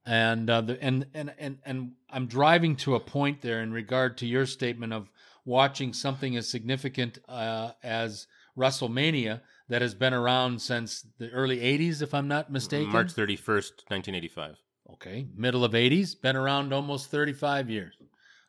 and 0.04 0.50
uh, 0.50 0.60
the, 0.60 0.82
and 0.82 1.06
and 1.14 1.32
and 1.38 1.58
and 1.64 1.92
I'm 2.10 2.26
driving 2.26 2.76
to 2.76 2.94
a 2.94 3.00
point 3.00 3.40
there 3.40 3.62
in 3.62 3.72
regard 3.72 4.18
to 4.18 4.26
your 4.26 4.46
statement 4.46 4.92
of 4.92 5.08
watching 5.44 5.92
something 5.92 6.36
as 6.36 6.48
significant 6.48 7.18
uh, 7.28 7.72
as 7.82 8.26
WrestleMania 8.56 9.40
that 9.68 9.82
has 9.82 9.94
been 9.94 10.12
around 10.12 10.60
since 10.60 11.06
the 11.18 11.30
early 11.30 11.58
'80s, 11.58 12.02
if 12.02 12.14
I'm 12.14 12.28
not 12.28 12.50
mistaken. 12.50 12.90
March 12.90 13.14
31st, 13.14 13.88
1985. 13.88 14.56
Okay, 14.94 15.26
middle 15.36 15.64
of 15.64 15.72
'80s, 15.72 16.20
been 16.20 16.36
around 16.36 16.72
almost 16.72 17.10
35 17.10 17.70
years. 17.70 17.94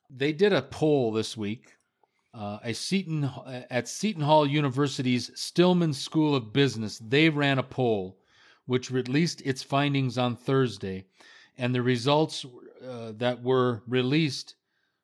They 0.09 0.33
did 0.33 0.53
a 0.53 0.61
poll 0.61 1.11
this 1.11 1.37
week. 1.37 1.75
Uh, 2.33 2.57
a 2.63 2.73
Seton 2.73 3.29
at 3.69 3.87
Seton 3.87 4.23
Hall 4.23 4.45
University's 4.47 5.29
Stillman 5.35 5.93
School 5.93 6.35
of 6.35 6.51
Business, 6.51 6.97
they 6.97 7.29
ran 7.29 7.59
a 7.59 7.63
poll 7.63 8.17
which 8.65 8.89
released 8.89 9.41
its 9.41 9.61
findings 9.61 10.17
on 10.17 10.35
Thursday 10.35 11.05
and 11.57 11.73
the 11.73 11.81
results 11.81 12.45
uh, 12.87 13.11
that 13.17 13.41
were 13.43 13.83
released 13.87 14.55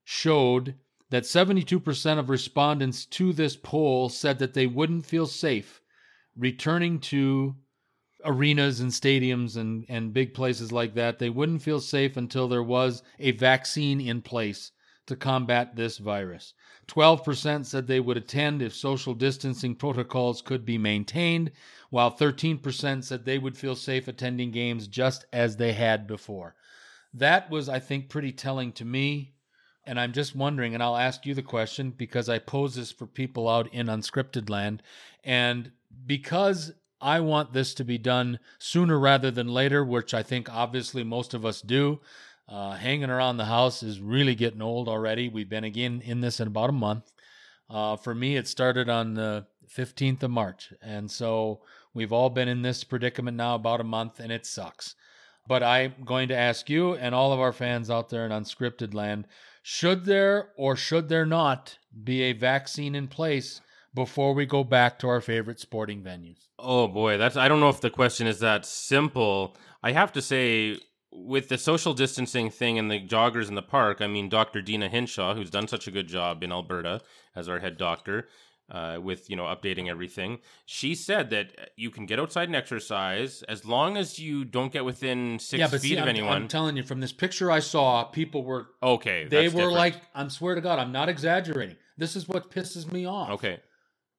showed 0.04 0.76
that 1.10 1.24
72% 1.24 2.20
of 2.20 2.30
respondents 2.30 3.06
to 3.06 3.34
this 3.34 3.56
poll 3.56 4.10
said 4.10 4.40
that 4.40 4.54
they 4.54 4.68
wouldn't 4.68 5.06
feel 5.06 5.28
safe 5.28 5.82
returning 6.36 7.00
to 7.00 7.56
arenas 8.26 8.80
and 8.80 8.92
stadiums 8.92 9.58
and, 9.58 9.86
and 9.90 10.14
big 10.14 10.34
places 10.34 10.72
like 10.72 10.94
that. 10.96 11.20
They 11.20 11.30
wouldn't 11.30 11.62
feel 11.62 11.80
safe 11.80 12.18
until 12.18 12.48
there 12.48 12.64
was 12.64 13.04
a 13.18 13.32
vaccine 13.32 14.02
in 14.02 14.22
place 14.22 14.72
to 15.10 15.16
combat 15.16 15.76
this 15.76 15.98
virus. 15.98 16.54
12% 16.88 17.66
said 17.66 17.86
they 17.86 18.00
would 18.00 18.18
attend 18.18 18.62
if 18.62 18.74
social 18.74 19.14
distancing 19.14 19.76
protocols 19.76 20.42
could 20.42 20.66
be 20.66 20.78
maintained, 20.78 21.52
while 21.90 22.12
13% 22.12 23.04
said 23.04 23.26
they 23.26 23.38
would 23.38 23.58
feel 23.58 23.76
safe 23.76 24.08
attending 24.08 24.52
games 24.52 24.88
just 24.88 25.26
as 25.34 25.58
they 25.58 25.74
had 25.74 26.08
before. 26.08 26.56
That 27.14 27.50
was, 27.50 27.70
I 27.70 27.80
think, 27.80 28.10
pretty 28.10 28.32
telling 28.32 28.72
to 28.74 28.86
me. 28.86 29.34
And 29.86 30.00
I'm 30.00 30.14
just 30.14 30.36
wondering, 30.36 30.74
and 30.74 30.84
I'll 30.84 30.98
ask 30.98 31.26
you 31.26 31.34
the 31.34 31.42
question 31.42 31.92
because 31.92 32.30
I 32.30 32.40
pose 32.40 32.76
this 32.76 32.92
for 32.92 33.08
people 33.08 33.50
out 33.50 33.74
in 33.74 33.88
unscripted 33.88 34.50
land. 34.50 34.84
And 35.24 35.72
because 36.06 36.72
I 37.02 37.22
want 37.22 37.54
this 37.54 37.74
to 37.76 37.84
be 37.84 37.98
done 37.98 38.40
sooner 38.58 39.00
rather 39.00 39.32
than 39.32 39.48
later, 39.48 39.84
which 39.86 40.14
I 40.14 40.22
think 40.22 40.54
obviously 40.54 41.04
most 41.04 41.34
of 41.34 41.46
us 41.46 41.62
do. 41.62 42.02
Uh, 42.50 42.72
hanging 42.72 43.12
around 43.12 43.38
the 43.38 43.46
house 43.46 43.84
is 43.84 44.00
really 44.00 44.34
getting 44.34 44.62
old 44.62 44.88
already. 44.88 45.30
We've 45.30 45.50
been 45.50 45.64
again 45.64 46.02
in 46.04 46.22
this 46.22 46.40
in 46.40 46.48
about 46.48 46.70
a 46.70 46.74
month. 46.74 47.12
Uh, 47.70 47.96
for 47.96 48.16
me, 48.16 48.38
it 48.38 48.48
started 48.48 48.90
on 48.90 49.14
the 49.14 49.46
15th 49.78 50.24
of 50.24 50.32
March. 50.32 50.74
And 50.82 51.12
so 51.12 51.62
we've 51.94 52.12
all 52.12 52.32
been 52.32 52.48
in 52.48 52.64
this 52.64 52.84
predicament 52.84 53.38
now 53.38 53.54
about 53.54 53.82
a 53.82 53.84
month, 53.84 54.20
and 54.20 54.32
it 54.32 54.48
sucks. 54.48 54.96
But 55.48 55.62
I'm 55.62 55.94
going 56.04 56.28
to 56.30 56.36
ask 56.36 56.70
you 56.70 56.96
and 56.96 57.14
all 57.14 57.34
of 57.34 57.40
our 57.40 57.54
fans 57.54 57.90
out 57.90 58.10
there 58.10 58.26
in 58.26 58.32
unscripted 58.32 58.94
land 58.94 59.28
should 59.62 60.06
there 60.06 60.50
or 60.56 60.76
should 60.76 61.10
there 61.10 61.26
not 61.26 61.78
be 62.04 62.24
a 62.24 62.34
vaccine 62.34 62.96
in 62.96 63.08
place 63.08 63.62
before 63.94 64.34
we 64.34 64.46
go 64.46 64.64
back 64.64 65.00
to 65.00 65.08
our 65.08 65.22
favorite 65.22 65.60
sporting 65.60 66.02
venues? 66.02 66.48
Oh 66.58 66.88
boy, 66.88 67.18
that's 67.18 67.36
I 67.36 67.48
don't 67.48 67.60
know 67.60 67.70
if 67.70 67.82
the 67.82 67.90
question 67.90 68.28
is 68.28 68.40
that 68.40 68.66
simple. 68.66 69.56
I 69.84 69.92
have 69.92 70.12
to 70.14 70.22
say 70.22 70.80
with 71.26 71.50
the 71.50 71.58
social 71.58 71.94
distancing 71.94 72.50
thing 72.50 72.80
and 72.80 72.90
the 72.90 73.06
joggers 73.06 73.50
in 73.50 73.56
the 73.56 73.62
park, 73.62 74.02
I 74.02 74.08
mean, 74.08 74.30
Dr. 74.30 74.62
Deena 74.62 74.90
Hinshaw, 74.90 75.36
who's 75.36 75.50
done 75.50 75.68
such 75.68 75.88
a 75.88 75.92
good 75.92 76.08
job 76.08 76.44
in 76.44 76.52
Alberta 76.52 77.02
as 77.36 77.50
our 77.50 77.60
head 77.60 77.78
doctor, 77.78 78.28
uh, 78.72 79.00
with 79.02 79.30
you 79.30 79.36
know 79.36 79.44
updating 79.44 79.90
everything. 79.90 80.40
She 80.66 80.96
said 80.96 81.30
that 81.32 81.72
you 81.76 81.90
can 81.90 82.06
get 82.06 82.20
outside 82.20 82.50
and 82.50 82.56
exercise 82.56 83.44
as 83.44 83.66
long 83.66 83.98
as 83.98 84.20
you 84.20 84.46
don't 84.46 84.72
get 84.72 84.86
within 84.86 85.40
six 85.40 85.60
yeah, 85.60 85.68
feet 85.68 85.82
see, 85.82 85.96
of 85.96 86.04
I'm, 86.04 86.10
anyone. 86.10 86.34
I'm 86.34 86.48
telling 86.48 86.78
you, 86.78 86.84
from 86.84 87.00
this 87.00 87.12
picture 87.12 87.52
I 87.52 87.60
saw, 87.60 88.04
people 88.04 88.44
were 88.44 88.68
okay. 88.82 89.26
They 89.26 89.48
were 89.48 89.50
different. 89.50 89.72
like, 89.74 89.96
I'm 90.14 90.30
swear 90.30 90.56
to 90.56 90.62
God, 90.62 90.80
I'm 90.80 90.92
not 90.92 91.10
exaggerating. 91.10 91.78
This 91.98 92.16
is 92.16 92.28
what 92.28 92.52
pisses 92.52 92.92
me 92.92 93.06
off. 93.06 93.32
Okay, 93.32 93.60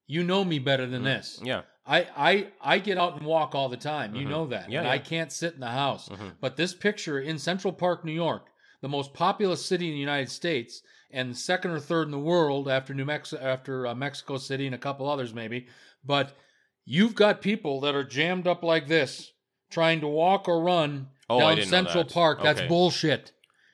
you 0.07 0.25
know 0.25 0.45
me 0.45 0.59
better 0.59 0.87
than 0.87 1.03
mm 1.03 1.07
this. 1.07 1.41
Yeah. 1.43 1.63
I, 1.87 2.07
I 2.17 2.47
I 2.61 2.79
get 2.79 2.99
out 2.99 3.17
and 3.17 3.27
walk 3.27 3.55
all 3.55 3.69
the 3.69 3.77
time. 3.77 4.15
You 4.15 4.23
mm-hmm. 4.23 4.31
know 4.31 4.47
that. 4.47 4.71
Yeah, 4.71 4.81
and 4.81 4.87
yeah. 4.87 4.93
I 4.93 4.99
can't 4.99 5.33
sit 5.33 5.55
in 5.55 5.61
the 5.61 5.69
house. 5.69 6.09
Mm-hmm. 6.09 6.29
But 6.41 6.57
this 6.57 6.75
picture 6.75 7.19
in 7.19 7.39
Central 7.39 7.73
Park, 7.73 8.05
New 8.05 8.13
York, 8.13 8.47
the 8.81 8.89
most 8.89 9.15
populous 9.15 9.65
city 9.65 9.89
in 9.89 9.95
the 9.95 10.01
United 10.01 10.31
States, 10.31 10.83
and 11.11 11.37
second 11.37 11.71
or 11.73 11.81
third 11.81 12.07
in 12.07 12.13
the 12.13 12.19
world 12.19 12.69
after 12.69 12.95
New 12.95 13.05
Mexico, 13.05 13.43
after 13.43 13.87
uh, 13.87 13.95
Mexico 13.95 14.37
City 14.37 14.67
and 14.67 14.75
a 14.75 14.79
couple 14.79 15.09
others 15.09 15.35
maybe. 15.35 15.67
But 16.05 16.37
you've 16.85 17.15
got 17.15 17.43
people 17.43 17.81
that 17.81 17.95
are 17.95 18.05
jammed 18.05 18.47
up 18.47 18.63
like 18.63 18.87
this, 18.87 19.33
trying 19.71 20.01
to 20.01 20.09
walk 20.09 20.49
or 20.49 20.63
run 20.63 21.09
oh, 21.29 21.41
down 21.41 21.63
Central 21.63 22.05
that. 22.05 22.13
Park. 22.13 22.39
Okay. 22.41 22.53
That's 22.53 22.69
bullshit. 22.69 23.33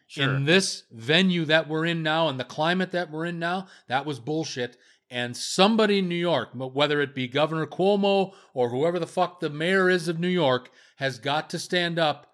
Sure. 0.08 0.36
In 0.36 0.44
this 0.44 0.84
venue 0.92 1.44
that 1.46 1.68
we're 1.68 1.84
in 1.84 2.04
now 2.04 2.28
and 2.28 2.38
the 2.38 2.44
climate 2.44 2.92
that 2.92 3.10
we're 3.10 3.24
in 3.24 3.40
now, 3.40 3.66
that 3.88 4.06
was 4.06 4.20
bullshit. 4.20 4.76
And 5.10 5.36
somebody 5.36 5.98
in 5.98 6.08
New 6.08 6.16
York, 6.16 6.50
whether 6.54 7.00
it 7.00 7.14
be 7.14 7.28
Governor 7.28 7.66
Cuomo 7.66 8.32
or 8.54 8.70
whoever 8.70 8.98
the 8.98 9.06
fuck 9.06 9.40
the 9.40 9.50
mayor 9.50 9.88
is 9.88 10.08
of 10.08 10.18
New 10.18 10.28
York, 10.28 10.70
has 10.96 11.18
got 11.18 11.48
to 11.50 11.58
stand 11.58 11.98
up 11.98 12.26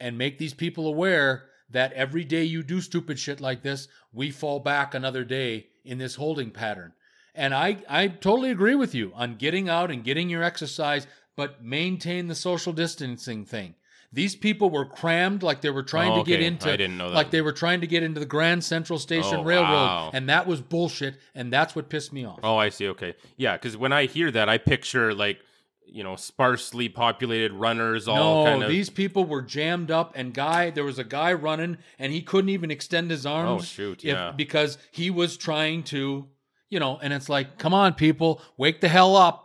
and 0.00 0.18
make 0.18 0.38
these 0.38 0.54
people 0.54 0.88
aware 0.88 1.44
that 1.70 1.92
every 1.92 2.24
day 2.24 2.44
you 2.44 2.62
do 2.62 2.80
stupid 2.80 3.18
shit 3.18 3.40
like 3.40 3.62
this, 3.62 3.88
we 4.12 4.30
fall 4.30 4.60
back 4.60 4.94
another 4.94 5.24
day 5.24 5.66
in 5.84 5.98
this 5.98 6.16
holding 6.16 6.50
pattern. 6.50 6.92
And 7.34 7.54
I, 7.54 7.78
I 7.88 8.08
totally 8.08 8.50
agree 8.50 8.74
with 8.74 8.94
you 8.94 9.12
on 9.14 9.36
getting 9.36 9.68
out 9.68 9.90
and 9.90 10.04
getting 10.04 10.28
your 10.28 10.42
exercise, 10.42 11.06
but 11.36 11.62
maintain 11.62 12.28
the 12.28 12.34
social 12.34 12.72
distancing 12.72 13.44
thing. 13.44 13.74
These 14.12 14.36
people 14.36 14.70
were 14.70 14.86
crammed 14.86 15.42
like 15.42 15.60
they 15.60 15.70
were 15.70 15.82
trying 15.82 16.12
oh, 16.12 16.22
to 16.22 16.24
get 16.24 16.36
okay. 16.36 16.46
into 16.46 16.68
I 16.70 16.76
didn't 16.76 16.96
know 16.96 17.10
that. 17.10 17.14
like 17.14 17.30
they 17.30 17.42
were 17.42 17.52
trying 17.52 17.80
to 17.80 17.86
get 17.86 18.02
into 18.02 18.20
the 18.20 18.26
Grand 18.26 18.64
Central 18.64 18.98
Station 18.98 19.40
Oh, 19.40 19.44
Railroad, 19.44 19.70
wow. 19.70 20.10
and 20.12 20.28
that 20.28 20.46
was 20.46 20.60
bullshit, 20.60 21.16
and 21.34 21.52
that's 21.52 21.74
what 21.74 21.88
pissed 21.88 22.12
me 22.12 22.24
off. 22.24 22.40
Oh, 22.42 22.56
I 22.56 22.68
see. 22.70 22.88
Okay. 22.88 23.14
Yeah, 23.36 23.56
because 23.56 23.76
when 23.76 23.92
I 23.92 24.06
hear 24.06 24.30
that, 24.30 24.48
I 24.48 24.58
picture 24.58 25.12
like 25.14 25.38
you 25.86 26.02
know 26.02 26.16
sparsely 26.16 26.88
populated 26.88 27.52
runners 27.52 28.08
all 28.08 28.44
no, 28.44 28.50
kind 28.50 28.62
of. 28.62 28.68
these 28.68 28.90
people 28.90 29.24
were 29.24 29.42
jammed 29.42 29.90
up, 29.90 30.12
and 30.14 30.32
guy, 30.34 30.70
there 30.70 30.84
was 30.84 30.98
a 30.98 31.04
guy 31.04 31.32
running, 31.32 31.78
and 31.98 32.12
he 32.12 32.22
couldn't 32.22 32.50
even 32.50 32.70
extend 32.70 33.10
his 33.10 33.26
oh, 33.26 33.32
arms. 33.32 33.62
Oh, 33.62 33.64
shoot, 33.64 33.98
if- 33.98 34.04
yeah. 34.04 34.32
because 34.36 34.78
he 34.92 35.10
was 35.10 35.36
trying 35.36 35.82
to, 35.84 36.26
you 36.70 36.80
know, 36.80 36.98
and 37.02 37.12
it's 37.12 37.28
like, 37.28 37.58
come 37.58 37.74
on, 37.74 37.94
people, 37.94 38.40
wake 38.56 38.80
the 38.80 38.88
hell 38.88 39.16
up. 39.16 39.42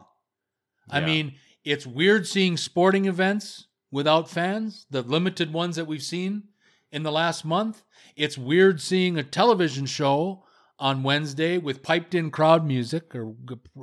I 0.90 1.00
mean, 1.00 1.36
it's 1.64 1.88
weird 1.88 2.28
seeing 2.28 2.58
sporting 2.58 3.06
events 3.06 3.68
without 3.92 4.30
fans, 4.30 4.86
the 4.90 5.02
limited 5.02 5.54
ones 5.54 5.76
that 5.76 5.86
we've 5.86 6.02
seen 6.02 6.44
in 6.92 7.04
the 7.04 7.12
last 7.12 7.46
month. 7.46 7.84
It's 8.16 8.38
weird 8.38 8.82
seeing 8.82 9.18
a 9.18 9.24
television 9.24 9.86
show 9.86 10.44
on 10.80 11.04
Wednesday 11.04 11.58
with 11.58 11.84
piped 11.84 12.16
in 12.16 12.32
crowd 12.32 12.66
music 12.66 13.14
or 13.16 13.36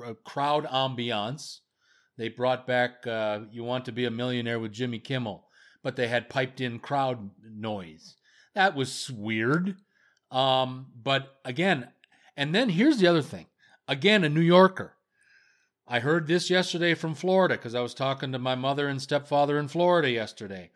uh, 0.05 0.15
crowd 0.25 0.67
ambiance. 0.67 1.61
They 2.17 2.29
brought 2.29 2.67
back 2.67 3.07
uh, 3.07 3.41
You 3.53 3.63
Want 3.63 3.85
to 3.85 3.93
Be 3.93 4.05
a 4.05 4.11
Millionaire 4.11 4.59
with 4.59 4.73
Jimmy 4.73 4.99
Kimmel. 4.99 5.47
but 5.83 5.95
they 5.97 6.09
had 6.09 6.29
piped 6.29 6.61
in 6.61 6.81
crowd 6.81 7.31
noise. 7.43 8.17
That 8.55 8.75
was 8.75 9.09
weird. 9.11 9.77
Um, 10.31 10.87
but 11.01 11.37
again, 11.45 11.89
and 12.37 12.55
then 12.55 12.71
here's 12.71 12.99
the 12.99 13.07
other 13.07 13.23
thing. 13.23 13.47
Again, 13.87 14.25
a 14.25 14.29
New 14.29 14.41
Yorker. 14.41 14.95
I 15.91 16.01
heard 16.01 16.26
this 16.26 16.51
yesterday 16.51 16.93
from 16.93 17.14
Florida 17.14 17.55
because 17.55 17.74
I 17.74 17.80
was 17.80 17.95
talking 17.95 18.32
to 18.32 18.39
my 18.39 18.55
mother 18.55 18.89
and 18.89 19.01
stepfather 19.01 19.59
in 19.59 19.68
Florida 19.68 20.11
yesterday. 20.11 20.70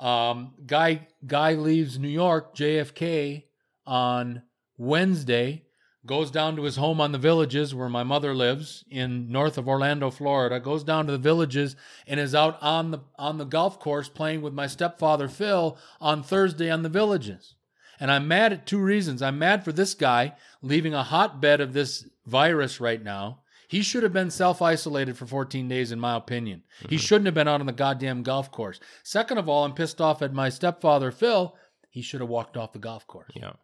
Um, 0.00 0.54
guy 0.66 1.06
guy 1.24 1.52
leaves 1.52 2.00
New 2.00 2.08
York, 2.08 2.56
JFK, 2.56 3.44
on 3.86 4.42
Wednesday, 4.76 5.62
goes 6.04 6.32
down 6.32 6.56
to 6.56 6.64
his 6.64 6.76
home 6.76 7.00
on 7.00 7.12
the 7.12 7.18
villages 7.18 7.76
where 7.76 7.88
my 7.88 8.02
mother 8.02 8.34
lives 8.34 8.84
in 8.90 9.30
north 9.30 9.56
of 9.56 9.68
Orlando, 9.68 10.10
Florida, 10.10 10.58
goes 10.58 10.82
down 10.82 11.06
to 11.06 11.12
the 11.12 11.18
villages 11.18 11.76
and 12.08 12.18
is 12.18 12.34
out 12.34 12.60
on 12.60 12.90
the 12.90 12.98
on 13.16 13.38
the 13.38 13.44
golf 13.44 13.78
course 13.78 14.08
playing 14.08 14.42
with 14.42 14.52
my 14.52 14.66
stepfather 14.66 15.28
Phil 15.28 15.78
on 16.00 16.24
Thursday 16.24 16.70
on 16.70 16.82
the 16.82 16.88
villages. 16.88 17.54
And 18.00 18.10
I'm 18.10 18.26
mad 18.26 18.52
at 18.52 18.66
two 18.66 18.80
reasons. 18.80 19.22
I'm 19.22 19.38
mad 19.38 19.64
for 19.64 19.70
this 19.70 19.94
guy 19.94 20.34
leaving 20.60 20.92
a 20.92 21.04
hotbed 21.04 21.60
of 21.60 21.72
this 21.72 22.04
virus 22.26 22.80
right 22.80 23.02
now. 23.02 23.42
He 23.68 23.82
should 23.82 24.02
have 24.02 24.12
been 24.12 24.30
self 24.30 24.62
isolated 24.62 25.16
for 25.16 25.26
14 25.26 25.68
days, 25.68 25.92
in 25.92 25.98
my 26.00 26.16
opinion. 26.16 26.62
He 26.88 26.98
shouldn't 26.98 27.26
have 27.26 27.34
been 27.34 27.48
out 27.48 27.60
on 27.60 27.66
the 27.66 27.72
goddamn 27.72 28.22
golf 28.22 28.50
course. 28.52 28.80
Second 29.02 29.38
of 29.38 29.48
all, 29.48 29.64
I'm 29.64 29.74
pissed 29.74 30.00
off 30.00 30.22
at 30.22 30.32
my 30.32 30.48
stepfather, 30.48 31.10
Phil. 31.10 31.56
He 31.90 32.02
should 32.02 32.20
have 32.20 32.28
walked 32.28 32.56
off 32.56 32.72
the 32.72 32.78
golf 32.78 33.06
course. 33.06 33.32
Yeah. 33.34 33.54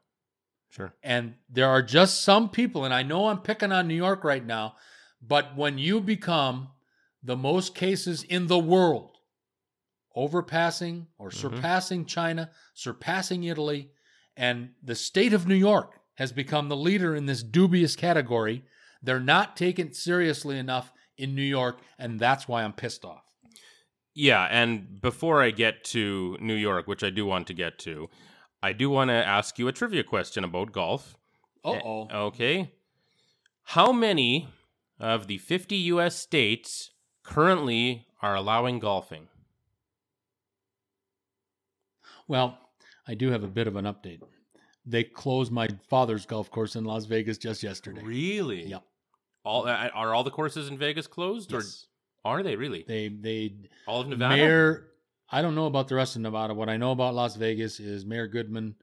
Sure. 0.70 0.94
And 1.02 1.34
there 1.50 1.68
are 1.68 1.82
just 1.82 2.22
some 2.22 2.48
people, 2.48 2.84
and 2.84 2.94
I 2.94 3.02
know 3.02 3.28
I'm 3.28 3.40
picking 3.42 3.72
on 3.72 3.86
New 3.86 3.94
York 3.94 4.24
right 4.24 4.44
now, 4.44 4.76
but 5.20 5.54
when 5.56 5.76
you 5.78 6.00
become 6.00 6.68
the 7.22 7.36
most 7.36 7.74
cases 7.74 8.22
in 8.22 8.46
the 8.46 8.58
world, 8.58 9.18
overpassing 10.16 11.06
or 11.18 11.30
Mhm. 11.30 11.34
surpassing 11.34 12.06
China, 12.06 12.50
surpassing 12.74 13.44
Italy, 13.44 13.90
and 14.36 14.74
the 14.82 14.94
state 14.94 15.32
of 15.32 15.46
New 15.46 15.54
York 15.54 16.00
has 16.14 16.32
become 16.32 16.68
the 16.68 16.76
leader 16.76 17.14
in 17.14 17.26
this 17.26 17.42
dubious 17.42 17.96
category, 17.96 18.64
they're 19.02 19.20
not 19.20 19.56
taken 19.56 19.92
seriously 19.92 20.58
enough 20.58 20.92
in 21.18 21.34
New 21.34 21.42
York, 21.42 21.80
and 21.98 22.18
that's 22.18 22.48
why 22.48 22.62
I'm 22.62 22.72
pissed 22.72 23.04
off. 23.04 23.24
Yeah, 24.14 24.46
and 24.50 25.00
before 25.00 25.42
I 25.42 25.50
get 25.50 25.84
to 25.84 26.36
New 26.40 26.54
York, 26.54 26.86
which 26.86 27.02
I 27.02 27.10
do 27.10 27.24
want 27.24 27.46
to 27.46 27.54
get 27.54 27.78
to, 27.80 28.10
I 28.62 28.72
do 28.72 28.90
want 28.90 29.08
to 29.08 29.14
ask 29.14 29.58
you 29.58 29.68
a 29.68 29.72
trivia 29.72 30.04
question 30.04 30.44
about 30.44 30.72
golf. 30.72 31.16
Uh 31.64 31.80
oh. 31.84 32.08
Okay. 32.12 32.72
How 33.64 33.92
many 33.92 34.48
of 34.98 35.26
the 35.26 35.38
50 35.38 35.76
US 35.76 36.16
states 36.16 36.90
currently 37.24 38.06
are 38.20 38.34
allowing 38.34 38.78
golfing? 38.78 39.28
Well, 42.28 42.58
I 43.06 43.14
do 43.14 43.30
have 43.30 43.44
a 43.44 43.48
bit 43.48 43.66
of 43.66 43.76
an 43.76 43.84
update. 43.84 44.20
They 44.84 45.04
closed 45.04 45.52
my 45.52 45.68
father's 45.88 46.26
golf 46.26 46.50
course 46.50 46.76
in 46.76 46.84
Las 46.84 47.04
Vegas 47.06 47.38
just 47.38 47.62
yesterday. 47.62 48.02
Really? 48.02 48.66
Yep. 48.66 48.82
All 49.44 49.66
uh, 49.66 49.88
are 49.94 50.14
all 50.14 50.24
the 50.24 50.30
courses 50.30 50.68
in 50.68 50.78
Vegas 50.78 51.06
closed 51.06 51.52
Yes. 51.52 51.86
or 52.24 52.40
are 52.40 52.42
they 52.42 52.56
really? 52.56 52.84
They 52.86 53.08
they 53.08 53.54
all 53.86 54.00
of 54.00 54.08
Nevada? 54.08 54.36
Mayor 54.36 54.88
I 55.30 55.40
don't 55.40 55.54
know 55.54 55.66
about 55.66 55.88
the 55.88 55.94
rest 55.94 56.14
of 56.14 56.22
Nevada. 56.22 56.52
What 56.54 56.68
I 56.68 56.76
know 56.76 56.90
about 56.92 57.14
Las 57.14 57.36
Vegas 57.36 57.80
is 57.80 58.04
Mayor 58.04 58.26
Goodman. 58.28 58.74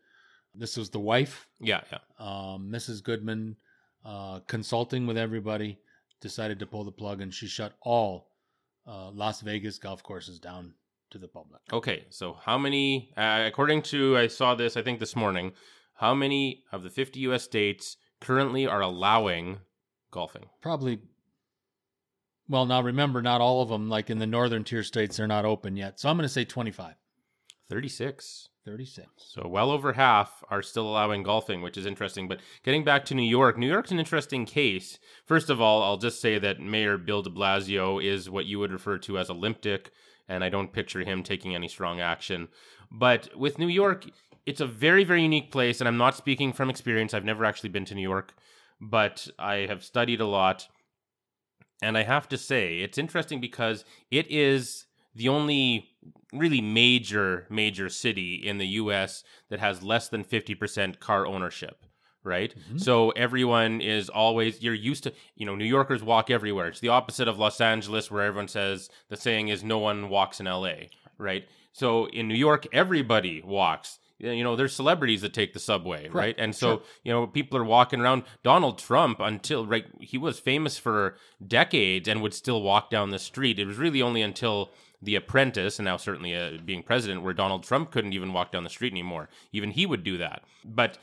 This 0.56 0.76
was 0.78 0.90
the 0.90 1.00
wife, 1.00 1.48
yeah, 1.60 1.82
yeah. 1.92 2.00
um, 2.18 2.70
Mrs. 2.72 3.04
Goodman, 3.04 3.56
uh, 4.04 4.40
consulting 4.48 5.06
with 5.06 5.16
everybody, 5.16 5.78
decided 6.22 6.58
to 6.60 6.66
pull 6.66 6.84
the 6.84 6.92
plug, 6.92 7.22
and 7.22 7.32
she 7.32 7.46
shut 7.46 7.74
all 7.82 8.32
uh, 8.88 9.12
Las 9.12 9.42
Vegas 9.42 9.78
golf 9.78 10.02
courses 10.02 10.40
down 10.40 10.74
to 11.12 11.20
the 11.20 11.28
public. 11.28 11.62
Okay, 11.72 12.06
so 12.10 12.34
how 12.44 12.58
many 12.58 13.14
uh, 13.16 13.44
according 13.46 13.84
to 13.84 14.18
I 14.18 14.26
saw 14.28 14.56
this 14.56 14.76
I 14.76 14.82
think 14.82 15.00
this 15.00 15.16
morning, 15.16 15.54
how 15.94 16.16
many 16.16 16.64
of 16.72 16.82
the 16.82 16.90
50 16.90 17.20
US 17.32 17.44
states 17.44 17.98
currently 18.20 18.66
are 18.66 18.82
allowing 18.82 19.60
golfing? 20.12 20.46
Probably. 20.62 21.00
Well, 22.48 22.66
now 22.66 22.82
remember, 22.82 23.22
not 23.22 23.42
all 23.42 23.62
of 23.62 23.70
them, 23.70 23.90
like 23.90 24.10
in 24.10 24.20
the 24.20 24.28
northern 24.28 24.64
tier 24.64 24.84
states, 24.84 25.18
they're 25.18 25.28
not 25.28 25.46
open 25.46 25.76
yet. 25.78 26.00
So 26.00 26.10
I'm 26.10 26.18
going 26.18 26.24
to 26.24 26.30
say 26.30 26.46
25, 26.46 26.96
36. 27.70 28.50
36. 28.66 29.08
So 29.18 29.48
well 29.48 29.72
over 29.72 29.94
half 29.94 30.44
are 30.50 30.62
still 30.62 30.88
allowing 30.88 31.24
golfing, 31.24 31.62
which 31.62 31.78
is 31.78 31.86
interesting. 31.86 32.28
But 32.28 32.40
getting 32.64 32.84
back 32.84 33.06
to 33.06 33.16
New 33.16 33.28
York, 33.28 33.58
New 33.58 33.68
York's 33.68 33.92
an 33.92 34.00
interesting 34.00 34.46
case. 34.46 35.00
First 35.26 35.50
of 35.50 35.60
all, 35.60 35.82
I'll 35.82 35.98
just 35.98 36.22
say 36.22 36.38
that 36.40 36.60
Mayor 36.60 36.98
Bill 36.98 37.22
de 37.22 37.30
Blasio 37.30 38.04
is 38.04 38.30
what 38.30 38.46
you 38.46 38.60
would 38.60 38.72
refer 38.72 38.98
to 39.00 39.18
as 39.18 39.30
Olymptic, 39.30 39.92
and 40.28 40.44
I 40.44 40.50
don't 40.50 40.74
picture 40.74 41.04
him 41.04 41.24
taking 41.24 41.56
any 41.56 41.68
strong 41.68 42.00
action. 42.00 42.50
But 42.92 43.36
with 43.36 43.60
New 43.60 43.68
York, 43.68 44.06
it's 44.46 44.62
a 44.62 44.68
very, 44.68 45.04
very 45.04 45.24
unique 45.24 45.52
place, 45.52 45.82
and 45.82 45.88
I'm 45.88 45.98
not 45.98 46.16
speaking 46.16 46.54
from 46.54 46.70
experience. 46.70 47.14
I've 47.14 47.26
never 47.26 47.46
actually 47.46 47.70
been 47.70 47.86
to 47.86 47.96
New 47.96 48.08
York, 48.08 48.34
but 48.82 49.28
I 49.38 49.66
have 49.68 49.84
studied 49.84 50.22
a 50.22 50.28
lot. 50.28 50.68
And 51.82 51.98
I 51.98 52.04
have 52.04 52.28
to 52.30 52.38
say, 52.38 52.80
it's 52.80 52.98
interesting 52.98 53.40
because 53.40 53.86
it 54.12 54.30
is 54.30 54.86
the 55.16 55.30
only 55.30 55.90
really 56.34 56.62
major, 56.62 57.48
major 57.50 57.90
city 57.90 58.36
in 58.36 58.58
the 58.58 58.68
US 58.68 59.24
that 59.50 59.60
has 59.60 59.82
less 59.82 60.10
than 60.10 60.24
50% 60.24 61.00
car 61.00 61.26
ownership, 61.26 61.86
right? 62.24 62.54
Mhm. 62.72 62.80
So 62.80 63.12
everyone 63.12 63.82
is 63.82 64.10
always, 64.10 64.62
you're 64.62 64.74
used 64.74 65.04
to, 65.04 65.14
you 65.36 65.46
know, 65.46 65.56
New 65.56 65.66
Yorkers 65.66 66.04
walk 66.04 66.30
everywhere. 66.30 66.68
It's 66.68 66.80
the 66.82 66.90
opposite 66.90 67.28
of 67.28 67.40
Los 67.40 67.60
Angeles, 67.62 68.12
where 68.12 68.24
everyone 68.24 68.50
says 68.50 68.90
the 69.10 69.18
saying 69.18 69.48
is 69.48 69.64
no 69.64 69.80
one 69.80 70.10
walks 70.10 70.40
in 70.40 70.48
LA, 70.48 70.90
right? 71.18 71.48
So 71.72 72.06
in 72.08 72.28
New 72.28 72.36
York, 72.36 72.68
everybody 72.74 73.42
walks. 73.42 74.00
You 74.20 74.44
know, 74.44 74.56
there's 74.56 74.76
celebrities 74.76 75.22
that 75.22 75.34
take 75.34 75.54
the 75.54 75.60
subway, 75.60 76.04
right? 76.04 76.12
Correct. 76.12 76.40
And 76.40 76.54
so, 76.56 76.78
Sure. 76.78 76.82
you 77.04 77.12
know, 77.14 77.26
people 77.26 77.58
are 77.58 77.64
walking 77.64 78.02
around. 78.02 78.24
Donald 78.44 78.78
Trump, 78.78 79.20
until 79.20 79.66
right, 79.66 79.86
he 80.02 80.18
was 80.18 80.40
famous 80.40 80.78
for 80.78 81.16
decades 81.46 82.08
and 82.08 82.22
would 82.22 82.34
still 82.34 82.62
walk 82.62 82.90
down 82.90 83.10
the 83.12 83.20
street. 83.20 83.60
It 83.60 83.66
was 83.66 83.78
really 83.78 84.02
only 84.02 84.22
until 84.22 84.72
The 85.02 85.16
Apprentice, 85.16 85.80
and 85.80 85.86
now 85.86 85.96
certainly 85.96 86.36
uh, 86.36 86.58
being 86.66 86.84
president, 86.84 87.22
where 87.24 87.34
Donald 87.34 87.64
Trump 87.64 87.92
couldn't 87.92 88.12
even 88.14 88.34
walk 88.34 88.52
down 88.52 88.66
the 88.66 88.70
street 88.70 88.92
anymore. 88.92 89.30
Even 89.54 89.72
he 89.72 89.86
would 89.86 90.04
do 90.04 90.18
that. 90.18 90.44
But 90.66 90.98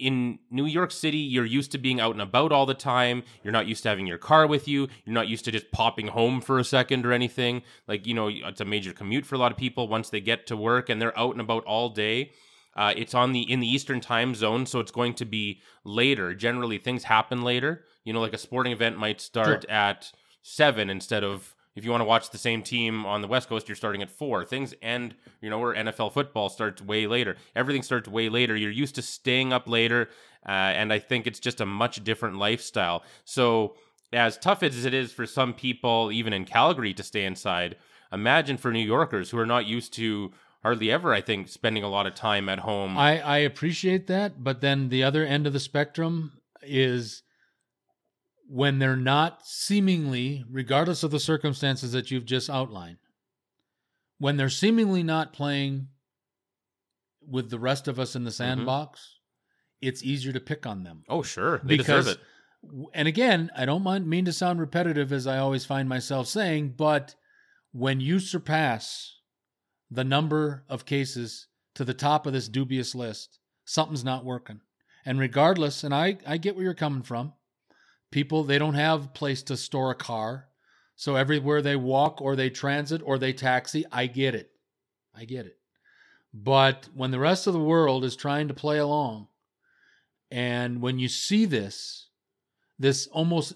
in 0.00 0.38
New 0.50 0.66
York 0.66 0.90
City, 0.90 1.18
you're 1.18 1.44
used 1.44 1.72
to 1.72 1.78
being 1.78 2.00
out 2.00 2.12
and 2.12 2.22
about 2.22 2.52
all 2.52 2.66
the 2.66 2.74
time. 2.74 3.22
You're 3.42 3.52
not 3.52 3.66
used 3.66 3.82
to 3.84 3.88
having 3.88 4.06
your 4.06 4.18
car 4.18 4.46
with 4.46 4.66
you. 4.66 4.88
You're 5.04 5.14
not 5.14 5.28
used 5.28 5.44
to 5.44 5.52
just 5.52 5.70
popping 5.70 6.08
home 6.08 6.40
for 6.40 6.58
a 6.58 6.64
second 6.64 7.06
or 7.06 7.12
anything. 7.12 7.62
Like, 7.86 8.06
you 8.06 8.14
know, 8.14 8.28
it's 8.28 8.60
a 8.60 8.64
major 8.64 8.92
commute 8.92 9.26
for 9.26 9.34
a 9.34 9.38
lot 9.38 9.52
of 9.52 9.58
people 9.58 9.88
once 9.88 10.10
they 10.10 10.20
get 10.20 10.46
to 10.48 10.56
work 10.56 10.88
and 10.88 11.00
they're 11.00 11.18
out 11.18 11.32
and 11.32 11.40
about 11.40 11.64
all 11.64 11.90
day. 11.90 12.32
Uh, 12.76 12.94
it's 12.96 13.14
on 13.14 13.32
the 13.32 13.42
in 13.42 13.60
the 13.60 13.68
Eastern 13.68 14.00
time 14.00 14.34
zone, 14.34 14.64
so 14.64 14.78
it's 14.78 14.92
going 14.92 15.14
to 15.14 15.24
be 15.24 15.60
later. 15.84 16.34
Generally, 16.34 16.78
things 16.78 17.04
happen 17.04 17.42
later. 17.42 17.84
You 18.04 18.12
know, 18.12 18.20
like 18.20 18.32
a 18.32 18.38
sporting 18.38 18.72
event 18.72 18.96
might 18.96 19.20
start 19.20 19.64
at 19.66 20.12
seven 20.42 20.88
instead 20.88 21.24
of 21.24 21.54
if 21.76 21.84
you 21.84 21.90
want 21.90 22.00
to 22.00 22.06
watch 22.06 22.30
the 22.30 22.38
same 22.38 22.62
team 22.62 23.06
on 23.06 23.22
the 23.22 23.28
West 23.28 23.48
Coast, 23.48 23.68
you're 23.68 23.76
starting 23.76 24.02
at 24.02 24.10
four. 24.10 24.44
Things 24.44 24.74
end, 24.82 25.14
you 25.40 25.48
know, 25.48 25.58
where 25.58 25.74
NFL 25.74 26.12
football 26.12 26.48
starts 26.48 26.82
way 26.82 27.06
later. 27.06 27.36
Everything 27.54 27.82
starts 27.82 28.08
way 28.08 28.28
later. 28.28 28.56
You're 28.56 28.70
used 28.70 28.96
to 28.96 29.02
staying 29.02 29.52
up 29.52 29.68
later, 29.68 30.08
uh, 30.46 30.50
and 30.50 30.92
I 30.92 30.98
think 30.98 31.26
it's 31.26 31.40
just 31.40 31.60
a 31.60 31.66
much 31.66 32.02
different 32.02 32.36
lifestyle. 32.36 33.04
So, 33.24 33.76
as 34.12 34.36
tough 34.36 34.62
as 34.64 34.84
it 34.84 34.92
is 34.92 35.12
for 35.12 35.26
some 35.26 35.54
people, 35.54 36.10
even 36.10 36.32
in 36.32 36.44
Calgary, 36.44 36.92
to 36.94 37.02
stay 37.02 37.24
inside, 37.24 37.76
imagine 38.12 38.56
for 38.56 38.72
New 38.72 38.84
Yorkers 38.84 39.30
who 39.30 39.38
are 39.38 39.46
not 39.46 39.66
used 39.66 39.92
to 39.94 40.32
hardly 40.62 40.90
ever, 40.90 41.14
I 41.14 41.20
think, 41.20 41.48
spending 41.48 41.84
a 41.84 41.88
lot 41.88 42.06
of 42.06 42.14
time 42.14 42.48
at 42.48 42.60
home. 42.60 42.98
I, 42.98 43.20
I 43.20 43.38
appreciate 43.38 44.08
that, 44.08 44.42
but 44.42 44.60
then 44.60 44.88
the 44.88 45.02
other 45.02 45.24
end 45.24 45.46
of 45.46 45.52
the 45.52 45.60
spectrum 45.60 46.32
is 46.62 47.22
when 48.52 48.80
they're 48.80 48.96
not 48.96 49.46
seemingly, 49.46 50.44
regardless 50.50 51.04
of 51.04 51.12
the 51.12 51.20
circumstances 51.20 51.92
that 51.92 52.10
you've 52.10 52.24
just 52.24 52.50
outlined, 52.50 52.98
when 54.18 54.36
they're 54.36 54.48
seemingly 54.48 55.04
not 55.04 55.32
playing 55.32 55.86
with 57.24 57.48
the 57.48 57.60
rest 57.60 57.86
of 57.86 58.00
us 58.00 58.16
in 58.16 58.24
the 58.24 58.30
mm-hmm. 58.30 58.36
sandbox, 58.36 59.18
it's 59.80 60.02
easier 60.02 60.32
to 60.32 60.40
pick 60.40 60.66
on 60.66 60.82
them. 60.82 61.04
oh, 61.08 61.22
sure, 61.22 61.60
they 61.62 61.76
deserve 61.76 62.08
it. 62.08 62.18
and 62.92 63.06
again, 63.06 63.52
I 63.56 63.66
don't 63.66 63.84
mind 63.84 64.08
mean 64.08 64.24
to 64.24 64.32
sound 64.32 64.58
repetitive 64.58 65.12
as 65.12 65.28
I 65.28 65.38
always 65.38 65.64
find 65.64 65.88
myself 65.88 66.26
saying, 66.26 66.74
but 66.76 67.14
when 67.70 68.00
you 68.00 68.18
surpass 68.18 69.14
the 69.92 70.04
number 70.04 70.64
of 70.68 70.86
cases 70.86 71.46
to 71.76 71.84
the 71.84 71.94
top 71.94 72.26
of 72.26 72.32
this 72.32 72.48
dubious 72.48 72.96
list, 72.96 73.38
something's 73.64 74.04
not 74.04 74.24
working. 74.24 74.60
And 75.06 75.20
regardless, 75.20 75.84
and 75.84 75.94
I, 75.94 76.18
I 76.26 76.36
get 76.36 76.56
where 76.56 76.64
you're 76.64 76.74
coming 76.74 77.04
from, 77.04 77.32
people 78.10 78.44
they 78.44 78.58
don't 78.58 78.74
have 78.74 79.04
a 79.04 79.08
place 79.08 79.42
to 79.44 79.56
store 79.56 79.90
a 79.90 79.94
car. 79.94 80.48
So 80.96 81.16
everywhere 81.16 81.62
they 81.62 81.76
walk 81.76 82.20
or 82.20 82.36
they 82.36 82.50
transit 82.50 83.00
or 83.04 83.18
they 83.18 83.32
taxi, 83.32 83.84
I 83.90 84.06
get 84.06 84.34
it. 84.34 84.50
I 85.14 85.24
get 85.24 85.46
it. 85.46 85.56
But 86.32 86.88
when 86.94 87.10
the 87.10 87.18
rest 87.18 87.46
of 87.46 87.52
the 87.54 87.58
world 87.58 88.04
is 88.04 88.14
trying 88.16 88.48
to 88.48 88.54
play 88.54 88.78
along, 88.78 89.28
and 90.30 90.80
when 90.80 90.98
you 90.98 91.08
see 91.08 91.44
this, 91.44 92.08
this 92.78 93.06
almost, 93.08 93.54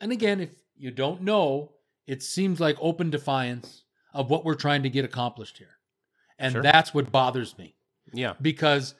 and 0.00 0.12
again, 0.12 0.40
if 0.40 0.50
you 0.76 0.90
don't 0.90 1.22
know, 1.22 1.72
it 2.06 2.22
seems 2.22 2.60
like 2.60 2.76
open 2.80 3.10
defiance 3.10 3.84
of 4.14 4.30
what 4.30 4.44
we're 4.44 4.54
trying 4.54 4.82
to 4.84 4.90
get 4.90 5.04
accomplished 5.04 5.58
here. 5.58 5.78
And 6.38 6.52
Sure. 6.52 6.62
that's 6.62 6.94
what 6.94 7.10
bothers 7.10 7.56
me 7.58 7.74
Yeah. 8.12 8.34
because 8.40 8.94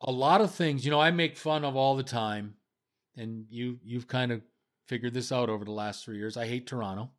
a 0.00 0.10
lot 0.10 0.40
of 0.40 0.52
things, 0.54 0.84
you 0.84 0.90
know, 0.90 1.00
I 1.00 1.10
make 1.10 1.36
fun 1.36 1.64
of 1.64 1.76
all 1.76 1.96
the 1.96 2.02
time, 2.02 2.56
and 3.20 3.44
you 3.50 3.78
you've 3.84 4.08
kind 4.08 4.32
of 4.32 4.42
figured 4.86 5.14
this 5.14 5.30
out 5.30 5.48
over 5.48 5.64
the 5.64 5.70
last 5.70 6.04
three 6.04 6.16
years. 6.16 6.36
I 6.36 6.46
hate 6.46 6.66
Toronto, 6.66 7.10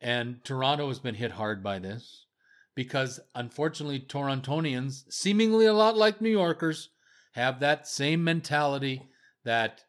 and 0.00 0.42
Toronto 0.44 0.88
has 0.88 0.98
been 0.98 1.14
hit 1.14 1.32
hard 1.32 1.62
by 1.62 1.78
this 1.78 2.26
because 2.74 3.20
unfortunately, 3.34 4.00
Torontonians, 4.00 5.04
seemingly 5.10 5.66
a 5.66 5.72
lot 5.72 5.96
like 5.96 6.20
New 6.20 6.30
Yorkers, 6.30 6.90
have 7.32 7.60
that 7.60 7.86
same 7.86 8.24
mentality 8.24 9.02
that 9.44 9.84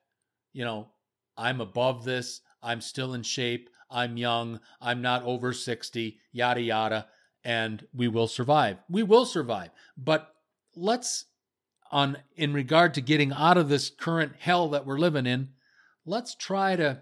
you 0.54 0.66
know 0.66 0.90
I'm 1.38 1.62
above 1.62 2.04
this, 2.04 2.42
I'm 2.62 2.82
still 2.82 3.14
in 3.14 3.24
shape, 3.24 3.70
I'm 3.90 4.18
young, 4.18 4.60
I'm 4.82 5.02
not 5.02 5.24
over 5.24 5.54
sixty, 5.54 6.20
yada 6.32 6.62
yada 6.62 7.08
and 7.48 7.88
we 7.94 8.10
will 8.10 8.28
survive. 8.28 8.78
We 8.90 9.04
will 9.04 9.26
survive. 9.26 9.70
But 9.98 10.34
let's 10.76 11.26
on 11.92 12.18
in 12.36 12.54
regard 12.54 12.94
to 12.94 13.02
getting 13.02 13.32
out 13.32 13.58
of 13.58 13.70
this 13.70 13.90
current 13.90 14.34
hell 14.40 14.70
that 14.70 14.86
we're 14.86 14.98
living 14.98 15.26
in, 15.26 15.50
let's 16.06 16.36
try 16.36 16.76
to 16.76 17.02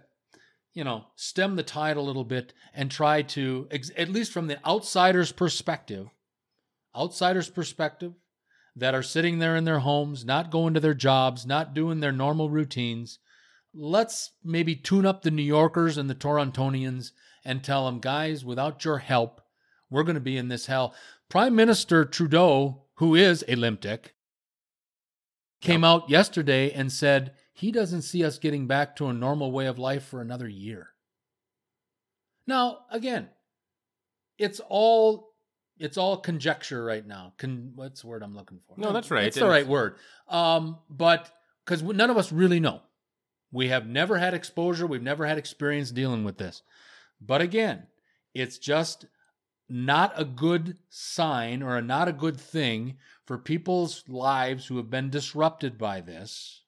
you 0.76 0.84
know, 0.84 1.06
stem 1.16 1.56
the 1.56 1.64
tide 1.64 1.96
a 1.98 2.02
little 2.02 2.26
bit 2.26 2.54
and 2.74 2.92
try 2.92 3.22
to 3.22 3.68
at 3.98 4.10
least 4.10 4.32
from 4.32 4.48
the 4.48 4.64
outsider's 4.68 5.32
perspective, 5.32 6.10
outsider's 6.96 7.50
perspective 7.50 8.14
that 8.76 8.94
are 8.94 9.02
sitting 9.02 9.40
there 9.40 9.56
in 9.56 9.64
their 9.64 9.80
homes, 9.80 10.26
not 10.26 10.52
going 10.52 10.74
to 10.74 10.82
their 10.82 10.94
jobs, 10.94 11.46
not 11.46 11.74
doing 11.74 12.02
their 12.02 12.12
normal 12.12 12.50
routines, 12.50 13.20
let's 13.74 14.32
maybe 14.44 14.76
tune 14.76 15.06
up 15.06 15.22
the 15.22 15.32
New 15.32 15.44
Yorkers 15.44 15.98
and 15.98 16.10
the 16.10 16.16
Torontonians 16.16 17.12
and 17.46 17.64
tell 17.64 17.86
them, 17.86 18.00
guys, 18.00 18.44
without 18.44 18.84
your 18.84 18.98
help, 18.98 19.42
we're 19.90 20.04
going 20.04 20.16
to 20.16 20.22
be 20.22 20.38
in 20.38 20.50
this 20.50 20.66
hell. 20.66 20.94
Prime 21.30 21.56
Minister 21.56 22.04
Trudeau, 22.04 22.84
who 22.96 23.16
is 23.16 23.46
a 23.48 23.56
limptic, 23.56 24.15
came 25.66 25.84
out 25.84 26.10
yesterday 26.10 26.72
and 26.72 26.92
said 26.92 27.34
he 27.54 27.72
doesn't 27.72 28.04
see 28.04 28.24
us 28.24 28.38
getting 28.38 28.68
back 28.68 28.96
to 28.96 29.08
a 29.08 29.14
normal 29.14 29.52
way 29.52 29.66
of 29.66 29.80
life 29.80 30.06
for 30.06 30.22
another 30.22 30.48
year. 30.48 30.90
Now, 32.48 32.80
again, 32.92 33.30
it's 34.38 34.62
all 34.70 35.34
it's 35.78 35.98
all 35.98 36.18
conjecture 36.18 36.84
right 36.84 37.06
now. 37.06 37.34
Con, 37.38 37.72
what's 37.76 38.02
the 38.02 38.08
word 38.08 38.24
I'm 38.24 38.36
looking 38.36 38.60
for? 38.68 38.80
No, 38.80 38.94
that's 38.94 39.12
right. 39.12 39.26
It's 39.26 39.38
the 39.38 39.48
right 39.48 39.68
word. 39.68 39.96
Um, 40.30 40.78
but 40.90 41.30
because 41.66 41.84
none 41.84 42.10
of 42.10 42.18
us 42.18 42.32
really 42.32 42.60
know, 42.60 42.82
we 43.52 43.68
have 43.70 43.88
never 43.88 44.18
had 44.18 44.34
exposure. 44.34 44.88
We've 44.88 45.02
never 45.02 45.26
had 45.26 45.38
experience 45.38 45.92
dealing 45.92 46.24
with 46.24 46.38
this. 46.38 46.62
But 47.20 47.42
again, 47.42 47.88
it's 48.34 48.58
just 48.58 49.06
not 49.68 50.14
a 50.16 50.26
good 50.26 50.78
sign 50.90 51.64
or 51.64 51.78
a 51.78 51.82
not 51.82 52.08
a 52.08 52.14
good 52.14 52.40
thing 52.40 52.98
for 53.26 53.38
people's 53.38 54.04
lives 54.08 54.68
who 54.68 54.78
have 54.78 54.90
been 54.90 55.10
disrupted 55.10 55.78
by 55.78 56.02
this 56.02 56.62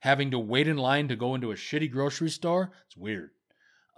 having 0.00 0.30
to 0.30 0.38
wait 0.38 0.66
in 0.68 0.76
line 0.76 1.08
to 1.08 1.16
go 1.16 1.34
into 1.34 1.52
a 1.52 1.56
shitty 1.56 1.90
grocery 1.90 2.30
store? 2.30 2.72
It's 2.86 2.96
weird. 2.96 3.30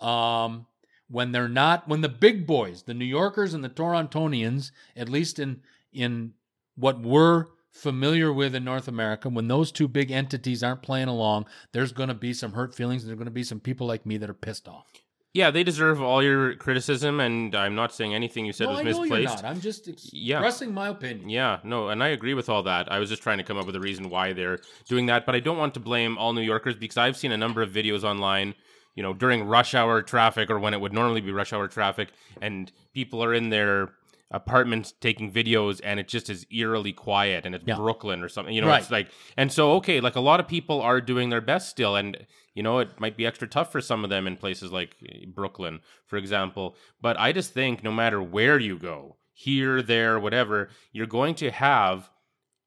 Um 0.00 0.66
when 1.08 1.32
they're 1.32 1.48
not 1.48 1.86
when 1.86 2.00
the 2.00 2.08
big 2.08 2.46
boys 2.46 2.82
the 2.82 2.94
new 2.94 3.04
yorkers 3.04 3.54
and 3.54 3.62
the 3.62 3.68
torontonians 3.68 4.70
at 4.96 5.08
least 5.08 5.38
in 5.38 5.60
in 5.92 6.32
what 6.76 7.00
we're 7.00 7.46
familiar 7.70 8.32
with 8.32 8.54
in 8.54 8.64
north 8.64 8.88
america 8.88 9.28
when 9.28 9.48
those 9.48 9.70
two 9.70 9.88
big 9.88 10.10
entities 10.10 10.62
aren't 10.62 10.82
playing 10.82 11.08
along 11.08 11.46
there's 11.72 11.92
going 11.92 12.08
to 12.08 12.14
be 12.14 12.32
some 12.32 12.52
hurt 12.52 12.74
feelings 12.74 13.02
and 13.02 13.10
there's 13.10 13.18
going 13.18 13.26
to 13.26 13.30
be 13.30 13.44
some 13.44 13.60
people 13.60 13.86
like 13.86 14.06
me 14.06 14.16
that 14.16 14.30
are 14.30 14.34
pissed 14.34 14.68
off 14.68 14.86
Yeah, 15.34 15.50
they 15.50 15.64
deserve 15.64 16.00
all 16.00 16.22
your 16.22 16.54
criticism, 16.54 17.18
and 17.18 17.56
I'm 17.56 17.74
not 17.74 17.92
saying 17.92 18.14
anything 18.14 18.46
you 18.46 18.52
said 18.52 18.64
no, 18.66 18.70
was 18.70 18.80
I 18.80 18.82
know 18.84 18.88
misplaced. 19.00 19.12
you're 19.34 19.42
not. 19.42 19.44
I'm 19.44 19.60
just 19.60 19.88
ex- 19.88 20.10
Yeah. 20.12 20.36
expressing 20.38 20.72
my 20.72 20.88
opinion. 20.88 21.28
Yeah, 21.28 21.58
no, 21.64 21.88
and 21.88 22.04
I 22.04 22.08
agree 22.08 22.34
with 22.34 22.48
all 22.48 22.62
that. 22.62 22.90
I 22.90 23.00
was 23.00 23.08
just 23.10 23.20
trying 23.20 23.38
to 23.38 23.44
come 23.44 23.58
up 23.58 23.66
with 23.66 23.74
a 23.74 23.80
reason 23.80 24.10
why 24.10 24.32
they're 24.32 24.60
doing 24.88 25.06
that, 25.06 25.26
but 25.26 25.34
I 25.34 25.40
don't 25.40 25.58
want 25.58 25.74
to 25.74 25.80
blame 25.80 26.16
all 26.18 26.32
New 26.34 26.40
Yorkers 26.40 26.76
because 26.76 26.96
I've 26.96 27.16
seen 27.16 27.32
a 27.32 27.36
number 27.36 27.62
of 27.62 27.70
videos 27.70 28.04
online, 28.04 28.54
you 28.94 29.02
know, 29.02 29.12
during 29.12 29.42
rush 29.42 29.74
hour 29.74 30.02
traffic 30.02 30.50
or 30.50 30.60
when 30.60 30.72
it 30.72 30.80
would 30.80 30.92
normally 30.92 31.20
be 31.20 31.32
rush 31.32 31.52
hour 31.52 31.66
traffic, 31.66 32.10
and 32.40 32.70
people 32.94 33.22
are 33.24 33.34
in 33.34 33.50
their 33.50 33.88
apartments 34.34 34.92
taking 35.00 35.32
videos 35.32 35.80
and 35.84 35.98
it 36.00 36.08
just 36.08 36.28
is 36.28 36.46
eerily 36.50 36.92
quiet 36.92 37.46
and 37.46 37.54
it's 37.54 37.64
Yeah. 37.66 37.76
Brooklyn 37.76 38.22
or 38.22 38.28
something. 38.28 38.54
You 38.54 38.60
know, 38.60 38.68
Right. 38.68 38.82
it's 38.82 38.90
like 38.90 39.08
and 39.36 39.50
so 39.52 39.72
okay, 39.76 40.00
like 40.00 40.16
a 40.16 40.20
lot 40.20 40.40
of 40.40 40.48
people 40.48 40.80
are 40.82 41.00
doing 41.00 41.30
their 41.30 41.40
best 41.40 41.68
still 41.70 41.96
and 41.96 42.26
you 42.54 42.62
know, 42.62 42.78
it 42.78 43.00
might 43.00 43.16
be 43.16 43.26
extra 43.26 43.48
tough 43.48 43.72
for 43.72 43.80
some 43.80 44.04
of 44.04 44.10
them 44.10 44.26
in 44.26 44.36
places 44.36 44.70
like 44.70 44.96
eh, 45.08 45.24
Brooklyn, 45.26 45.80
for 46.06 46.16
example. 46.16 46.76
But 47.00 47.18
I 47.18 47.32
just 47.32 47.52
think 47.52 47.82
no 47.82 47.90
matter 47.90 48.22
where 48.22 48.58
you 48.60 48.78
go, 48.78 49.16
here, 49.32 49.82
there, 49.82 50.20
whatever, 50.20 50.68
you're 50.92 51.06
going 51.06 51.34
to 51.36 51.50
have 51.50 52.10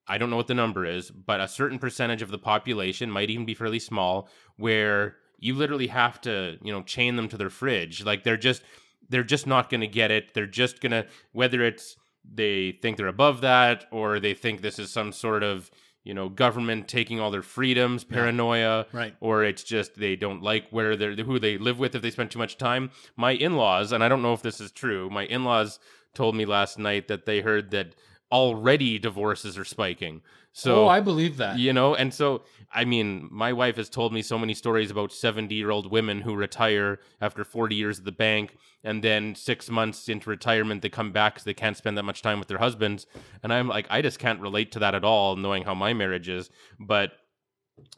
I 0.09 0.17
don't 0.17 0.29
know 0.29 0.37
what 0.37 0.47
the 0.47 0.53
number 0.53 0.85
is, 0.85 1.11
but 1.11 1.41
a 1.41 1.47
certain 1.49 1.79
percentage 1.79 2.21
of 2.21 2.31
the 2.31 2.37
population 2.37 3.11
might 3.11 3.29
even 3.29 3.45
be 3.45 3.53
fairly 3.53 3.79
small 3.79 4.29
where 4.55 5.17
you 5.37 5.53
literally 5.53 5.87
have 5.87 6.19
to, 6.21 6.57
you 6.63 6.71
know, 6.71 6.81
chain 6.81 7.15
them 7.17 7.27
to 7.29 7.37
their 7.37 7.49
fridge. 7.49 8.03
Like 8.05 8.23
they're 8.23 8.37
just 8.37 8.63
they're 9.09 9.23
just 9.23 9.47
not 9.47 9.69
going 9.69 9.81
to 9.81 9.87
get 9.87 10.11
it. 10.11 10.33
They're 10.33 10.45
just 10.45 10.81
going 10.81 10.91
to 10.91 11.05
whether 11.31 11.61
it's 11.63 11.95
they 12.29 12.73
think 12.81 12.97
they're 12.97 13.07
above 13.07 13.41
that 13.41 13.85
or 13.91 14.19
they 14.19 14.33
think 14.33 14.61
this 14.61 14.79
is 14.79 14.91
some 14.91 15.13
sort 15.13 15.43
of, 15.43 15.71
you 16.03 16.13
know, 16.13 16.27
government 16.27 16.87
taking 16.87 17.19
all 17.19 17.31
their 17.31 17.41
freedoms, 17.41 18.03
paranoia, 18.03 18.85
Right. 18.91 19.15
or 19.21 19.43
it's 19.45 19.63
just 19.63 19.95
they 19.97 20.15
don't 20.17 20.41
like 20.43 20.67
where 20.69 20.95
they're 20.97 21.15
who 21.15 21.39
they 21.39 21.57
live 21.57 21.79
with 21.79 21.95
if 21.95 22.01
they 22.01 22.11
spend 22.11 22.31
too 22.31 22.39
much 22.39 22.57
time. 22.57 22.91
My 23.15 23.31
in-laws, 23.31 23.91
and 23.93 24.03
I 24.03 24.09
don't 24.09 24.21
know 24.21 24.33
if 24.33 24.41
this 24.41 24.59
is 24.59 24.71
true, 24.71 25.09
my 25.09 25.25
in-laws 25.25 25.79
told 26.13 26.35
me 26.35 26.45
last 26.45 26.77
night 26.77 27.07
that 27.07 27.25
they 27.25 27.41
heard 27.41 27.71
that 27.71 27.95
already 28.31 28.99
divorces 28.99 29.57
are 29.57 29.65
spiking. 29.65 30.21
So 30.59 30.85
oh, 30.85 30.87
I 30.87 31.01
believe 31.01 31.37
that. 31.37 31.59
you 31.59 31.71
know, 31.71 31.93
and 31.95 32.11
so 32.13 32.43
I 32.73 32.83
mean, 32.83 33.29
my 33.31 33.53
wife 33.53 33.77
has 33.77 33.89
told 33.89 34.11
me 34.11 34.21
so 34.23 34.37
many 34.39 34.53
stories 34.53 34.89
about 34.91 35.11
70-year-old 35.11 35.91
women 35.91 36.19
who 36.21 36.35
retire 36.35 36.99
after 37.21 37.43
40 37.45 37.75
years 37.75 37.99
at 37.99 38.05
the 38.05 38.11
bank 38.11 38.57
and 38.83 39.03
then 39.03 39.35
6 39.35 39.69
months 39.69 40.09
into 40.09 40.29
retirement 40.29 40.81
they 40.81 40.89
come 40.89 41.11
back 41.11 41.35
cuz 41.35 41.43
they 41.43 41.53
can't 41.53 41.77
spend 41.77 41.95
that 41.97 42.03
much 42.03 42.21
time 42.23 42.39
with 42.39 42.47
their 42.47 42.57
husbands. 42.57 43.05
And 43.43 43.53
I'm 43.53 43.67
like 43.67 43.85
I 43.89 44.01
just 44.01 44.17
can't 44.19 44.39
relate 44.41 44.71
to 44.73 44.79
that 44.79 44.95
at 44.95 45.03
all 45.03 45.35
knowing 45.35 45.63
how 45.63 45.75
my 45.75 45.93
marriage 45.93 46.27
is, 46.27 46.49
but 46.79 47.11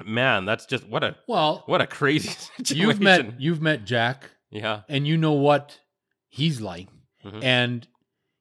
man, 0.04 0.44
that's 0.46 0.66
just 0.66 0.86
what 0.88 1.04
a 1.04 1.16
Well, 1.28 1.64
what 1.66 1.82
a 1.82 1.88
crazy 1.88 2.30
situation. 2.58 2.78
you've 2.82 3.00
met 3.00 3.40
you've 3.42 3.62
met 3.62 3.86
Jack, 3.86 4.30
Yeah. 4.52 4.82
and 4.90 5.08
you 5.08 5.16
know 5.18 5.34
what 5.48 5.80
he's 6.28 6.60
like, 6.60 6.90
Mhm. 7.26 7.42
and 7.44 7.88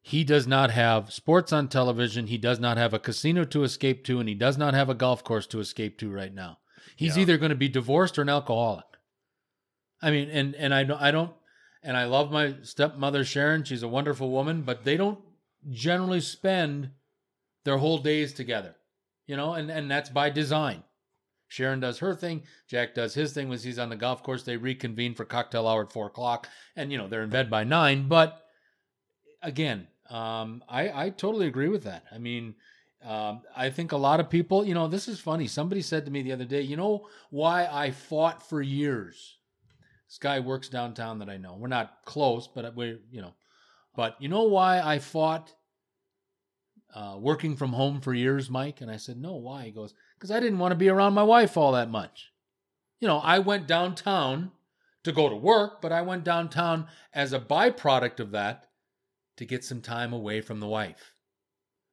he 0.00 0.24
does 0.24 0.46
not 0.46 0.70
have 0.70 1.12
sports 1.12 1.52
on 1.52 1.68
television. 1.68 2.26
He 2.28 2.38
does 2.38 2.58
not 2.58 2.76
have 2.76 2.94
a 2.94 2.98
casino 2.98 3.44
to 3.44 3.62
escape 3.62 4.04
to, 4.04 4.20
and 4.20 4.28
he 4.28 4.34
does 4.34 4.56
not 4.56 4.74
have 4.74 4.88
a 4.88 4.94
golf 4.94 5.22
course 5.24 5.46
to 5.48 5.60
escape 5.60 5.98
to 5.98 6.10
right 6.10 6.32
now. 6.32 6.58
He's 6.96 7.16
Yeah. 7.16 7.22
either 7.22 7.38
going 7.38 7.50
to 7.50 7.56
be 7.56 7.68
divorced 7.68 8.18
or 8.18 8.22
an 8.22 8.28
alcoholic. 8.28 8.84
I 10.00 10.10
mean, 10.10 10.30
and 10.30 10.54
and 10.54 10.72
I 10.74 10.84
don't 10.84 11.00
I 11.02 11.10
don't 11.10 11.32
and 11.82 11.96
I 11.96 12.04
love 12.04 12.30
my 12.32 12.54
stepmother 12.62 13.24
Sharon. 13.24 13.64
She's 13.64 13.82
a 13.82 13.88
wonderful 13.88 14.30
woman, 14.30 14.62
but 14.62 14.84
they 14.84 14.96
don't 14.96 15.18
generally 15.70 16.20
spend 16.20 16.90
their 17.64 17.78
whole 17.78 17.98
days 17.98 18.32
together, 18.32 18.76
you 19.26 19.36
know, 19.36 19.54
and 19.54 19.70
and 19.70 19.90
that's 19.90 20.08
by 20.10 20.30
design. 20.30 20.84
Sharon 21.48 21.80
does 21.80 21.98
her 21.98 22.14
thing. 22.14 22.42
Jack 22.68 22.94
does 22.94 23.14
his 23.14 23.32
thing 23.32 23.48
when 23.48 23.58
he's 23.58 23.78
on 23.78 23.88
the 23.88 23.96
golf 23.96 24.22
course. 24.22 24.42
They 24.42 24.56
reconvene 24.56 25.14
for 25.14 25.24
cocktail 25.24 25.66
hour 25.66 25.82
at 25.84 25.92
four 25.92 26.06
o'clock, 26.06 26.48
and 26.76 26.92
you 26.92 26.98
know 26.98 27.08
they're 27.08 27.22
in 27.24 27.30
bed 27.30 27.50
by 27.50 27.64
nine. 27.64 28.06
But 28.06 28.40
again, 29.42 29.86
um, 30.10 30.62
I 30.68 31.06
I 31.06 31.10
totally 31.10 31.46
agree 31.46 31.68
with 31.68 31.84
that. 31.84 32.04
I 32.12 32.18
mean, 32.18 32.54
um, 33.04 33.42
I 33.56 33.70
think 33.70 33.92
a 33.92 33.96
lot 33.96 34.20
of 34.20 34.30
people, 34.30 34.64
you 34.64 34.74
know, 34.74 34.88
this 34.88 35.08
is 35.08 35.20
funny. 35.20 35.46
Somebody 35.46 35.82
said 35.82 36.04
to 36.04 36.10
me 36.10 36.22
the 36.22 36.32
other 36.32 36.44
day, 36.44 36.62
you 36.62 36.76
know, 36.76 37.08
why 37.30 37.66
I 37.66 37.90
fought 37.90 38.48
for 38.48 38.60
years. 38.60 39.36
This 40.08 40.18
guy 40.18 40.40
works 40.40 40.68
downtown 40.68 41.18
that 41.18 41.28
I 41.28 41.36
know. 41.36 41.56
We're 41.56 41.68
not 41.68 41.98
close, 42.04 42.48
but 42.48 42.74
we're 42.74 42.98
you 43.10 43.20
know, 43.20 43.34
but 43.94 44.16
you 44.20 44.28
know 44.28 44.44
why 44.44 44.80
I 44.80 44.98
fought 44.98 45.52
uh, 46.94 47.16
working 47.18 47.56
from 47.56 47.72
home 47.72 48.00
for 48.00 48.14
years, 48.14 48.48
Mike? 48.48 48.80
And 48.80 48.90
I 48.90 48.96
said, 48.96 49.18
no, 49.18 49.34
why? 49.34 49.64
He 49.64 49.70
goes, 49.70 49.94
because 50.16 50.30
I 50.30 50.40
didn't 50.40 50.58
want 50.58 50.72
to 50.72 50.76
be 50.76 50.88
around 50.88 51.12
my 51.14 51.22
wife 51.22 51.56
all 51.56 51.72
that 51.72 51.90
much. 51.90 52.32
You 53.00 53.08
know, 53.08 53.18
I 53.18 53.38
went 53.38 53.66
downtown 53.66 54.52
to 55.04 55.12
go 55.12 55.28
to 55.28 55.36
work, 55.36 55.80
but 55.80 55.92
I 55.92 56.02
went 56.02 56.24
downtown 56.24 56.86
as 57.12 57.32
a 57.32 57.38
byproduct 57.38 58.20
of 58.20 58.30
that 58.32 58.67
to 59.38 59.46
get 59.46 59.64
some 59.64 59.80
time 59.80 60.12
away 60.12 60.40
from 60.40 60.60
the 60.60 60.66
wife. 60.66 61.14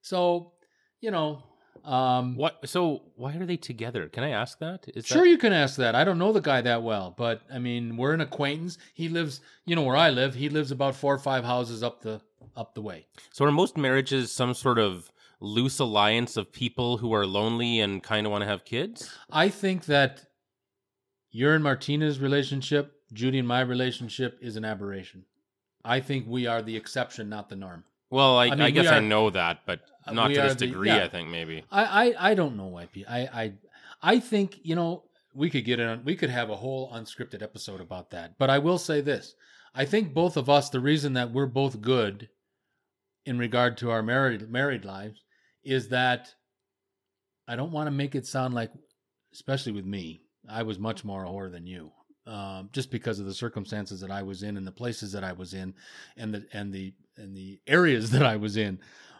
So, 0.01 0.53
you 1.01 1.11
know, 1.11 1.43
um, 1.83 2.35
What 2.35 2.67
so 2.67 3.03
why 3.15 3.35
are 3.35 3.45
they 3.45 3.57
together? 3.57 4.07
Can 4.09 4.23
I 4.23 4.29
ask 4.29 4.57
that? 4.59 4.85
Is 4.95 5.05
Sure, 5.05 5.23
that, 5.23 5.29
you 5.29 5.37
can 5.37 5.53
ask 5.53 5.77
that. 5.77 5.93
I 5.93 6.03
don't 6.03 6.17
know 6.17 6.31
the 6.31 6.41
guy 6.41 6.61
that 6.61 6.81
well, 6.81 7.13
but 7.15 7.41
I 7.53 7.59
mean, 7.59 7.95
we're 7.95 8.13
an 8.13 8.21
acquaintance. 8.21 8.77
He 8.93 9.07
lives, 9.07 9.41
you 9.65 9.75
know, 9.75 9.83
where 9.83 9.95
I 9.95 10.09
live. 10.09 10.33
He 10.33 10.49
lives 10.49 10.71
about 10.71 10.95
four 10.95 11.13
or 11.13 11.19
five 11.19 11.43
houses 11.43 11.83
up 11.83 12.01
the 12.01 12.21
up 12.55 12.73
the 12.73 12.81
way. 12.81 13.07
So 13.31 13.45
are 13.45 13.51
most 13.51 13.77
marriages 13.77 14.31
some 14.31 14.53
sort 14.53 14.79
of 14.79 15.11
loose 15.39 15.77
alliance 15.79 16.37
of 16.37 16.51
people 16.51 16.97
who 16.97 17.13
are 17.13 17.25
lonely 17.25 17.79
and 17.79 18.01
kind 18.01 18.25
of 18.25 18.31
want 18.31 18.41
to 18.41 18.47
have 18.47 18.65
kids? 18.65 19.13
I 19.29 19.49
think 19.49 19.85
that 19.85 20.25
your 21.29 21.53
and 21.53 21.63
Martina's 21.63 22.19
relationship, 22.19 22.93
Judy 23.13 23.39
and 23.39 23.47
my 23.47 23.61
relationship, 23.61 24.39
is 24.41 24.55
an 24.55 24.65
aberration. 24.65 25.25
I 25.85 25.99
think 25.99 26.25
we 26.27 26.47
are 26.47 26.61
the 26.61 26.75
exception, 26.75 27.29
not 27.29 27.47
the 27.49 27.55
norm. 27.55 27.83
Well, 28.09 28.37
I, 28.37 28.45
I, 28.45 28.47
I 28.47 28.55
mean, 28.55 28.65
we 28.65 28.71
guess 28.73 28.87
I 28.87 28.99
know 28.99 29.29
that, 29.29 29.59
but 29.65 29.81
Uh, 30.07 30.13
not 30.13 30.27
to 30.29 30.39
are 30.39 30.43
this 30.47 30.55
the- 30.55 30.67
degree. 30.67 30.89
yeah. 30.89 31.03
I 31.05 31.09
think 31.09 31.29
maybe. 31.29 31.63
I, 31.71 31.83
I, 32.09 32.31
I 32.31 32.33
don't 32.33 32.57
know 32.57 32.67
why. 32.67 32.87
I, 33.07 33.19
I, 33.41 33.53
I 34.01 34.19
think 34.19 34.59
you 34.63 34.75
know 34.75 35.03
we 35.33 35.49
could 35.49 35.65
get 35.65 35.79
on. 35.79 36.03
We 36.05 36.15
could 36.15 36.29
have 36.29 36.49
a 36.49 36.55
whole 36.55 36.91
unscripted 36.91 37.41
episode 37.41 37.81
about 37.81 38.11
that. 38.11 38.37
But 38.37 38.49
I 38.49 38.59
will 38.59 38.77
say 38.77 39.01
this: 39.01 39.35
I 39.73 39.85
think 39.85 40.13
both 40.13 40.37
of 40.37 40.49
us, 40.49 40.69
the 40.69 40.79
reason 40.79 41.13
that 41.13 41.31
we're 41.31 41.45
both 41.47 41.81
good 41.81 42.29
in 43.25 43.37
regard 43.39 43.77
to 43.77 43.91
our 43.91 44.03
married 44.03 44.49
married 44.49 44.85
lives, 44.85 45.19
is 45.63 45.89
that 45.89 46.33
I 47.47 47.55
don't 47.55 47.71
want 47.71 47.87
to 47.87 47.91
make 47.91 48.15
it 48.15 48.25
sound 48.27 48.53
like, 48.53 48.71
especially 49.33 49.71
with 49.73 49.85
me, 49.85 50.21
I 50.49 50.63
was 50.63 50.79
much 50.79 51.03
more 51.03 51.25
a 51.25 51.27
whore 51.29 51.51
than 51.51 51.65
you. 51.67 51.91
Um, 52.27 52.69
just 52.71 52.89
because 52.89 53.19
of 53.19 53.27
the 53.27 53.35
circumstances 53.35 54.01
that 54.01 54.09
I 54.09 54.23
was 54.23 54.41
in 54.41 54.57
and 54.57 54.65
the 54.65 54.71
places 54.71 55.11
that 55.11 55.23
I 55.23 55.33
was 55.33 55.53
in 55.53 55.75
and 56.17 56.33
the 56.33 56.47
and 56.53 56.73
the 56.73 56.91
and 57.17 57.37
the 57.37 57.59
areas 57.67 58.09
that 58.11 58.23
I 58.23 58.35
was 58.35 58.57
in. 58.57 58.79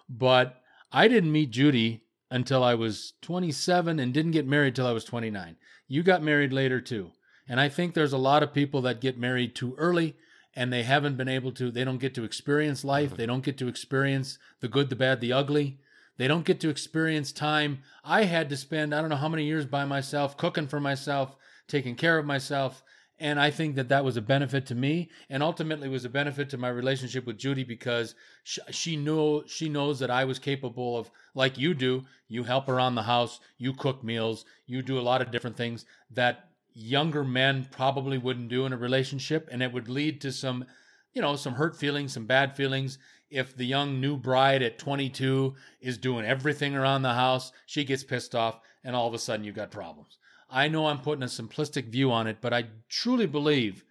But 0.10 0.62
I 0.92 1.08
didn't 1.08 1.32
meet 1.32 1.52
Judy 1.52 2.02
until 2.32 2.64
I 2.64 2.74
was 2.74 3.14
27 3.22 4.00
and 4.00 4.14
didn't 4.14 4.32
get 4.32 4.48
married 4.48 4.76
till 4.76 4.88
I 4.88 4.92
was 4.92 5.06
29. 5.06 5.56
You 5.88 6.04
got 6.04 6.24
married 6.24 6.52
later 6.52 6.82
too. 6.82 7.12
And 7.48 7.60
I 7.60 7.70
think 7.70 7.94
there's 7.94 8.14
a 8.14 8.18
lot 8.18 8.44
of 8.44 8.54
people 8.54 8.82
that 8.82 9.02
get 9.02 9.20
married 9.20 9.56
too 9.56 9.76
early 9.78 10.16
and 10.56 10.72
they 10.72 10.84
haven't 10.84 11.18
been 11.18 11.28
able 11.28 11.52
to, 11.54 11.70
they 11.70 11.84
don't 11.84 12.00
get 12.00 12.16
to 12.16 12.24
experience 12.24 12.84
life. 12.84 13.16
They 13.16 13.26
don't 13.26 13.44
get 13.44 13.58
to 13.60 13.68
experience 13.68 14.40
the 14.62 14.68
good, 14.68 14.90
the 14.90 14.96
bad, 14.96 15.22
the 15.22 15.34
ugly. 15.34 15.80
They 16.18 16.28
don't 16.28 16.46
get 16.46 16.62
to 16.62 16.70
experience 16.70 17.32
time. 17.32 17.80
I 18.04 18.24
had 18.24 18.50
to 18.50 18.58
spend, 18.58 18.96
I 18.96 19.02
don't 19.02 19.10
know 19.10 19.18
how 19.18 19.28
many 19.28 19.44
years 19.44 19.66
by 19.66 19.84
myself, 19.84 20.38
cooking 20.38 20.68
for 20.68 20.80
myself, 20.80 21.36
taking 21.68 21.96
care 21.96 22.18
of 22.18 22.26
myself. 22.26 22.84
And 23.18 23.40
I 23.40 23.50
think 23.50 23.76
that 23.76 23.88
that 23.90 24.04
was 24.04 24.18
a 24.18 24.22
benefit 24.22 24.66
to 24.68 24.76
me 24.76 25.10
and 25.30 25.42
ultimately 25.42 25.88
was 25.88 26.04
a 26.04 26.10
benefit 26.10 26.50
to 26.50 26.58
my 26.58 26.68
relationship 26.68 27.26
with 27.26 27.38
Judy 27.38 27.64
because 27.64 28.14
sh- 28.44 28.60
she 28.72 28.98
knew 28.98 29.44
she 29.48 29.70
knows 29.70 30.00
that 30.00 30.12
I 30.12 30.26
was 30.26 30.38
capable 30.38 30.98
of 30.98 31.10
like 31.34 31.58
you 31.58 31.74
do 31.74 32.04
you 32.28 32.44
help 32.44 32.68
around 32.68 32.96
the 32.96 33.04
house 33.04 33.40
you 33.58 33.72
cook 33.74 34.04
meals 34.04 34.44
you 34.66 34.82
do 34.82 35.00
a 35.00 35.02
lot 35.02 35.22
of 35.22 35.32
different 35.32 35.56
things 35.56 35.86
that 36.12 36.50
younger 36.74 37.24
men 37.24 37.68
probably 37.72 38.18
wouldn't 38.18 38.50
do 38.50 38.66
in 38.66 38.74
a 38.74 38.78
relationship 38.78 39.48
and 39.50 39.64
it 39.64 39.72
would 39.72 39.88
lead 39.88 40.20
to 40.20 40.32
some 40.32 40.66
you 41.14 41.22
know 41.22 41.38
some 41.38 41.54
hurt 41.54 41.78
feelings 41.78 42.14
some 42.14 42.26
bad 42.26 42.56
feelings. 42.56 42.98
If 43.32 43.56
the 43.56 43.66
young 43.66 44.00
new 44.00 44.18
bride 44.18 44.62
at 44.62 44.78
22 44.78 45.56
is 45.82 45.98
doing 45.98 46.26
everything 46.26 46.76
around 46.76 47.04
the 47.04 47.14
house 47.14 47.54
she 47.66 47.86
gets 47.86 48.04
pissed 48.04 48.36
off 48.36 48.60
and 48.84 48.94
all 48.94 49.08
of 49.08 49.14
a 49.14 49.20
sudden 49.20 49.46
you've 49.46 49.56
got 49.56 49.72
problems 49.72 50.18
i 50.56 50.68
know 50.68 50.88
i'm 50.88 51.00
putting 51.00 51.24
a 51.24 51.28
simplistic 51.28 51.86
view 51.90 52.12
on 52.12 52.26
it 52.26 52.38
but 52.42 52.54
i 52.54 52.64
truly 52.90 53.28
believe 53.28 53.84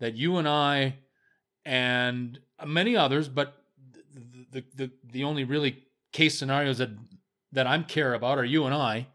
that 0.00 0.14
you 0.14 0.36
and 0.36 0.48
i 0.48 0.96
and 1.64 2.40
many 2.66 2.96
others 2.96 3.28
but 3.28 3.62
the, 4.14 4.46
the, 4.52 4.64
the, 4.74 4.90
the 5.12 5.24
only 5.24 5.44
really 5.44 5.84
case 6.12 6.38
scenarios 6.38 6.78
that 6.78 6.90
that 7.52 7.66
I'm 7.66 7.84
care 7.84 8.14
about 8.14 8.38
are 8.38 8.44
you 8.44 8.64
and 8.64 8.74
I. 8.74 9.08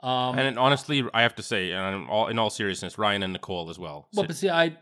Um, 0.00 0.38
and 0.38 0.58
honestly, 0.58 1.04
I 1.12 1.22
have 1.22 1.34
to 1.36 1.42
say, 1.42 1.72
and 1.72 2.02
in 2.02 2.08
all, 2.08 2.28
in 2.28 2.38
all 2.38 2.50
seriousness, 2.50 2.98
Ryan 2.98 3.22
and 3.22 3.32
Nicole 3.32 3.70
as 3.70 3.78
well. 3.78 4.08
well, 4.14 4.26
but 4.26 4.36
see, 4.36 4.48
I 4.48 4.76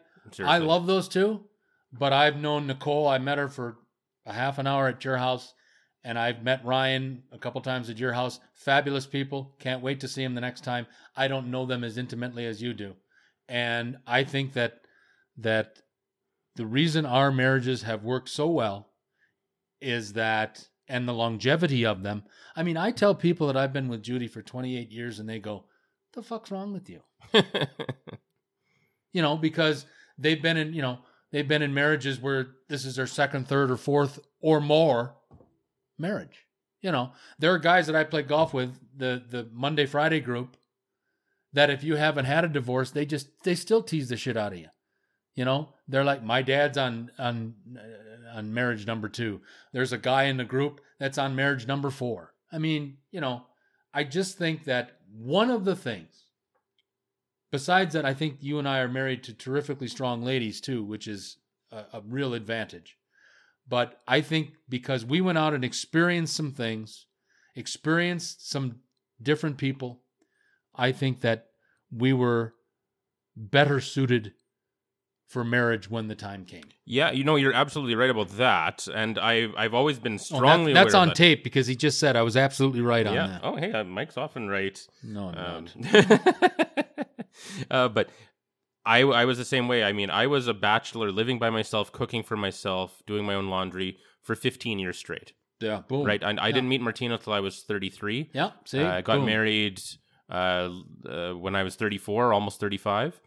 I 0.44 0.58
love 0.58 0.86
those 0.86 1.08
two, 1.08 1.44
but 1.92 2.12
I've 2.12 2.36
known 2.36 2.66
Nicole. 2.66 3.08
I 3.08 3.18
met 3.18 3.38
her 3.38 3.48
for 3.48 3.78
a 4.26 4.32
half 4.32 4.58
an 4.58 4.66
hour 4.66 4.88
at 4.88 5.04
your 5.04 5.16
house, 5.16 5.54
and 6.06 6.16
I've 6.16 6.44
met 6.44 6.64
Ryan 6.64 7.24
a 7.32 7.38
couple 7.38 7.60
times 7.60 7.90
at 7.90 7.98
your 7.98 8.12
house. 8.12 8.38
Fabulous 8.54 9.06
people. 9.06 9.56
Can't 9.58 9.82
wait 9.82 9.98
to 10.00 10.08
see 10.08 10.22
him 10.22 10.36
the 10.36 10.40
next 10.40 10.62
time. 10.62 10.86
I 11.16 11.26
don't 11.26 11.50
know 11.50 11.66
them 11.66 11.82
as 11.82 11.98
intimately 11.98 12.46
as 12.46 12.62
you 12.62 12.72
do, 12.72 12.94
and 13.48 13.98
I 14.06 14.22
think 14.22 14.52
that 14.52 14.82
that 15.38 15.82
the 16.54 16.64
reason 16.64 17.04
our 17.04 17.32
marriages 17.32 17.82
have 17.82 18.04
worked 18.04 18.28
so 18.28 18.46
well 18.46 18.88
is 19.80 20.12
that 20.12 20.68
and 20.88 21.08
the 21.08 21.12
longevity 21.12 21.84
of 21.84 22.04
them. 22.04 22.22
I 22.54 22.62
mean, 22.62 22.76
I 22.76 22.92
tell 22.92 23.14
people 23.14 23.48
that 23.48 23.56
I've 23.56 23.72
been 23.72 23.88
with 23.88 24.04
Judy 24.04 24.28
for 24.28 24.40
28 24.40 24.92
years 24.92 25.18
and 25.18 25.28
they 25.28 25.40
go, 25.40 25.64
"The 26.12 26.22
fuck's 26.22 26.52
wrong 26.52 26.72
with 26.72 26.88
you?" 26.88 27.02
You 29.12 29.22
know, 29.22 29.38
because 29.38 29.86
they've 30.18 30.42
been 30.42 30.58
in, 30.58 30.74
you 30.74 30.82
know, 30.82 30.98
they've 31.32 31.48
been 31.48 31.62
in 31.62 31.72
marriages 31.72 32.20
where 32.20 32.48
this 32.68 32.84
is 32.84 32.96
their 32.96 33.06
second, 33.06 33.48
third 33.48 33.70
or 33.70 33.78
fourth 33.78 34.18
or 34.42 34.60
more 34.60 35.14
marriage. 35.98 36.46
You 36.80 36.92
know, 36.92 37.12
there 37.38 37.52
are 37.52 37.58
guys 37.58 37.86
that 37.86 37.96
I 37.96 38.04
play 38.04 38.22
golf 38.22 38.54
with, 38.54 38.78
the 38.96 39.22
the 39.28 39.48
Monday 39.52 39.86
Friday 39.86 40.20
group 40.20 40.56
that 41.52 41.70
if 41.70 41.82
you 41.82 41.96
haven't 41.96 42.26
had 42.26 42.44
a 42.44 42.48
divorce, 42.48 42.90
they 42.90 43.06
just 43.06 43.28
they 43.44 43.54
still 43.54 43.82
tease 43.82 44.08
the 44.08 44.16
shit 44.16 44.36
out 44.36 44.52
of 44.52 44.58
you. 44.58 44.68
You 45.34 45.44
know, 45.44 45.70
they're 45.88 46.04
like 46.04 46.22
my 46.22 46.42
dad's 46.42 46.78
on 46.78 47.10
on 47.18 47.54
uh, 47.76 48.38
on 48.38 48.52
marriage 48.52 48.86
number 48.86 49.08
2. 49.08 49.40
There's 49.72 49.92
a 49.92 49.98
guy 49.98 50.24
in 50.24 50.36
the 50.36 50.44
group 50.44 50.80
that's 50.98 51.18
on 51.18 51.34
marriage 51.34 51.66
number 51.66 51.90
4. 51.90 52.32
I 52.52 52.58
mean, 52.58 52.98
you 53.10 53.20
know, 53.20 53.46
I 53.92 54.04
just 54.04 54.36
think 54.36 54.64
that 54.64 54.98
one 55.10 55.50
of 55.50 55.64
the 55.64 55.76
things 55.76 56.26
besides 57.50 57.94
that 57.94 58.04
I 58.04 58.12
think 58.12 58.36
you 58.40 58.58
and 58.58 58.68
I 58.68 58.80
are 58.80 58.88
married 58.88 59.24
to 59.24 59.32
terrifically 59.32 59.88
strong 59.88 60.22
ladies 60.22 60.60
too, 60.60 60.84
which 60.84 61.08
is 61.08 61.38
a, 61.70 61.84
a 61.94 62.02
real 62.06 62.34
advantage. 62.34 62.98
But 63.68 64.00
I 64.06 64.20
think 64.20 64.52
because 64.68 65.04
we 65.04 65.20
went 65.20 65.38
out 65.38 65.52
and 65.54 65.64
experienced 65.64 66.36
some 66.36 66.52
things, 66.52 67.06
experienced 67.54 68.48
some 68.50 68.76
different 69.20 69.56
people, 69.58 70.02
I 70.74 70.92
think 70.92 71.20
that 71.22 71.46
we 71.90 72.12
were 72.12 72.54
better 73.36 73.80
suited 73.80 74.32
for 75.28 75.42
marriage 75.42 75.90
when 75.90 76.06
the 76.06 76.14
time 76.14 76.44
came. 76.44 76.62
yeah, 76.84 77.10
you 77.10 77.24
know, 77.24 77.34
you're 77.34 77.52
absolutely 77.52 77.96
right 77.96 78.10
about 78.10 78.28
that, 78.36 78.86
and 78.94 79.18
I've 79.18 79.52
I've 79.56 79.74
always 79.74 79.98
been 79.98 80.12
Oh, 80.12 80.16
that- 80.18 80.22
strongly. 80.24 80.72
that's 80.72 80.94
on 80.94 81.08
that. 81.08 81.16
tape 81.16 81.42
because 81.42 81.66
he 81.66 81.74
just 81.74 81.98
said 81.98 82.14
I 82.14 82.22
was 82.22 82.36
absolutely 82.36 82.80
right 82.82 83.04
on 83.04 83.14
Yeah. 83.14 83.26
that. 83.26 83.40
Oh, 83.42 83.56
hey, 83.56 83.72
uh, 83.72 83.82
Mike's 83.82 84.16
often 84.16 84.48
right. 84.48 84.78
No, 85.02 85.30
I'm 85.30 85.38
Um, 85.38 85.66
not. 85.74 86.86
uh, 87.70 87.88
but 87.88 88.08
I, 88.86 89.00
I 89.00 89.24
was 89.24 89.36
the 89.36 89.44
same 89.44 89.66
way. 89.68 89.82
I 89.84 89.92
mean, 89.92 90.10
I 90.10 90.26
was 90.28 90.46
a 90.46 90.54
bachelor 90.54 91.10
living 91.10 91.38
by 91.38 91.50
myself, 91.50 91.90
cooking 91.92 92.22
for 92.22 92.36
myself, 92.36 93.02
doing 93.06 93.24
my 93.26 93.34
own 93.34 93.48
laundry 93.48 93.98
for 94.22 94.34
15 94.34 94.78
years 94.78 94.96
straight. 94.96 95.32
Yeah, 95.60 95.82
boom. 95.88 96.04
Right. 96.06 96.22
I, 96.22 96.36
I 96.38 96.52
didn't 96.52 96.68
meet 96.68 96.80
Martina 96.82 97.18
till 97.18 97.32
I 97.32 97.40
was 97.40 97.62
33. 97.62 98.30
Yeah, 98.32 98.50
see? 98.64 98.80
Uh, 98.80 98.92
I 98.98 99.00
got 99.02 99.16
Boom. 99.16 99.26
married 99.26 99.80
uh, 100.30 100.70
uh, 101.08 101.32
when 101.32 101.56
I 101.56 101.62
was 101.62 101.76
34, 101.76 102.32
almost 102.32 102.60
35, 102.60 103.20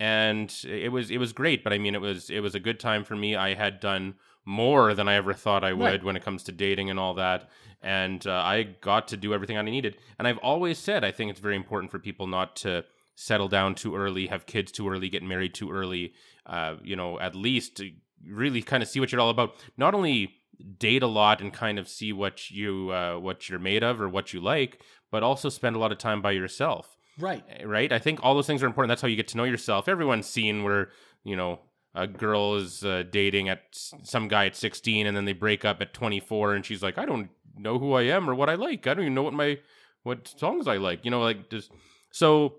and 0.00 0.54
it 0.64 0.90
was 0.92 1.10
it 1.10 1.18
was 1.18 1.32
great. 1.32 1.64
But 1.64 1.72
I 1.72 1.78
mean, 1.78 1.94
it 1.94 2.00
was 2.00 2.30
it 2.30 2.40
was 2.40 2.54
a 2.54 2.60
good 2.60 2.78
time 2.80 3.04
for 3.04 3.16
me. 3.16 3.34
I 3.36 3.54
had 3.54 3.80
done 3.80 4.14
more 4.44 4.94
than 4.94 5.08
I 5.08 5.14
ever 5.14 5.32
thought 5.34 5.64
I 5.64 5.72
would 5.72 5.84
Right. 5.84 6.04
when 6.04 6.16
it 6.16 6.24
comes 6.24 6.42
to 6.44 6.52
dating 6.52 6.90
and 6.90 6.98
all 6.98 7.14
that, 7.14 7.48
and 7.82 8.24
uh, 8.26 8.32
I 8.32 8.62
got 8.80 9.08
to 9.08 9.16
do 9.16 9.34
everything 9.34 9.56
I 9.58 9.62
needed. 9.62 9.96
And 10.18 10.26
I've 10.28 10.38
always 10.38 10.78
said 10.78 11.04
I 11.04 11.10
think 11.10 11.30
it's 11.30 11.40
very 11.40 11.56
important 11.56 11.90
for 11.90 11.98
people 11.98 12.26
not 12.26 12.56
to 12.56 12.84
settle 13.14 13.48
down 13.48 13.74
too 13.74 13.94
early, 13.94 14.26
have 14.26 14.46
kids 14.46 14.72
too 14.72 14.88
early, 14.88 15.08
get 15.08 15.22
married 15.22 15.54
too 15.54 15.70
early. 15.70 16.14
Uh, 16.46 16.76
you 16.82 16.96
know, 16.96 17.18
at 17.20 17.34
least 17.34 17.80
really 18.26 18.62
kind 18.62 18.82
of 18.82 18.88
see 18.88 19.00
what 19.00 19.12
you're 19.12 19.20
all 19.20 19.30
about. 19.30 19.54
Not 19.76 19.94
only 19.94 20.34
date 20.78 21.02
a 21.02 21.06
lot 21.06 21.40
and 21.40 21.52
kind 21.52 21.78
of 21.78 21.88
see 21.88 22.12
what 22.12 22.50
you 22.50 22.90
uh, 22.90 23.18
what 23.18 23.48
you're 23.48 23.58
made 23.58 23.82
of 23.82 24.00
or 24.00 24.08
what 24.08 24.32
you 24.32 24.40
like, 24.40 24.80
but 25.10 25.22
also 25.22 25.48
spend 25.48 25.76
a 25.76 25.78
lot 25.78 25.92
of 25.92 25.98
time 25.98 26.22
by 26.22 26.32
yourself. 26.32 26.96
Right. 27.18 27.44
Right? 27.64 27.92
I 27.92 27.98
think 27.98 28.20
all 28.22 28.34
those 28.34 28.46
things 28.46 28.62
are 28.62 28.66
important. 28.66 28.88
That's 28.88 29.02
how 29.02 29.08
you 29.08 29.16
get 29.16 29.28
to 29.28 29.36
know 29.36 29.44
yourself. 29.44 29.88
Everyone's 29.88 30.26
seen 30.26 30.62
where 30.64 30.90
you 31.24 31.36
know 31.36 31.60
a 31.94 32.06
girl 32.06 32.56
is 32.56 32.84
uh, 32.84 33.04
dating 33.10 33.48
at 33.48 33.62
some 33.70 34.28
guy 34.28 34.46
at 34.46 34.56
16 34.56 35.06
and 35.06 35.16
then 35.16 35.24
they 35.24 35.32
break 35.32 35.64
up 35.64 35.80
at 35.80 35.92
24 35.92 36.54
and 36.54 36.64
she's 36.64 36.82
like 36.82 36.98
i 36.98 37.04
don't 37.04 37.28
know 37.56 37.78
who 37.78 37.92
i 37.92 38.02
am 38.02 38.28
or 38.28 38.34
what 38.34 38.48
i 38.48 38.54
like 38.54 38.86
i 38.86 38.94
don't 38.94 39.04
even 39.04 39.14
know 39.14 39.22
what 39.22 39.34
my 39.34 39.58
what 40.02 40.26
songs 40.26 40.66
i 40.66 40.76
like 40.76 41.04
you 41.04 41.10
know 41.10 41.20
like 41.20 41.50
just 41.50 41.70
so 42.10 42.54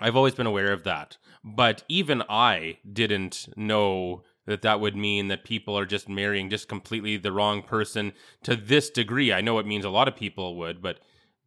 i've 0.00 0.16
always 0.16 0.34
been 0.34 0.46
aware 0.46 0.72
of 0.72 0.84
that 0.84 1.16
but 1.44 1.82
even 1.88 2.22
i 2.28 2.78
didn't 2.90 3.48
know 3.56 4.22
that 4.46 4.62
that 4.62 4.80
would 4.80 4.96
mean 4.96 5.28
that 5.28 5.44
people 5.44 5.78
are 5.78 5.86
just 5.86 6.08
marrying 6.08 6.50
just 6.50 6.68
completely 6.68 7.16
the 7.16 7.32
wrong 7.32 7.62
person 7.62 8.12
to 8.42 8.56
this 8.56 8.90
degree 8.90 9.32
i 9.32 9.40
know 9.40 9.58
it 9.58 9.66
means 9.66 9.84
a 9.84 9.90
lot 9.90 10.08
of 10.08 10.16
people 10.16 10.56
would 10.56 10.82
but 10.82 10.98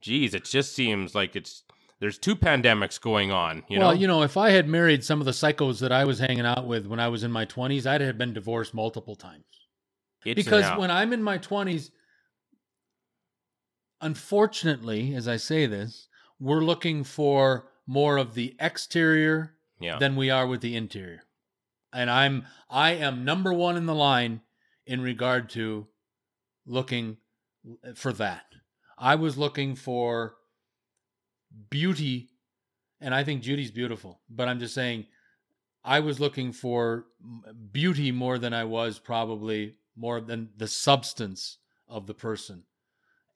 geez 0.01 0.33
it 0.33 0.45
just 0.45 0.73
seems 0.73 1.15
like 1.15 1.35
it's 1.35 1.63
there's 2.03 2.17
two 2.17 2.35
pandemics 2.35 2.99
going 2.99 3.31
on 3.31 3.63
you 3.69 3.79
well, 3.79 3.93
know 3.93 3.97
you 3.97 4.07
know, 4.07 4.23
if 4.23 4.35
I 4.35 4.49
had 4.49 4.67
married 4.67 5.05
some 5.05 5.21
of 5.21 5.25
the 5.25 5.31
psychos 5.31 5.79
that 5.79 5.93
I 5.93 6.03
was 6.03 6.19
hanging 6.19 6.45
out 6.45 6.67
with 6.67 6.85
when 6.85 6.99
I 6.99 7.07
was 7.07 7.23
in 7.23 7.31
my 7.31 7.45
20s, 7.45 7.85
I'd 7.85 8.01
have 8.01 8.17
been 8.17 8.33
divorced 8.33 8.73
multiple 8.73 9.15
times. 9.15 9.45
It's- 10.25 10.43
because 10.43 10.63
yeah. 10.63 10.77
when 10.77 10.91
I'm 10.91 11.13
in 11.13 11.23
my 11.23 11.37
20s, 11.37 11.91
unfortunately, 14.01 15.15
as 15.15 15.29
I 15.29 15.37
say 15.37 15.65
this, 15.65 16.09
we're 16.41 16.63
looking 16.63 17.05
for 17.05 17.69
more 17.85 18.17
of 18.17 18.33
the 18.33 18.55
exterior 18.59 19.55
yeah 19.79 19.97
than 19.97 20.15
we 20.15 20.29
are 20.29 20.47
with 20.47 20.61
the 20.61 20.75
interior. 20.75 21.23
And 21.91 22.09
I'm 22.09 22.45
I 22.69 22.91
am 22.91 23.25
number 23.25 23.53
1 23.53 23.77
in 23.77 23.85
the 23.85 23.95
line 23.95 24.41
in 24.85 25.01
regard 25.01 25.49
to 25.51 25.87
looking 26.65 27.17
for 27.95 28.13
that. 28.13 28.45
I 28.97 29.15
was 29.15 29.37
looking 29.37 29.75
for 29.75 30.35
beauty 31.69 32.29
and 32.99 33.13
I 33.13 33.23
think 33.23 33.43
Judy's 33.43 33.71
beautiful, 33.71 34.21
but 34.29 34.47
I'm 34.47 34.59
just 34.59 34.73
saying 34.73 35.05
I 35.83 35.99
was 35.99 36.19
looking 36.19 36.53
for 36.53 37.05
beauty 37.71 38.11
more 38.11 38.37
than 38.37 38.53
I 38.53 38.63
was 38.63 38.99
probably 38.99 39.75
more 39.95 40.21
than 40.21 40.49
the 40.55 40.67
substance 40.67 41.57
of 41.87 42.07
the 42.07 42.13
person. 42.13 42.63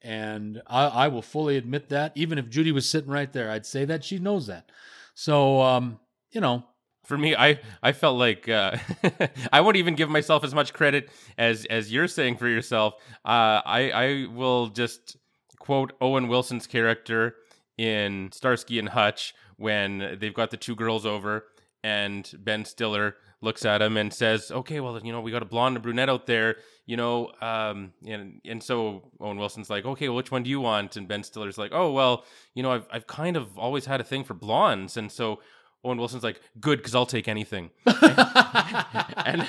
And 0.02 0.62
I, 0.66 0.86
I 0.86 1.08
will 1.08 1.22
fully 1.22 1.56
admit 1.56 1.88
that. 1.88 2.12
Even 2.14 2.38
if 2.38 2.48
Judy 2.48 2.72
was 2.72 2.88
sitting 2.88 3.10
right 3.10 3.32
there, 3.32 3.50
I'd 3.50 3.66
say 3.66 3.84
that 3.86 4.04
she 4.04 4.18
knows 4.18 4.46
that. 4.46 4.70
So, 5.14 5.60
um, 5.60 5.98
you 6.30 6.40
know, 6.40 6.64
For 7.04 7.18
me, 7.18 7.34
I 7.34 7.58
I 7.82 7.92
felt 7.92 8.18
like 8.18 8.48
uh, 8.48 8.76
I 9.52 9.60
won't 9.62 9.76
even 9.76 9.94
give 9.94 10.10
myself 10.10 10.44
as 10.44 10.54
much 10.54 10.72
credit 10.72 11.10
as 11.36 11.64
as 11.64 11.90
you're 11.92 12.06
saying 12.08 12.36
for 12.36 12.46
yourself. 12.48 12.94
Uh, 13.24 13.60
I 13.64 13.90
I 13.90 14.26
will 14.32 14.68
just 14.68 15.16
quote 15.58 15.92
Owen 16.00 16.28
Wilson's 16.28 16.66
character 16.66 17.34
in 17.76 18.30
Starsky 18.32 18.78
and 18.78 18.90
Hutch 18.90 19.34
when 19.56 20.18
they've 20.20 20.34
got 20.34 20.50
the 20.50 20.56
two 20.56 20.76
girls 20.76 21.04
over 21.06 21.44
and 21.82 22.30
Ben 22.38 22.64
Stiller 22.64 23.16
looks 23.40 23.64
at 23.64 23.80
him 23.82 23.96
and 23.96 24.12
says, 24.12 24.50
"Okay, 24.50 24.80
well, 24.80 24.98
you 25.04 25.12
know, 25.12 25.20
we 25.20 25.30
got 25.30 25.42
a 25.42 25.46
blonde 25.46 25.76
and 25.76 25.82
brunette 25.82 26.08
out 26.08 26.26
there, 26.26 26.56
you 26.86 26.96
know." 26.96 27.30
Um, 27.40 27.92
and 28.06 28.40
and 28.44 28.62
so 28.62 29.10
Owen 29.20 29.38
Wilson's 29.38 29.70
like, 29.70 29.84
"Okay, 29.84 30.08
well, 30.08 30.16
which 30.16 30.30
one 30.30 30.42
do 30.42 30.50
you 30.50 30.60
want?" 30.60 30.96
And 30.96 31.06
Ben 31.08 31.22
Stiller's 31.22 31.58
like, 31.58 31.70
"Oh, 31.72 31.92
well, 31.92 32.24
you 32.54 32.62
know, 32.62 32.72
I've 32.72 32.86
I've 32.90 33.06
kind 33.06 33.36
of 33.36 33.56
always 33.58 33.86
had 33.86 34.00
a 34.00 34.04
thing 34.04 34.24
for 34.24 34.34
blondes." 34.34 34.96
And 34.96 35.10
so 35.12 35.40
Owen 35.84 35.98
Wilson's 35.98 36.24
like, 36.24 36.40
"Good, 36.60 36.78
because 36.78 36.94
I'll 36.94 37.06
take 37.06 37.28
anything." 37.28 37.70
and 37.86 39.46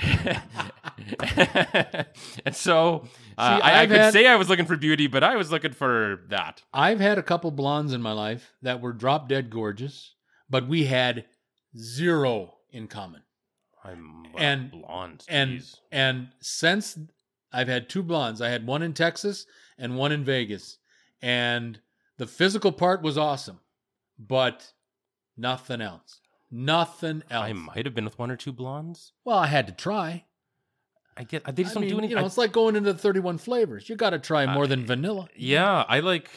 and 2.44 2.54
so 2.54 3.06
uh, 3.38 3.56
See, 3.56 3.62
I, 3.62 3.82
I 3.82 3.86
could 3.86 3.96
had- 3.96 4.12
say 4.12 4.26
I 4.26 4.36
was 4.36 4.48
looking 4.48 4.66
for 4.66 4.76
beauty, 4.76 5.06
but 5.06 5.22
I 5.24 5.36
was 5.36 5.50
looking 5.50 5.72
for 5.72 6.20
that. 6.28 6.62
I've 6.72 7.00
had 7.00 7.18
a 7.18 7.22
couple 7.22 7.50
blondes 7.50 7.92
in 7.92 8.02
my 8.02 8.12
life 8.12 8.52
that 8.62 8.80
were 8.80 8.92
drop 8.92 9.28
dead 9.28 9.50
gorgeous, 9.50 10.14
but 10.50 10.66
we 10.68 10.84
had 10.86 11.24
zero 11.76 12.54
in 12.72 12.88
common. 12.88 13.22
I'm 13.84 14.26
uh, 14.34 14.38
And- 14.38 14.70
blonde. 14.70 15.24
And 15.28 15.62
and 15.90 16.28
since 16.40 16.98
I've 17.52 17.68
had 17.68 17.88
two 17.88 18.02
blondes, 18.02 18.40
I 18.40 18.48
had 18.48 18.66
one 18.66 18.82
in 18.82 18.92
Texas 18.94 19.46
and 19.78 19.96
one 19.96 20.12
in 20.12 20.24
Vegas, 20.24 20.78
and 21.20 21.80
the 22.18 22.26
physical 22.26 22.72
part 22.72 23.02
was 23.02 23.18
awesome, 23.18 23.60
but 24.18 24.72
nothing 25.36 25.80
else. 25.80 26.20
Nothing 26.50 27.22
else. 27.30 27.44
I 27.44 27.52
might 27.54 27.86
have 27.86 27.94
been 27.94 28.04
with 28.04 28.18
one 28.18 28.30
or 28.30 28.36
two 28.36 28.52
blondes. 28.52 29.12
well, 29.24 29.38
I 29.38 29.46
had 29.46 29.66
to 29.68 29.72
try. 29.72 30.24
I 31.16 31.24
get. 31.24 31.44
They 31.44 31.62
just 31.62 31.72
I 31.72 31.74
don't 31.74 31.80
mean, 31.82 31.90
do 31.90 31.98
anything. 31.98 32.10
You 32.10 32.16
know, 32.16 32.22
I- 32.22 32.26
it's 32.26 32.38
like 32.38 32.52
going 32.52 32.76
into 32.76 32.92
the 32.92 32.98
31 32.98 33.38
flavors. 33.38 33.88
You 33.88 33.96
got 33.96 34.10
to 34.10 34.18
try 34.18 34.46
more 34.46 34.64
I- 34.64 34.68
than 34.68 34.86
vanilla. 34.86 35.28
yeah, 35.36 35.84
I 35.88 36.00
like. 36.00 36.30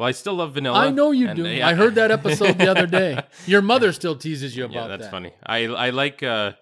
Well, 0.00 0.08
I 0.08 0.12
still 0.12 0.34
love 0.36 0.54
vanilla. 0.54 0.78
I 0.78 0.90
know 0.90 1.10
you 1.10 1.28
and, 1.28 1.36
do. 1.36 1.46
yeah. 1.46 1.68
I 1.68 1.74
heard 1.74 1.94
that 1.96 2.10
episode 2.10 2.56
the 2.56 2.70
other 2.70 2.86
day. 2.86 3.22
Your 3.46 3.60
mother 3.60 3.92
still 3.92 4.16
teases 4.16 4.56
you 4.56 4.64
about 4.64 4.74
yeah, 4.74 4.86
that's 4.88 5.02
that. 5.04 5.10
funny. 5.10 5.34
I 5.44 5.64
I 5.66 5.90
like. 5.90 6.22
uh 6.22 6.52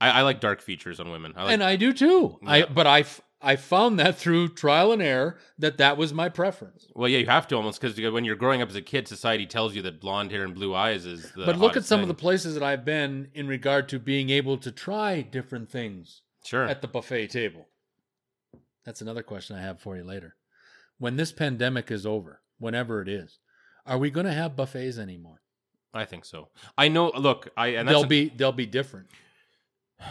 I, 0.00 0.10
I 0.10 0.22
like 0.22 0.40
dark 0.40 0.62
features 0.62 0.98
on 0.98 1.10
women. 1.10 1.34
I 1.36 1.44
like. 1.44 1.52
and 1.52 1.62
I 1.62 1.76
do 1.76 1.92
too. 1.92 2.38
I 2.46 2.56
Yeah. 2.60 2.66
but 2.74 2.86
I 2.86 3.00
f- 3.00 3.20
I 3.42 3.56
found 3.56 3.98
that 3.98 4.16
through 4.16 4.48
trial 4.54 4.90
and 4.92 5.02
error 5.02 5.38
that 5.58 5.76
that 5.78 5.96
was 5.98 6.14
my 6.14 6.28
preference. 6.30 6.86
well, 6.94 7.08
yeah, 7.10 7.18
you 7.18 7.26
have 7.26 7.46
to 7.48 7.56
almost 7.56 7.80
because 7.80 8.00
when 8.00 8.24
you're 8.24 8.36
growing 8.36 8.62
up 8.62 8.68
as 8.70 8.74
a 8.76 8.80
kid, 8.82 9.06
society 9.06 9.46
tells 9.46 9.74
you 9.76 9.82
that 9.82 10.00
blonde 10.00 10.30
hair 10.30 10.42
and 10.44 10.54
blue 10.54 10.74
eyes 10.74 11.04
is 11.06 11.30
the. 11.32 11.44
but 11.44 11.58
look 11.58 11.76
at 11.76 11.84
some 11.84 12.00
of 12.00 12.08
the 12.08 12.14
places 12.14 12.54
that 12.54 12.62
I've 12.62 12.84
been 12.84 13.28
in 13.34 13.48
regard 13.48 13.88
to 13.90 13.98
being 13.98 14.30
able 14.30 14.56
to 14.58 14.72
try 14.72 15.20
different 15.20 15.70
things 15.70 16.22
Sure. 16.44 16.66
at 16.66 16.80
the 16.82 16.88
buffet 16.88 17.26
table. 17.28 17.66
That's 18.84 19.02
another 19.02 19.22
question 19.22 19.56
I 19.56 19.60
have 19.60 19.78
for 19.80 19.96
you 19.96 20.04
later. 20.04 20.36
When 20.98 21.16
this 21.16 21.32
pandemic 21.32 21.90
is 21.90 22.06
over, 22.06 22.41
whenever 22.62 23.02
it 23.02 23.08
is, 23.08 23.38
are 23.84 23.98
we 23.98 24.10
going 24.10 24.26
to 24.26 24.32
have 24.32 24.56
buffets 24.56 24.96
anymore? 24.96 25.40
I 25.92 26.04
think 26.06 26.24
so. 26.24 26.48
I 26.78 26.88
know. 26.88 27.10
Look, 27.14 27.48
I 27.56 27.68
and 27.68 27.88
they'll 27.88 28.06
be 28.06 28.30
they'll 28.30 28.52
be 28.52 28.66
different. 28.66 29.08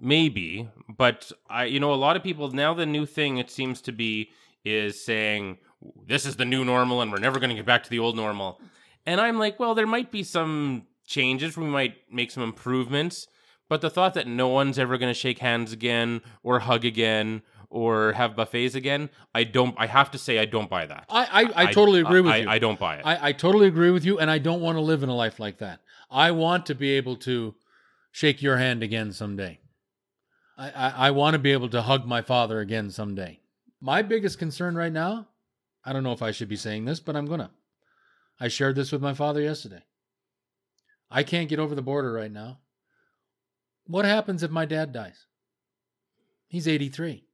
maybe, 0.00 0.68
but 0.88 1.32
I, 1.48 1.64
you 1.64 1.80
know, 1.80 1.94
a 1.94 1.96
lot 1.96 2.16
of 2.16 2.22
people 2.22 2.50
now. 2.50 2.74
The 2.74 2.84
new 2.84 3.06
thing 3.06 3.38
it 3.38 3.50
seems 3.50 3.80
to 3.82 3.92
be 3.92 4.30
is 4.64 5.02
saying 5.02 5.58
this 6.06 6.26
is 6.26 6.36
the 6.36 6.44
new 6.44 6.64
normal, 6.64 7.00
and 7.00 7.10
we're 7.10 7.18
never 7.18 7.38
going 7.38 7.50
to 7.50 7.56
get 7.56 7.66
back 7.66 7.84
to 7.84 7.90
the 7.90 7.98
old 7.98 8.16
normal. 8.16 8.60
And 9.06 9.20
I'm 9.20 9.38
like, 9.38 9.58
well, 9.58 9.74
there 9.74 9.86
might 9.86 10.10
be 10.10 10.22
some 10.22 10.86
changes. 11.06 11.56
We 11.56 11.66
might 11.66 11.96
make 12.10 12.30
some 12.30 12.42
improvements, 12.42 13.26
but 13.68 13.80
the 13.80 13.90
thought 13.90 14.14
that 14.14 14.26
no 14.26 14.48
one's 14.48 14.78
ever 14.78 14.98
going 14.98 15.12
to 15.12 15.18
shake 15.18 15.38
hands 15.38 15.72
again, 15.72 16.20
or 16.42 16.60
hug 16.60 16.84
again, 16.84 17.42
or 17.74 18.12
have 18.12 18.36
buffets 18.36 18.76
again, 18.76 19.10
I 19.34 19.42
don't. 19.42 19.74
I 19.76 19.86
have 19.86 20.12
to 20.12 20.18
say, 20.18 20.38
I 20.38 20.44
don't 20.44 20.70
buy 20.70 20.86
that. 20.86 21.06
I 21.10 21.42
I, 21.42 21.62
I 21.64 21.72
totally 21.72 22.00
agree 22.00 22.20
with 22.20 22.32
I, 22.32 22.36
you. 22.36 22.48
I 22.48 22.58
don't 22.60 22.78
buy 22.78 22.98
it. 22.98 23.02
I, 23.04 23.28
I 23.28 23.32
totally 23.32 23.66
agree 23.66 23.90
with 23.90 24.04
you, 24.04 24.20
and 24.20 24.30
I 24.30 24.38
don't 24.38 24.60
want 24.60 24.76
to 24.76 24.80
live 24.80 25.02
in 25.02 25.08
a 25.08 25.14
life 25.14 25.40
like 25.40 25.58
that. 25.58 25.80
I 26.08 26.30
want 26.30 26.66
to 26.66 26.76
be 26.76 26.92
able 26.92 27.16
to 27.16 27.56
shake 28.12 28.40
your 28.40 28.58
hand 28.58 28.84
again 28.84 29.12
someday. 29.12 29.58
I, 30.56 30.70
I, 30.70 30.88
I 31.08 31.10
want 31.10 31.34
to 31.34 31.40
be 31.40 31.50
able 31.50 31.68
to 31.70 31.82
hug 31.82 32.06
my 32.06 32.22
father 32.22 32.60
again 32.60 32.90
someday. 32.90 33.40
My 33.80 34.02
biggest 34.02 34.38
concern 34.38 34.76
right 34.76 34.92
now, 34.92 35.26
I 35.84 35.92
don't 35.92 36.04
know 36.04 36.12
if 36.12 36.22
I 36.22 36.30
should 36.30 36.48
be 36.48 36.54
saying 36.54 36.84
this, 36.84 37.00
but 37.00 37.16
I'm 37.16 37.26
gonna. 37.26 37.50
I 38.38 38.46
shared 38.46 38.76
this 38.76 38.92
with 38.92 39.02
my 39.02 39.14
father 39.14 39.40
yesterday. 39.40 39.82
I 41.10 41.24
can't 41.24 41.48
get 41.48 41.58
over 41.58 41.74
the 41.74 41.82
border 41.82 42.12
right 42.12 42.32
now. 42.32 42.60
What 43.88 44.04
happens 44.04 44.44
if 44.44 44.50
my 44.52 44.64
dad 44.64 44.92
dies? 44.92 45.26
He's 46.46 46.68
83. 46.68 47.24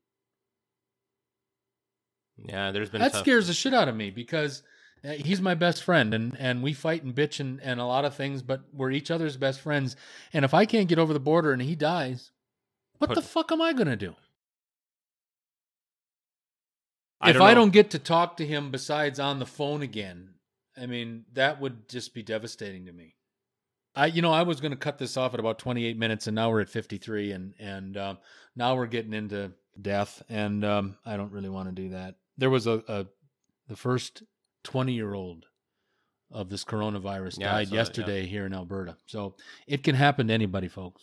Yeah, 2.45 2.71
there's 2.71 2.91
been 2.91 3.01
That 3.01 3.13
tough- 3.13 3.23
scares 3.23 3.47
the 3.47 3.55
shit 3.55 3.75
out 3.75 3.89
of 3.89 3.97
me 3.97 4.11
because 4.11 4.63
uh, 5.05 5.13
he's 5.13 5.41
my 5.41 5.55
best 5.55 5.83
friend 5.83 6.13
and, 6.15 6.37
and 6.39 6.63
we 6.63 6.73
fight 6.73 7.03
and 7.03 7.15
bitch 7.15 7.41
and, 7.41 7.61
and 7.63 7.81
a 7.81 7.85
lot 7.85 8.05
of 8.05 8.15
things, 8.15 8.43
but 8.43 8.63
we're 8.73 8.91
each 8.91 9.11
other's 9.11 9.37
best 9.37 9.61
friends. 9.61 9.97
And 10.33 10.45
if 10.45 10.55
I 10.55 10.67
can't 10.67 10.89
get 10.89 10.99
over 10.99 11.13
the 11.13 11.21
border 11.21 11.53
and 11.53 11.63
he 11.63 11.75
dies, 11.75 12.31
what 12.99 13.09
Put- 13.09 13.15
the 13.15 13.23
fuck 13.23 13.53
am 13.53 13.63
I 13.63 13.73
going 13.73 13.89
to 13.89 13.97
do? 13.97 14.15
I 17.21 17.31
if 17.31 17.35
don't 17.35 17.43
I 17.47 17.55
don't 17.55 17.73
get 17.73 17.91
to 17.91 17.99
talk 17.99 18.39
to 18.39 18.47
him 18.47 18.71
besides 18.71 19.21
on 19.21 19.41
the 19.41 19.47
phone 19.47 19.83
again, 19.83 20.31
I 20.77 20.87
mean, 20.87 21.27
that 21.35 21.61
would 21.61 21.87
just 21.89 22.15
be 22.15 22.23
devastating 22.23 22.87
to 22.87 22.93
me. 22.93 23.17
I, 23.95 24.07
you 24.07 24.23
know, 24.23 24.33
I 24.33 24.43
was 24.43 24.61
going 24.61 24.71
to 24.71 24.77
cut 24.77 24.99
this 24.99 25.17
off 25.17 25.35
at 25.35 25.41
about 25.41 25.59
28 25.59 25.99
minutes, 25.99 26.27
and 26.27 26.35
now 26.35 26.51
we're 26.51 26.61
at 26.61 26.71
53, 26.71 27.33
and 27.33 27.55
and 27.59 27.97
um, 27.97 28.19
now 28.57 28.77
we're 28.77 28.87
getting 28.87 29.13
into 29.13 29.53
death, 29.81 30.23
and 30.29 30.65
um, 30.65 30.97
I 31.05 31.17
don't 31.17 31.33
really 31.33 31.49
want 31.49 31.69
to 31.69 31.75
do 31.75 31.91
that. 31.91 32.15
There 32.41 32.51
was 32.51 32.67
a, 32.67 32.83
a 32.89 33.07
the 33.69 33.77
first 33.77 34.25
20 34.65 34.93
year 34.93 35.15
old 35.15 35.47
of 36.33 36.49
this 36.49 36.65
coronavirus 36.65 37.39
Yeah, 37.39 37.53
died 37.53 37.69
that, 37.69 37.73
yeah. 37.73 37.81
yesterday 37.81 38.27
here 38.27 38.47
in 38.47 38.55
Alberta, 38.55 38.97
so 39.07 39.37
it 39.67 39.83
can 39.83 39.95
happen 39.95 40.29
to 40.29 40.35
anybody, 40.35 40.69
folks. 40.69 41.03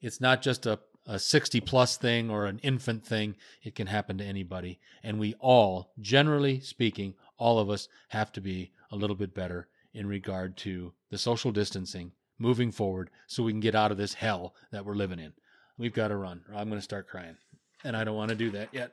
It's 0.00 0.20
not 0.20 0.42
just 0.42 0.66
a 0.66 0.78
a 1.08 1.18
60 1.18 1.60
plus 1.62 1.96
thing 1.96 2.30
or 2.30 2.44
an 2.44 2.58
infant 2.58 3.02
thing. 3.02 3.34
It 3.62 3.74
can 3.74 3.86
happen 3.86 4.18
to 4.18 4.24
anybody. 4.24 4.78
And 5.02 5.18
we 5.18 5.34
all, 5.40 5.90
generally 6.00 6.60
speaking, 6.60 7.14
all 7.38 7.58
of 7.58 7.70
us 7.70 7.88
have 8.08 8.30
to 8.32 8.42
be 8.42 8.72
a 8.92 8.96
little 8.96 9.16
bit 9.16 9.34
better 9.34 9.68
in 9.94 10.06
regard 10.06 10.56
to 10.58 10.92
the 11.10 11.16
social 11.16 11.50
distancing 11.50 12.12
moving 12.38 12.70
forward 12.70 13.10
so 13.26 13.42
we 13.42 13.52
can 13.52 13.60
get 13.60 13.74
out 13.74 13.90
of 13.90 13.96
this 13.96 14.14
hell 14.14 14.54
that 14.70 14.84
we're 14.84 14.94
living 14.94 15.18
in. 15.18 15.32
We've 15.78 15.94
got 15.94 16.08
to 16.08 16.16
run 16.16 16.42
or 16.48 16.56
I'm 16.56 16.68
going 16.68 16.78
to 16.78 16.84
start 16.84 17.08
crying. 17.08 17.36
And 17.84 17.96
I 17.96 18.04
don't 18.04 18.16
want 18.16 18.28
to 18.28 18.36
do 18.36 18.50
that 18.50 18.68
yet. 18.72 18.92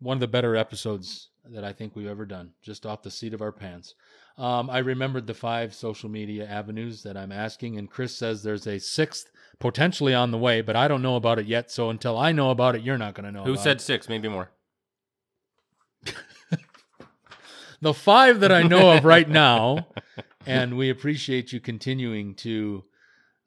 One 0.00 0.16
of 0.16 0.20
the 0.20 0.28
better 0.28 0.56
episodes 0.56 1.28
that 1.44 1.64
I 1.64 1.72
think 1.72 1.94
we've 1.94 2.06
ever 2.06 2.26
done, 2.26 2.52
just 2.62 2.86
off 2.86 3.02
the 3.02 3.10
seat 3.10 3.34
of 3.34 3.42
our 3.42 3.52
pants. 3.52 3.94
Um, 4.38 4.70
I 4.70 4.78
remembered 4.78 5.26
the 5.26 5.34
five 5.34 5.74
social 5.74 6.08
media 6.08 6.46
avenues 6.46 7.02
that 7.02 7.16
I'm 7.16 7.32
asking, 7.32 7.76
and 7.78 7.90
Chris 7.90 8.16
says 8.16 8.42
there's 8.42 8.66
a 8.66 8.78
sixth 8.78 9.30
potentially 9.58 10.14
on 10.14 10.30
the 10.30 10.38
way, 10.38 10.62
but 10.62 10.76
I 10.76 10.88
don't 10.88 11.02
know 11.02 11.16
about 11.16 11.38
it 11.38 11.46
yet. 11.46 11.70
So 11.70 11.90
until 11.90 12.18
I 12.18 12.32
know 12.32 12.50
about 12.50 12.74
it, 12.74 12.82
you're 12.82 12.98
not 12.98 13.14
going 13.14 13.26
to 13.26 13.32
know. 13.32 13.44
Who 13.44 13.56
said 13.56 13.76
it. 13.76 13.80
six? 13.80 14.08
Maybe 14.08 14.28
more. 14.28 14.50
the 17.80 17.92
five 17.94 18.40
that 18.40 18.52
I 18.52 18.62
know 18.62 18.92
of 18.92 19.04
right 19.04 19.28
now? 19.28 19.88
And 20.46 20.76
we 20.78 20.88
appreciate 20.88 21.52
you 21.52 21.60
continuing 21.60 22.34
to 22.36 22.84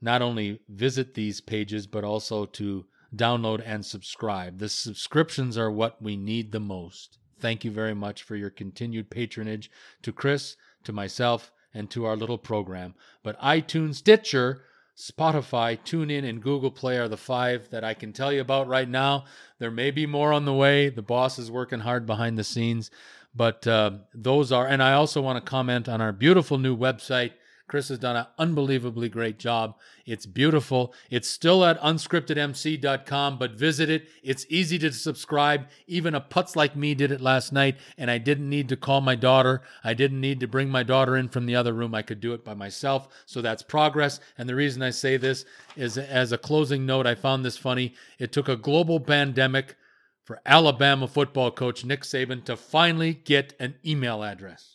not 0.02 0.22
only 0.22 0.60
visit 0.70 1.16
these 1.16 1.42
pages, 1.42 1.88
but 1.88 2.04
also 2.04 2.46
to 2.46 2.86
download 3.16 3.62
and 3.66 3.86
subscribe. 3.86 4.60
The 4.60 4.70
subscriptions 4.70 5.58
are 5.58 5.72
what 5.72 6.02
we 6.02 6.18
need 6.18 6.52
the 6.52 6.60
most. 6.60 7.18
Thank 7.40 7.66
you 7.66 7.72
very 7.72 7.94
much 7.94 8.24
for 8.24 8.36
your 8.36 8.50
continued 8.50 9.10
patronage 9.10 9.70
to 10.02 10.14
Chris, 10.14 10.56
to 10.86 10.94
myself, 10.94 11.52
and 11.74 11.90
to 11.90 12.06
our 12.06 12.16
little 12.16 12.38
program. 12.38 12.96
But 13.24 13.40
iTunes, 13.42 13.96
Stitcher, 13.96 14.62
Spotify, 14.96 15.80
TuneIn, 15.80 16.28
and 16.28 16.42
Google 16.42 16.72
Play 16.72 16.98
are 16.98 17.08
the 17.08 17.18
five 17.18 17.70
that 17.72 17.84
I 17.84 17.94
can 17.96 18.14
tell 18.14 18.32
you 18.32 18.42
about 18.42 18.68
right 18.68 18.88
now. 18.88 19.26
There 19.58 19.72
may 19.72 19.92
be 19.92 20.06
more 20.06 20.32
on 20.32 20.46
the 20.46 20.54
way. 20.54 20.90
The 20.90 21.02
boss 21.02 21.40
is 21.40 21.50
working 21.50 21.80
hard 21.80 22.06
behind 22.06 22.38
the 22.38 22.44
scenes, 22.44 22.92
but 23.34 23.66
uh, 23.66 23.92
those 24.14 24.52
are. 24.52 24.68
And 24.68 24.84
I 24.84 24.94
also 24.94 25.22
want 25.22 25.44
to 25.44 25.50
comment 25.50 25.90
on 25.90 26.00
our 26.00 26.12
beautiful 26.12 26.60
new 26.60 26.78
website, 26.78 27.32
Chris 27.68 27.88
has 27.88 27.98
done 27.98 28.16
an 28.16 28.26
unbelievably 28.38 29.10
great 29.10 29.40
job. 29.40 29.76
It's 30.06 30.26
beautiful. 30.26 30.94
It's 31.10 31.30
still 31.30 31.64
at 31.64 31.80
unscriptedmc.com, 31.82 33.38
but 33.40 33.52
visit 33.52 33.90
it. 33.90 34.08
It's 34.22 34.46
easy 34.50 34.78
to 34.80 34.92
subscribe. 34.92 35.68
Even 35.88 36.14
a 36.14 36.22
putz 36.22 36.56
like 36.56 36.76
me 36.76 36.94
did 36.94 37.12
it 37.12 37.22
last 37.22 37.54
night, 37.54 37.78
and 37.98 38.12
I 38.12 38.18
didn't 38.18 38.50
need 38.50 38.70
to 38.70 38.76
call 38.76 39.02
my 39.02 39.16
daughter. 39.16 39.62
I 39.84 39.94
didn't 39.94 40.20
need 40.20 40.42
to 40.42 40.48
bring 40.48 40.70
my 40.70 40.84
daughter 40.84 41.16
in 41.16 41.30
from 41.30 41.46
the 41.46 41.56
other 41.56 41.74
room. 41.74 41.96
I 41.96 42.02
could 42.02 42.20
do 42.20 42.34
it 42.34 42.44
by 42.44 42.54
myself. 42.54 43.08
So 43.26 43.42
that's 43.42 43.64
progress. 43.64 44.20
And 44.38 44.48
the 44.50 44.56
reason 44.56 44.82
I 44.82 44.90
say 44.90 45.18
this 45.18 45.46
is 45.78 45.98
as 45.98 46.32
a 46.32 46.38
closing 46.38 46.86
note, 46.86 47.08
I 47.08 47.16
found 47.16 47.46
this 47.46 47.58
funny. 47.58 47.94
It 48.20 48.32
took 48.32 48.50
a 48.50 48.58
global 48.58 49.00
pandemic 49.00 49.78
for 50.24 50.42
Alabama 50.46 51.08
football 51.08 51.52
coach 51.52 51.84
Nick 51.84 52.02
Saban 52.02 52.44
to 52.46 52.56
finally 52.56 53.14
get 53.14 53.54
an 53.60 53.76
email 53.86 54.24
address. 54.24 54.73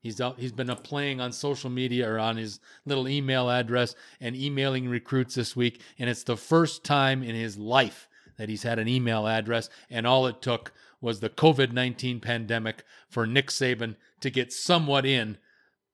He's 0.00 0.20
out, 0.20 0.38
he's 0.38 0.52
been 0.52 0.68
playing 0.76 1.20
on 1.20 1.32
social 1.32 1.70
media 1.70 2.08
or 2.08 2.18
on 2.18 2.36
his 2.36 2.60
little 2.84 3.08
email 3.08 3.50
address 3.50 3.94
and 4.20 4.36
emailing 4.36 4.88
recruits 4.88 5.34
this 5.34 5.56
week, 5.56 5.80
and 5.98 6.08
it's 6.08 6.22
the 6.22 6.36
first 6.36 6.84
time 6.84 7.22
in 7.22 7.34
his 7.34 7.56
life 7.56 8.08
that 8.36 8.48
he's 8.48 8.62
had 8.62 8.78
an 8.78 8.88
email 8.88 9.26
address, 9.26 9.68
and 9.90 10.06
all 10.06 10.26
it 10.26 10.42
took 10.42 10.72
was 11.00 11.20
the 11.20 11.30
COVID 11.30 11.72
nineteen 11.72 12.20
pandemic 12.20 12.84
for 13.08 13.26
Nick 13.26 13.48
Saban 13.48 13.96
to 14.20 14.30
get 14.30 14.52
somewhat 14.52 15.04
in 15.04 15.38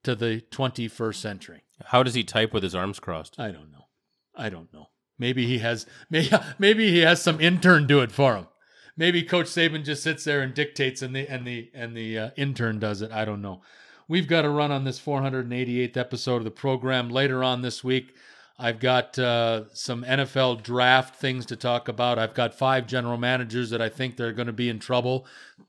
to 0.03 0.15
the 0.15 0.43
21st 0.51 1.15
century. 1.15 1.63
How 1.85 2.03
does 2.03 2.13
he 2.13 2.23
type 2.23 2.53
with 2.53 2.63
his 2.63 2.75
arms 2.75 2.99
crossed? 2.99 3.39
I 3.39 3.51
don't 3.51 3.71
know. 3.71 3.87
I 4.35 4.49
don't 4.49 4.71
know. 4.73 4.89
Maybe 5.17 5.45
he 5.45 5.59
has 5.59 5.85
maybe 6.09 6.29
maybe 6.59 6.91
he 6.91 6.99
has 6.99 7.21
some 7.21 7.39
intern 7.39 7.87
do 7.87 8.01
it 8.01 8.11
for 8.11 8.35
him. 8.35 8.47
Maybe 8.95 9.23
Coach 9.23 9.47
Saban 9.47 9.83
just 9.83 10.03
sits 10.03 10.23
there 10.23 10.41
and 10.41 10.53
dictates, 10.53 11.01
and 11.01 11.15
the 11.15 11.27
and 11.27 11.47
the 11.47 11.71
and 11.73 11.95
the 11.97 12.19
uh, 12.19 12.29
intern 12.35 12.79
does 12.79 13.01
it. 13.01 13.11
I 13.11 13.25
don't 13.25 13.41
know 13.41 13.61
we've 14.07 14.27
got 14.27 14.43
to 14.43 14.49
run 14.49 14.71
on 14.71 14.83
this 14.83 14.99
488th 14.99 15.97
episode 15.97 16.37
of 16.37 16.43
the 16.43 16.51
program. 16.51 17.09
Later 17.09 17.43
on 17.43 17.61
this 17.61 17.83
week, 17.83 18.15
I've 18.59 18.79
got 18.79 19.17
uh, 19.17 19.63
some 19.73 20.03
NFL 20.03 20.61
draft 20.63 21.15
things 21.15 21.45
to 21.47 21.55
talk 21.55 21.87
about. 21.87 22.19
I've 22.19 22.35
got 22.35 22.53
five 22.53 22.85
general 22.85 23.17
managers 23.17 23.71
that 23.71 23.81
I 23.81 23.89
think 23.89 24.15
they're 24.15 24.31
going 24.31 24.47
to 24.47 24.53
be 24.53 24.69
in 24.69 24.79
trouble 24.79 25.25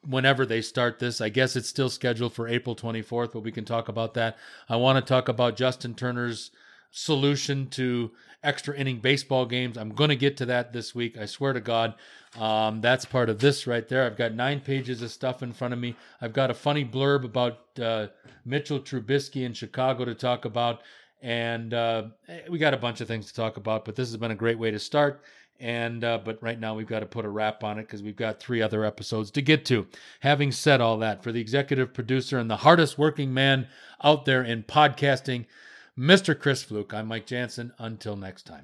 whenever 0.06 0.44
they 0.44 0.60
start 0.60 0.98
this. 0.98 1.20
I 1.20 1.30
guess 1.30 1.56
it's 1.56 1.68
still 1.68 1.88
scheduled 1.88 2.34
for 2.34 2.46
April 2.46 2.76
24th, 2.76 3.32
but 3.32 3.40
we 3.40 3.52
can 3.52 3.64
talk 3.64 3.88
about 3.88 4.14
that. 4.14 4.36
I 4.68 4.76
want 4.76 5.04
to 5.04 5.08
talk 5.08 5.28
about 5.28 5.56
Justin 5.56 5.94
Turner's 5.94 6.50
solution 6.90 7.68
to 7.70 8.10
extra 8.44 8.76
inning 8.76 8.98
baseball 8.98 9.46
games. 9.46 9.76
I'm 9.76 9.90
going 9.90 10.10
to 10.10 10.16
get 10.16 10.36
to 10.38 10.46
that 10.46 10.72
this 10.72 10.94
week. 10.94 11.18
I 11.18 11.26
swear 11.26 11.52
to 11.52 11.60
God. 11.60 11.94
Um, 12.38 12.80
that's 12.80 13.04
part 13.04 13.28
of 13.30 13.38
this 13.38 13.66
right 13.66 13.88
there. 13.88 14.04
I've 14.04 14.16
got 14.16 14.34
nine 14.34 14.60
pages 14.60 15.02
of 15.02 15.10
stuff 15.10 15.42
in 15.42 15.52
front 15.52 15.74
of 15.74 15.80
me. 15.80 15.96
I've 16.20 16.32
got 16.32 16.50
a 16.50 16.54
funny 16.54 16.84
blurb 16.84 17.24
about 17.24 17.60
uh, 17.80 18.08
Mitchell 18.44 18.80
Trubisky 18.80 19.44
in 19.44 19.52
Chicago 19.52 20.04
to 20.04 20.14
talk 20.14 20.44
about. 20.44 20.82
And 21.22 21.72
uh, 21.72 22.04
we 22.50 22.58
got 22.58 22.74
a 22.74 22.76
bunch 22.76 23.00
of 23.00 23.08
things 23.08 23.26
to 23.26 23.34
talk 23.34 23.56
about, 23.56 23.84
but 23.84 23.96
this 23.96 24.08
has 24.08 24.16
been 24.18 24.30
a 24.30 24.36
great 24.36 24.58
way 24.58 24.70
to 24.70 24.78
start. 24.78 25.22
And 25.60 26.02
uh, 26.02 26.18
but 26.22 26.42
right 26.42 26.58
now 26.58 26.74
we've 26.74 26.86
got 26.86 27.00
to 27.00 27.06
put 27.06 27.24
a 27.24 27.28
wrap 27.28 27.62
on 27.62 27.78
it 27.78 27.82
because 27.82 28.02
we've 28.02 28.16
got 28.16 28.40
three 28.40 28.60
other 28.60 28.84
episodes 28.84 29.30
to 29.30 29.40
get 29.40 29.64
to. 29.66 29.86
Having 30.20 30.52
said 30.52 30.80
all 30.80 30.98
that, 30.98 31.22
for 31.22 31.32
the 31.32 31.40
executive 31.40 31.94
producer 31.94 32.38
and 32.38 32.50
the 32.50 32.56
hardest 32.56 32.98
working 32.98 33.32
man 33.32 33.68
out 34.02 34.24
there 34.24 34.42
in 34.42 34.64
podcasting, 34.64 35.46
Mr. 35.98 36.36
Chris 36.36 36.64
Fluke, 36.64 36.92
I'm 36.92 37.06
Mike 37.06 37.24
Jansen. 37.24 37.72
Until 37.78 38.16
next 38.16 38.46
time. 38.46 38.62